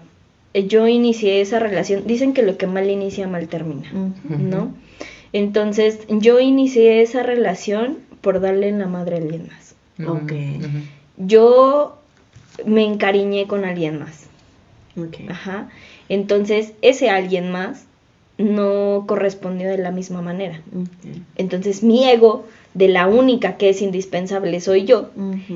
Yo 0.54 0.88
inicié 0.88 1.42
esa 1.42 1.60
relación. 1.60 2.08
Dicen 2.08 2.34
que 2.34 2.44
lo 2.44 2.58
que 2.58 2.66
mal 2.66 2.90
inicia, 2.90 3.28
mal 3.28 3.50
termina, 3.50 3.92
¿no? 4.24 4.74
Entonces, 5.34 6.00
yo 6.08 6.40
inicié 6.40 7.02
esa 7.02 7.24
relación 7.24 7.98
por 8.22 8.40
darle 8.40 8.70
en 8.70 8.80
la 8.80 8.88
madre 8.88 9.18
a 9.18 9.20
alguien 9.20 9.50
más. 9.50 9.76
Ok. 10.08 10.32
Yo 11.18 11.98
me 12.66 12.86
encariñé 12.86 13.48
con 13.48 13.66
alguien 13.66 14.00
más. 14.00 14.28
Ok. 14.96 15.30
Ajá. 15.30 15.70
Entonces, 16.08 16.72
ese 16.82 17.10
alguien 17.10 17.52
más 17.52 17.86
no 18.38 19.04
correspondió 19.08 19.68
de 19.68 19.78
la 19.78 19.92
misma 19.92 20.22
manera. 20.22 20.62
Entonces, 21.36 21.84
mi 21.84 22.08
ego 22.08 22.46
de 22.76 22.88
la 22.88 23.08
única 23.08 23.58
que 23.58 23.68
es 23.68 23.82
indispensable 23.82 24.62
soy 24.62 24.86
yo, 24.86 25.10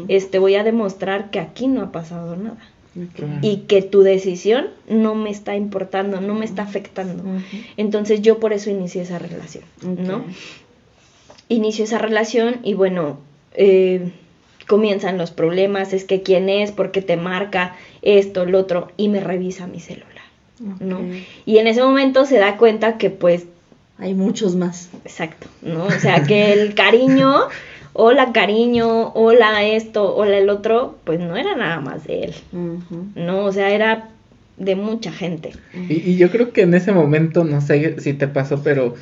este 0.10 0.40
voy 0.40 0.56
a 0.56 0.66
demostrar 0.66 1.30
que 1.30 1.40
aquí 1.40 1.68
no 1.68 1.84
ha 1.84 1.94
pasado 1.94 2.36
nada 2.36 2.58
y 3.42 3.58
que 3.68 3.82
tu 3.82 4.02
decisión 4.02 4.68
no 4.88 5.16
me 5.16 5.30
está 5.30 5.56
importando, 5.56 6.22
no 6.22 6.34
me 6.34 6.46
está 6.46 6.64
afectando. 6.64 7.24
Entonces 7.76 8.22
yo 8.22 8.40
por 8.40 8.54
eso 8.54 8.70
inicié 8.70 9.02
esa 9.04 9.20
relación, 9.20 9.64
¿no? 9.82 10.26
Inicio 11.50 11.86
esa 11.86 11.98
relación 11.98 12.58
y 12.64 12.74
bueno, 12.74 13.20
eh, 13.54 14.12
comienzan 14.68 15.18
los 15.18 15.32
problemas, 15.32 15.94
es 15.94 16.04
que 16.04 16.22
quién 16.22 16.50
es, 16.50 16.72
por 16.72 16.92
qué 16.92 17.02
te 17.02 17.18
marca 17.18 17.76
esto, 18.02 18.46
lo 18.46 18.60
otro, 18.60 18.92
y 18.98 19.08
me 19.08 19.20
revisa 19.20 19.66
mi 19.66 19.80
celular, 19.80 20.26
¿no? 20.80 21.00
Y 21.46 21.58
en 21.58 21.68
ese 21.68 21.82
momento 21.82 22.26
se 22.26 22.38
da 22.38 22.58
cuenta 22.58 22.98
que 22.98 23.10
pues 23.10 23.46
Hay 24.00 24.14
muchos 24.14 24.56
más. 24.56 24.90
Exacto, 25.06 25.48
¿no? 25.62 25.86
O 25.86 25.92
sea, 25.92 26.24
que 26.24 26.54
el 26.54 26.76
cariño, 26.76 27.48
hola 27.94 28.32
cariño, 28.34 29.10
hola 29.14 29.64
esto, 29.64 30.16
hola 30.16 30.38
el 30.38 30.50
otro, 30.50 30.96
pues 31.04 31.20
no 31.20 31.36
era 31.36 31.56
nada 31.56 31.80
más 31.80 32.06
de 32.06 32.24
él. 32.26 32.34
¿no? 33.16 33.46
O 33.46 33.52
sea, 33.52 33.72
era 33.72 34.10
de 34.58 34.76
mucha 34.76 35.12
gente. 35.12 35.52
Y, 35.90 36.12
y 36.12 36.18
yo 36.18 36.30
creo 36.30 36.52
que 36.52 36.62
en 36.62 36.74
ese 36.74 36.92
momento, 36.92 37.44
no 37.44 37.62
sé 37.62 38.00
si 38.00 38.14
te 38.14 38.28
pasó, 38.28 38.62
pero 38.64 38.96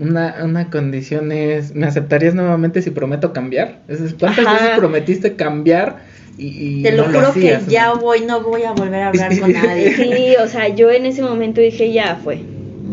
una, 0.00 0.36
una 0.44 0.70
condición 0.70 1.32
es, 1.32 1.74
¿me 1.74 1.86
aceptarías 1.86 2.34
nuevamente 2.34 2.82
si 2.82 2.90
prometo 2.90 3.32
cambiar? 3.32 3.80
Es 3.88 4.14
¿Cuántas 4.18 4.46
Ajá. 4.46 4.54
veces 4.54 4.70
prometiste 4.78 5.34
cambiar 5.34 5.98
y, 6.38 6.46
y 6.46 6.82
Te 6.82 6.92
lo 6.92 7.04
no 7.04 7.12
juro 7.12 7.28
hacías? 7.28 7.64
que 7.64 7.72
ya 7.72 7.92
voy, 7.94 8.20
no 8.20 8.40
voy 8.42 8.62
a 8.62 8.72
volver 8.72 9.02
a 9.02 9.08
hablar 9.08 9.38
con 9.40 9.52
nadie. 9.52 9.94
Sí, 9.96 10.36
o 10.42 10.46
sea, 10.46 10.68
yo 10.68 10.90
en 10.90 11.06
ese 11.06 11.22
momento 11.22 11.60
dije, 11.60 11.92
ya 11.92 12.16
fue, 12.22 12.38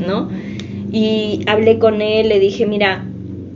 ¿no? 0.05 0.29
Y 0.91 1.41
hablé 1.47 1.79
con 1.79 2.01
él, 2.01 2.29
le 2.29 2.39
dije, 2.39 2.65
mira, 2.65 3.03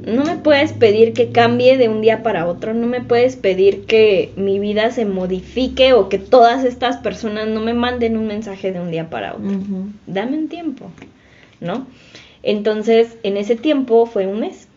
no 0.05 0.23
me 0.23 0.35
puedes 0.37 0.73
pedir 0.73 1.13
que 1.13 1.31
cambie 1.31 1.77
de 1.77 1.89
un 1.89 2.01
día 2.01 2.23
para 2.23 2.47
otro, 2.47 2.73
no 2.73 2.87
me 2.87 3.01
puedes 3.01 3.35
pedir 3.35 3.85
que 3.85 4.31
mi 4.35 4.59
vida 4.59 4.91
se 4.91 5.05
modifique 5.05 5.93
o 5.93 6.09
que 6.09 6.17
todas 6.17 6.63
estas 6.63 6.97
personas 6.97 7.47
no 7.47 7.59
me 7.61 7.73
manden 7.73 8.17
un 8.17 8.27
mensaje 8.27 8.71
de 8.71 8.79
un 8.79 8.91
día 8.91 9.09
para 9.09 9.33
otro. 9.33 9.51
Dame 10.07 10.37
un 10.37 10.47
tiempo, 10.49 10.91
¿no? 11.59 11.87
Entonces, 12.43 13.17
en 13.23 13.37
ese 13.37 13.55
tiempo 13.55 14.05
fue 14.05 14.27
un 14.27 14.39
mes. 14.39 14.67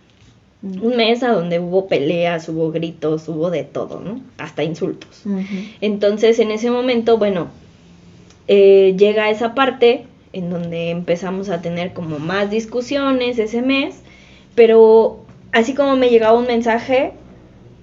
Un 0.63 0.97
mes 0.97 1.23
a 1.23 1.33
donde 1.33 1.59
hubo 1.59 1.89
peleas, 1.89 2.49
hubo 2.49 2.71
gritos, 2.71 3.29
hubo 3.29 3.51
de 3.51 3.65
todo, 3.65 4.01
¿no? 4.01 4.21
Hasta 4.39 4.65
insultos. 4.65 5.23
Entonces, 5.81 6.39
en 6.39 6.51
ese 6.51 6.71
momento, 6.71 7.19
bueno, 7.19 7.49
eh, 8.49 8.95
llega 8.99 9.31
esa 9.31 9.55
parte 9.55 10.07
en 10.33 10.51
donde 10.51 10.91
empezamos 10.91 11.49
a 11.49 11.63
tener 11.63 11.93
como 11.93 12.19
más 12.19 12.51
discusiones 12.51 13.39
ese 13.39 13.63
mes, 13.63 14.03
pero 14.55 15.25
así 15.53 15.75
como 15.75 15.97
me 15.97 16.11
llegaba 16.11 16.39
un 16.39 16.47
mensaje, 16.47 17.13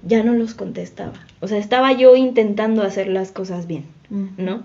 ya 0.06 0.22
no 0.22 0.32
los 0.32 0.54
contestaba. 0.54 1.14
O 1.40 1.48
sea, 1.48 1.58
estaba 1.58 1.92
yo 1.92 2.16
intentando 2.16 2.82
hacer 2.82 3.08
las 3.08 3.32
cosas 3.32 3.66
bien. 3.66 3.84
¿no? 4.36 4.62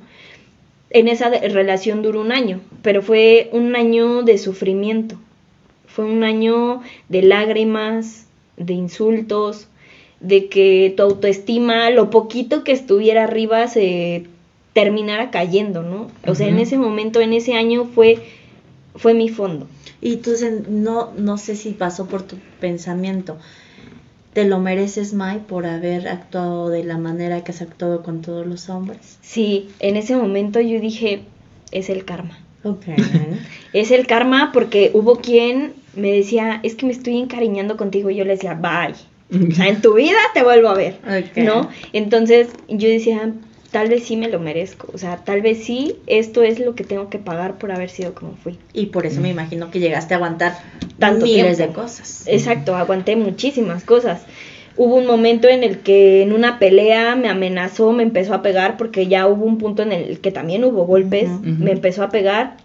En 0.89 1.07
esa 1.07 1.29
relación 1.29 2.01
duró 2.01 2.21
un 2.21 2.31
año, 2.31 2.59
pero 2.81 3.01
fue 3.01 3.49
un 3.51 3.75
año 3.75 4.23
de 4.23 4.37
sufrimiento. 4.37 5.17
Fue 5.85 6.05
un 6.05 6.23
año 6.23 6.81
de 7.09 7.23
lágrimas, 7.23 8.27
de 8.57 8.73
insultos, 8.73 9.67
de 10.19 10.47
que 10.47 10.93
tu 10.95 11.03
autoestima, 11.03 11.89
lo 11.89 12.09
poquito 12.09 12.63
que 12.63 12.71
estuviera 12.71 13.23
arriba, 13.23 13.67
se 13.67 14.25
terminara 14.73 15.31
cayendo, 15.31 15.81
¿no? 15.81 16.07
O 16.25 16.35
sea, 16.35 16.47
en 16.47 16.59
ese 16.59 16.77
momento, 16.77 17.19
en 17.19 17.33
ese 17.33 17.55
año 17.55 17.85
fue, 17.85 18.19
fue 18.97 19.13
mi 19.13 19.29
fondo. 19.29 19.67
Y 20.01 20.17
tú 20.17 20.31
no, 20.69 21.13
no 21.17 21.37
sé 21.37 21.55
si 21.55 21.71
pasó 21.71 22.07
por 22.07 22.23
tu 22.23 22.37
pensamiento. 22.59 23.37
¿Te 24.33 24.45
lo 24.45 24.59
mereces, 24.59 25.13
Mai, 25.13 25.39
por 25.39 25.65
haber 25.65 26.07
actuado 26.07 26.69
de 26.69 26.83
la 26.83 26.97
manera 26.97 27.43
que 27.43 27.51
has 27.51 27.61
actuado 27.61 28.03
con 28.03 28.21
todos 28.21 28.45
los 28.45 28.69
hombres? 28.69 29.17
Sí, 29.21 29.69
en 29.79 29.97
ese 29.97 30.15
momento 30.15 30.59
yo 30.59 30.79
dije, 30.79 31.23
es 31.71 31.89
el 31.89 32.05
karma. 32.05 32.37
Ok. 32.63 32.85
Es 33.73 33.91
el 33.91 34.07
karma 34.07 34.51
porque 34.53 34.91
hubo 34.93 35.17
quien 35.17 35.73
me 35.95 36.11
decía, 36.11 36.59
es 36.63 36.75
que 36.75 36.85
me 36.85 36.91
estoy 36.93 37.17
encariñando 37.17 37.77
contigo. 37.77 38.09
Y 38.09 38.15
yo 38.15 38.25
le 38.25 38.33
decía, 38.33 38.53
bye. 38.53 38.95
O 39.51 39.53
sea, 39.53 39.67
en 39.67 39.81
tu 39.81 39.95
vida 39.95 40.17
te 40.33 40.41
vuelvo 40.41 40.69
a 40.69 40.73
ver. 40.73 40.99
Ok. 41.03 41.37
¿No? 41.37 41.69
Entonces 41.91 42.49
yo 42.69 42.87
decía, 42.87 43.33
tal 43.71 43.89
vez 43.89 44.03
sí 44.05 44.17
me 44.17 44.29
lo 44.29 44.39
merezco. 44.39 44.89
O 44.93 44.97
sea, 44.97 45.17
tal 45.17 45.41
vez 45.41 45.63
sí, 45.63 45.95
esto 46.07 46.43
es 46.43 46.59
lo 46.59 46.75
que 46.75 46.83
tengo 46.83 47.09
que 47.09 47.19
pagar 47.19 47.57
por 47.57 47.71
haber 47.71 47.89
sido 47.89 48.13
como 48.13 48.35
fui. 48.35 48.57
Y 48.73 48.87
por 48.87 49.05
eso 49.05 49.21
me 49.21 49.29
imagino 49.29 49.71
que 49.71 49.79
llegaste 49.79 50.13
a 50.13 50.17
aguantar 50.17 50.57
Tanto 50.99 51.25
miles 51.25 51.57
tiempo. 51.57 51.73
de 51.73 51.81
cosas. 51.83 52.23
Exacto, 52.27 52.75
aguanté 52.75 53.15
muchísimas 53.15 53.83
cosas. 53.83 54.21
Hubo 54.75 54.95
un 54.95 55.07
momento 55.07 55.47
en 55.47 55.63
el 55.63 55.79
que 55.79 56.21
en 56.21 56.33
una 56.33 56.59
pelea 56.59 57.15
me 57.15 57.29
amenazó, 57.29 57.93
me 57.93 58.03
empezó 58.03 58.35
a 58.35 58.41
pegar, 58.43 58.77
porque 58.77 59.07
ya 59.07 59.27
hubo 59.27 59.43
un 59.43 59.57
punto 59.57 59.81
en 59.81 59.91
el 59.91 60.19
que 60.19 60.31
también 60.31 60.63
hubo 60.63 60.85
golpes, 60.85 61.29
me 61.41 61.71
empezó 61.71 62.03
a 62.03 62.09
pegar. 62.09 62.57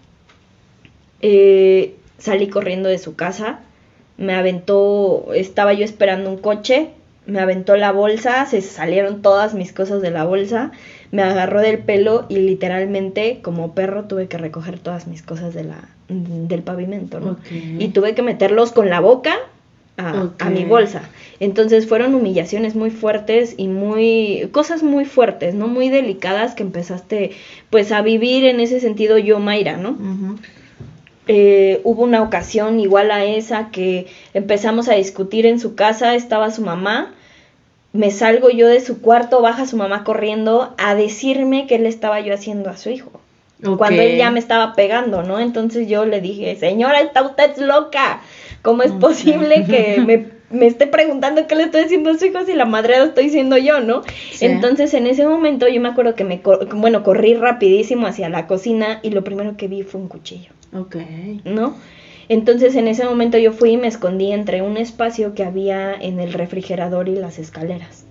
Eh, 1.21 1.95
salí 2.17 2.47
corriendo 2.47 2.89
de 2.89 2.99
su 2.99 3.15
casa, 3.15 3.61
me 4.17 4.33
aventó, 4.33 5.33
estaba 5.33 5.73
yo 5.73 5.85
esperando 5.85 6.29
un 6.29 6.37
coche, 6.37 6.89
me 7.25 7.39
aventó 7.39 7.77
la 7.77 7.91
bolsa, 7.91 8.45
se 8.45 8.61
salieron 8.61 9.21
todas 9.21 9.53
mis 9.53 9.73
cosas 9.73 10.01
de 10.01 10.11
la 10.11 10.25
bolsa, 10.25 10.71
me 11.13 11.21
agarró 11.21 11.61
del 11.61 11.77
pelo 11.77 12.25
y 12.27 12.37
literalmente 12.37 13.37
como 13.43 13.75
perro 13.75 14.05
tuve 14.05 14.27
que 14.27 14.39
recoger 14.39 14.79
todas 14.79 15.05
mis 15.05 15.21
cosas 15.21 15.53
de 15.53 15.63
la, 15.63 15.87
del 16.09 16.63
pavimento, 16.63 17.19
¿no? 17.19 17.37
Y 17.51 17.89
tuve 17.89 18.15
que 18.15 18.23
meterlos 18.23 18.71
con 18.71 18.89
la 18.89 18.99
boca 18.99 19.35
a, 19.95 20.49
mi 20.49 20.65
bolsa. 20.65 21.03
Entonces 21.39 21.87
fueron 21.87 22.15
humillaciones 22.15 22.73
muy 22.73 22.89
fuertes 22.89 23.53
y 23.57 23.67
muy 23.67 24.49
cosas 24.51 24.81
muy 24.81 25.05
fuertes, 25.05 25.53
no 25.53 25.67
muy 25.67 25.89
delicadas 25.89 26.55
que 26.55 26.63
empezaste 26.63 27.29
pues 27.69 27.91
a 27.91 28.01
vivir 28.01 28.45
en 28.45 28.59
ese 28.59 28.79
sentido 28.79 29.19
yo 29.19 29.37
Mayra, 29.37 29.77
¿no? 29.77 29.95
Eh, 31.27 31.79
hubo 31.83 32.01
una 32.01 32.23
ocasión 32.23 32.79
igual 32.79 33.11
a 33.11 33.23
esa 33.23 33.69
que 33.69 34.07
empezamos 34.33 34.89
a 34.89 34.95
discutir 34.95 35.45
en 35.45 35.59
su 35.59 35.75
casa, 35.75 36.15
estaba 36.15 36.49
su 36.49 36.63
mamá, 36.63 37.13
me 37.93 38.11
salgo 38.11 38.49
yo 38.49 38.67
de 38.67 38.81
su 38.81 39.01
cuarto, 39.01 39.41
baja 39.41 39.65
su 39.65 39.77
mamá 39.77 40.03
corriendo 40.03 40.73
a 40.77 40.95
decirme 40.95 41.67
que 41.67 41.79
le 41.79 41.89
estaba 41.89 42.19
yo 42.19 42.33
haciendo 42.33 42.69
a 42.69 42.77
su 42.77 42.89
hijo. 42.89 43.11
Cuando 43.77 44.01
él 44.01 44.17
ya 44.17 44.29
me 44.29 44.39
estaba 44.39 44.73
pegando, 44.73 45.23
¿no? 45.23 45.39
Entonces 45.39 45.87
yo 45.87 46.05
le 46.05 46.19
dije, 46.19 46.57
señora, 46.57 46.99
está 46.99 47.21
usted 47.21 47.55
loca. 47.57 48.21
¿Cómo 48.61 48.83
es 48.83 48.91
posible 48.91 49.65
que 49.65 50.01
me, 50.05 50.27
me 50.49 50.67
esté 50.67 50.85
preguntando 50.87 51.47
qué 51.47 51.55
le 51.55 51.63
estoy 51.63 51.83
haciendo 51.83 52.11
a 52.11 52.17
su 52.17 52.25
hijo 52.25 52.43
si 52.45 52.53
la 52.53 52.65
madre 52.65 52.97
lo 52.97 53.05
estoy 53.05 53.29
siendo 53.29 53.57
yo, 53.57 53.79
¿no? 53.79 54.01
Sí. 54.31 54.45
Entonces 54.45 54.93
en 54.93 55.07
ese 55.07 55.25
momento 55.25 55.67
yo 55.67 55.79
me 55.79 55.89
acuerdo 55.89 56.15
que 56.15 56.23
me, 56.23 56.41
bueno, 56.75 57.03
corrí 57.03 57.35
rapidísimo 57.35 58.07
hacia 58.07 58.27
la 58.27 58.47
cocina 58.47 58.99
y 59.01 59.11
lo 59.11 59.23
primero 59.23 59.55
que 59.55 59.67
vi 59.67 59.83
fue 59.83 60.01
un 60.01 60.07
cuchillo. 60.07 60.51
Ok. 60.73 60.97
¿no? 61.45 61.75
Entonces 62.29 62.75
en 62.75 62.87
ese 62.87 63.05
momento 63.05 63.37
yo 63.37 63.51
fui 63.51 63.71
y 63.71 63.77
me 63.77 63.87
escondí 63.87 64.31
entre 64.31 64.61
un 64.61 64.77
espacio 64.77 65.33
que 65.33 65.43
había 65.43 65.93
en 65.93 66.19
el 66.19 66.33
refrigerador 66.33 67.09
y 67.09 67.15
las 67.15 67.39
escaleras. 67.39 68.05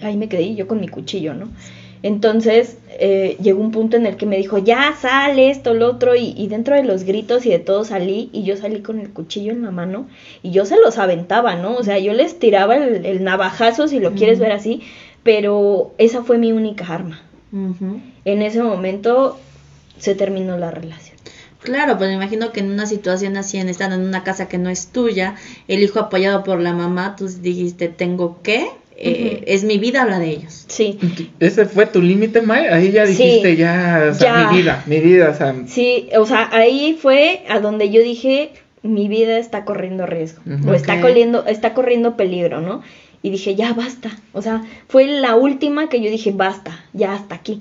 Ahí 0.00 0.16
me 0.16 0.28
quedé 0.28 0.54
yo 0.54 0.66
con 0.66 0.80
mi 0.80 0.88
cuchillo, 0.88 1.34
¿no? 1.34 1.48
Entonces 2.02 2.78
eh, 3.00 3.36
llegó 3.42 3.60
un 3.60 3.72
punto 3.72 3.96
en 3.96 4.06
el 4.06 4.16
que 4.16 4.26
me 4.26 4.36
dijo, 4.36 4.58
ya 4.58 4.94
sale 5.00 5.50
esto, 5.50 5.74
lo 5.74 5.88
otro, 5.88 6.14
y, 6.14 6.34
y 6.36 6.46
dentro 6.46 6.76
de 6.76 6.84
los 6.84 7.04
gritos 7.04 7.46
y 7.46 7.50
de 7.50 7.58
todo 7.58 7.84
salí, 7.84 8.28
y 8.32 8.44
yo 8.44 8.56
salí 8.56 8.80
con 8.80 9.00
el 9.00 9.10
cuchillo 9.10 9.52
en 9.52 9.62
la 9.62 9.70
mano, 9.70 10.06
y 10.42 10.50
yo 10.50 10.66
se 10.66 10.76
los 10.76 10.98
aventaba, 10.98 11.56
¿no? 11.56 11.74
O 11.74 11.82
sea, 11.82 11.98
yo 11.98 12.12
les 12.12 12.38
tiraba 12.38 12.76
el, 12.76 13.06
el 13.06 13.24
navajazo, 13.24 13.88
si 13.88 13.98
lo 13.98 14.12
quieres 14.12 14.38
ver 14.38 14.52
así, 14.52 14.82
pero 15.22 15.94
esa 15.98 16.22
fue 16.22 16.38
mi 16.38 16.52
única 16.52 16.86
arma. 16.86 17.22
En 18.24 18.42
ese 18.42 18.62
momento 18.62 19.38
se 19.98 20.14
terminó 20.14 20.58
la 20.58 20.70
relación. 20.70 21.15
Claro, 21.66 21.98
pues 21.98 22.08
me 22.08 22.14
imagino 22.14 22.52
que 22.52 22.60
en 22.60 22.70
una 22.70 22.86
situación 22.86 23.36
así, 23.36 23.58
en 23.58 23.68
estando 23.68 23.96
en 23.96 24.02
una 24.02 24.22
casa 24.22 24.46
que 24.46 24.56
no 24.56 24.70
es 24.70 24.86
tuya, 24.92 25.34
el 25.66 25.82
hijo 25.82 25.98
apoyado 25.98 26.44
por 26.44 26.60
la 26.60 26.72
mamá, 26.72 27.16
tú 27.18 27.26
dijiste, 27.26 27.88
tengo 27.88 28.40
que, 28.44 28.68
eh, 28.96 29.42
es 29.48 29.64
mi 29.64 29.76
vida, 29.76 30.02
habla 30.02 30.20
de 30.20 30.30
ellos. 30.30 30.64
Sí. 30.68 30.96
¿Ese 31.40 31.66
fue 31.66 31.86
tu 31.86 32.00
límite, 32.00 32.40
May? 32.40 32.68
Ahí 32.68 32.92
ya 32.92 33.04
Sí, 33.04 33.14
dijiste, 33.14 33.56
ya, 33.56 34.10
o 34.12 34.14
sea, 34.14 34.42
ya. 34.42 34.48
mi 34.48 34.56
vida, 34.58 34.84
mi 34.86 35.00
vida, 35.00 35.30
o 35.30 35.34
sea, 35.34 35.56
Sí, 35.66 36.08
o 36.16 36.24
sea, 36.24 36.48
ahí 36.52 36.96
fue 37.02 37.42
a 37.48 37.58
donde 37.58 37.90
yo 37.90 38.00
dije, 38.00 38.52
mi 38.84 39.08
vida 39.08 39.36
está 39.36 39.64
corriendo 39.64 40.06
riesgo, 40.06 40.42
o 40.68 40.72
está, 40.72 41.00
corriendo, 41.00 41.46
está 41.46 41.74
corriendo 41.74 42.16
peligro, 42.16 42.60
¿no? 42.60 42.82
Y 43.22 43.30
dije, 43.30 43.56
ya 43.56 43.72
basta. 43.72 44.16
O 44.32 44.40
sea, 44.40 44.62
fue 44.86 45.08
la 45.08 45.34
última 45.34 45.88
que 45.88 46.00
yo 46.00 46.10
dije, 46.10 46.30
basta, 46.30 46.84
ya 46.92 47.12
hasta 47.14 47.34
aquí. 47.34 47.60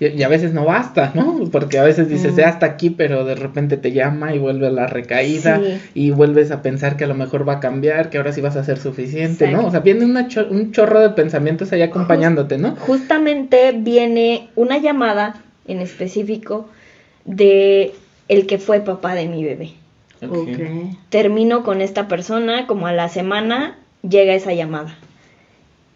Y, 0.00 0.06
y 0.06 0.22
a 0.22 0.28
veces 0.28 0.52
no 0.54 0.64
basta, 0.64 1.10
¿no? 1.14 1.48
Porque 1.50 1.78
a 1.78 1.82
veces 1.82 2.08
dices, 2.08 2.32
Mm. 2.32 2.36
ya 2.36 2.48
hasta 2.48 2.66
aquí, 2.66 2.90
pero 2.90 3.24
de 3.24 3.34
repente 3.34 3.76
te 3.76 3.92
llama 3.92 4.34
y 4.34 4.38
vuelve 4.38 4.70
la 4.70 4.86
recaída 4.86 5.58
Sí. 5.60 5.80
y 5.94 6.10
vuelves 6.12 6.50
a 6.52 6.62
pensar 6.62 6.96
que 6.96 7.04
a 7.04 7.06
lo 7.08 7.14
mejor 7.14 7.48
va 7.48 7.54
a 7.54 7.60
cambiar, 7.60 8.08
que 8.10 8.18
ahora 8.18 8.32
sí 8.32 8.40
vas 8.40 8.56
a 8.56 8.64
ser 8.64 8.78
suficiente, 8.78 9.50
¿no? 9.50 9.66
O 9.66 9.70
sea, 9.70 9.80
viene 9.80 10.04
una 10.04 10.28
cho- 10.28 10.46
un 10.48 10.70
chorro 10.72 11.00
de 11.00 11.10
pensamientos 11.10 11.72
ahí 11.72 11.82
acompañándote, 11.82 12.56
¿no? 12.58 12.76
Justamente 12.76 13.72
viene 13.76 14.48
una 14.56 14.78
llamada 14.78 15.42
en 15.66 15.80
específico 15.80 16.68
de 17.24 17.92
el 18.28 18.46
que 18.46 18.58
fue 18.58 18.80
papá 18.80 19.14
de 19.14 19.26
mi 19.28 19.44
bebé. 19.44 19.70
Termino 21.10 21.62
con 21.64 21.80
esta 21.80 22.08
persona, 22.08 22.66
como 22.66 22.86
a 22.86 22.92
la 22.92 23.08
semana 23.08 23.76
llega 24.08 24.34
esa 24.34 24.52
llamada. 24.52 24.96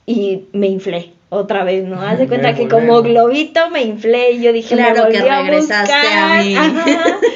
Y 0.04 0.44
me 0.52 0.66
inflé 0.68 1.12
otra 1.28 1.64
vez, 1.64 1.84
¿no? 1.84 2.00
Haz 2.00 2.18
de 2.18 2.28
cuenta 2.28 2.54
que 2.54 2.68
como 2.68 3.02
globito 3.02 3.70
me 3.70 3.82
inflé 3.82 4.32
y 4.32 4.42
yo 4.42 4.52
dije, 4.52 4.74
Claro 4.76 5.04
me 5.08 5.18
volví 5.18 5.28
a 5.28 5.42
regresaste 5.42 5.92
a 5.92 6.26
buscar, 6.36 6.44
mí. 6.44 6.56
ajá, 6.56 6.86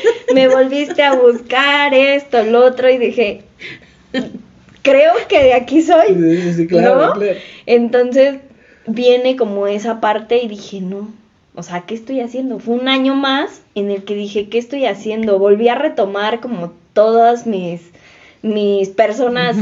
me 0.34 0.48
volviste 0.48 1.02
a 1.02 1.14
buscar 1.14 1.94
esto, 1.94 2.42
lo 2.44 2.64
otro 2.64 2.88
y 2.90 2.98
dije, 2.98 3.42
creo 4.82 5.12
que 5.28 5.42
de 5.42 5.54
aquí 5.54 5.82
soy. 5.82 6.14
Sí, 6.14 6.52
sí, 6.54 6.66
claro, 6.66 7.06
¿no? 7.06 7.12
claro. 7.14 7.38
Entonces 7.66 8.36
viene 8.86 9.36
como 9.36 9.66
esa 9.66 10.00
parte 10.00 10.38
y 10.42 10.48
dije, 10.48 10.80
no, 10.80 11.10
o 11.54 11.62
sea, 11.62 11.82
¿qué 11.82 11.94
estoy 11.94 12.20
haciendo? 12.20 12.58
Fue 12.58 12.74
un 12.74 12.88
año 12.88 13.14
más 13.14 13.62
en 13.74 13.90
el 13.90 14.04
que 14.04 14.14
dije, 14.14 14.48
¿qué 14.48 14.58
estoy 14.58 14.86
haciendo? 14.86 15.38
Volví 15.38 15.68
a 15.68 15.74
retomar 15.74 16.40
como 16.40 16.72
todas 16.92 17.46
mis 17.46 17.80
mis 18.42 18.88
personas. 18.88 19.56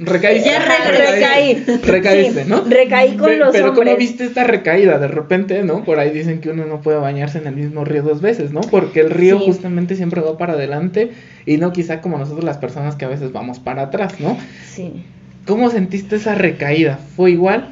Recaíste. 0.00 0.50
Ya 0.50 0.58
recaí. 0.90 1.64
recaíste. 1.82 2.44
¿no? 2.44 2.62
recaí 2.62 3.16
con 3.16 3.38
los 3.38 3.52
pero 3.52 3.68
hombres. 3.70 3.86
cómo 3.86 3.96
viste 3.96 4.24
esta 4.26 4.44
recaída 4.44 4.98
de 4.98 5.08
repente 5.08 5.62
no 5.64 5.82
por 5.84 5.98
ahí 5.98 6.10
dicen 6.10 6.40
que 6.42 6.50
uno 6.50 6.66
no 6.66 6.82
puede 6.82 6.98
bañarse 6.98 7.38
en 7.38 7.46
el 7.46 7.56
mismo 7.56 7.84
río 7.86 8.02
dos 8.02 8.20
veces 8.20 8.52
no 8.52 8.60
porque 8.60 9.00
el 9.00 9.10
río 9.10 9.38
Sí. 9.38 9.46
justamente 9.46 9.96
siempre 9.96 10.20
va 10.20 10.36
para 10.36 10.52
adelante 10.52 11.12
y 11.46 11.56
no 11.56 11.72
quizá 11.72 12.02
como 12.02 12.18
nosotros 12.18 12.44
las 12.44 12.58
personas 12.58 12.96
que 12.96 13.06
a 13.06 13.08
veces 13.08 13.32
vamos 13.32 13.60
para 13.60 13.82
atrás 13.84 14.20
no 14.20 14.36
sí. 14.66 15.04
Cómo 15.46 15.70
sentiste 15.70 16.16
esa 16.16 16.34
recaída 16.34 16.98
fue 17.16 17.30
igual 17.30 17.70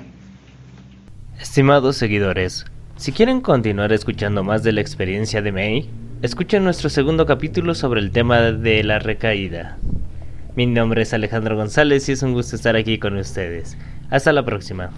Estimados 1.39 1.97
seguidores, 1.99 2.65
si 2.97 3.13
quieren 3.13 3.43
continuar 3.43 3.93
escuchando 3.93 4.43
más 4.43 4.63
de 4.63 4.73
la 4.73 4.81
experiencia 4.81 5.43
de 5.43 5.53
May, 5.53 5.91
escuchen 6.23 6.65
nuestro 6.65 6.89
segundo 6.89 7.27
capítulo 7.27 7.75
sobre 7.75 8.01
el 8.01 8.11
tema 8.11 8.41
de 8.53 8.83
la 8.83 8.99
recaída. 8.99 9.77
Mi 10.57 10.65
nombre 10.65 11.03
es 11.03 11.13
Alejandro 11.13 11.55
González 11.55 12.09
y 12.09 12.13
es 12.13 12.23
un 12.23 12.33
gusto 12.33 12.57
estar 12.57 12.77
aquí 12.77 12.99
con 12.99 13.19
ustedes. 13.19 13.77
Hasta 14.09 14.33
la 14.33 14.43
próxima. 14.43 14.91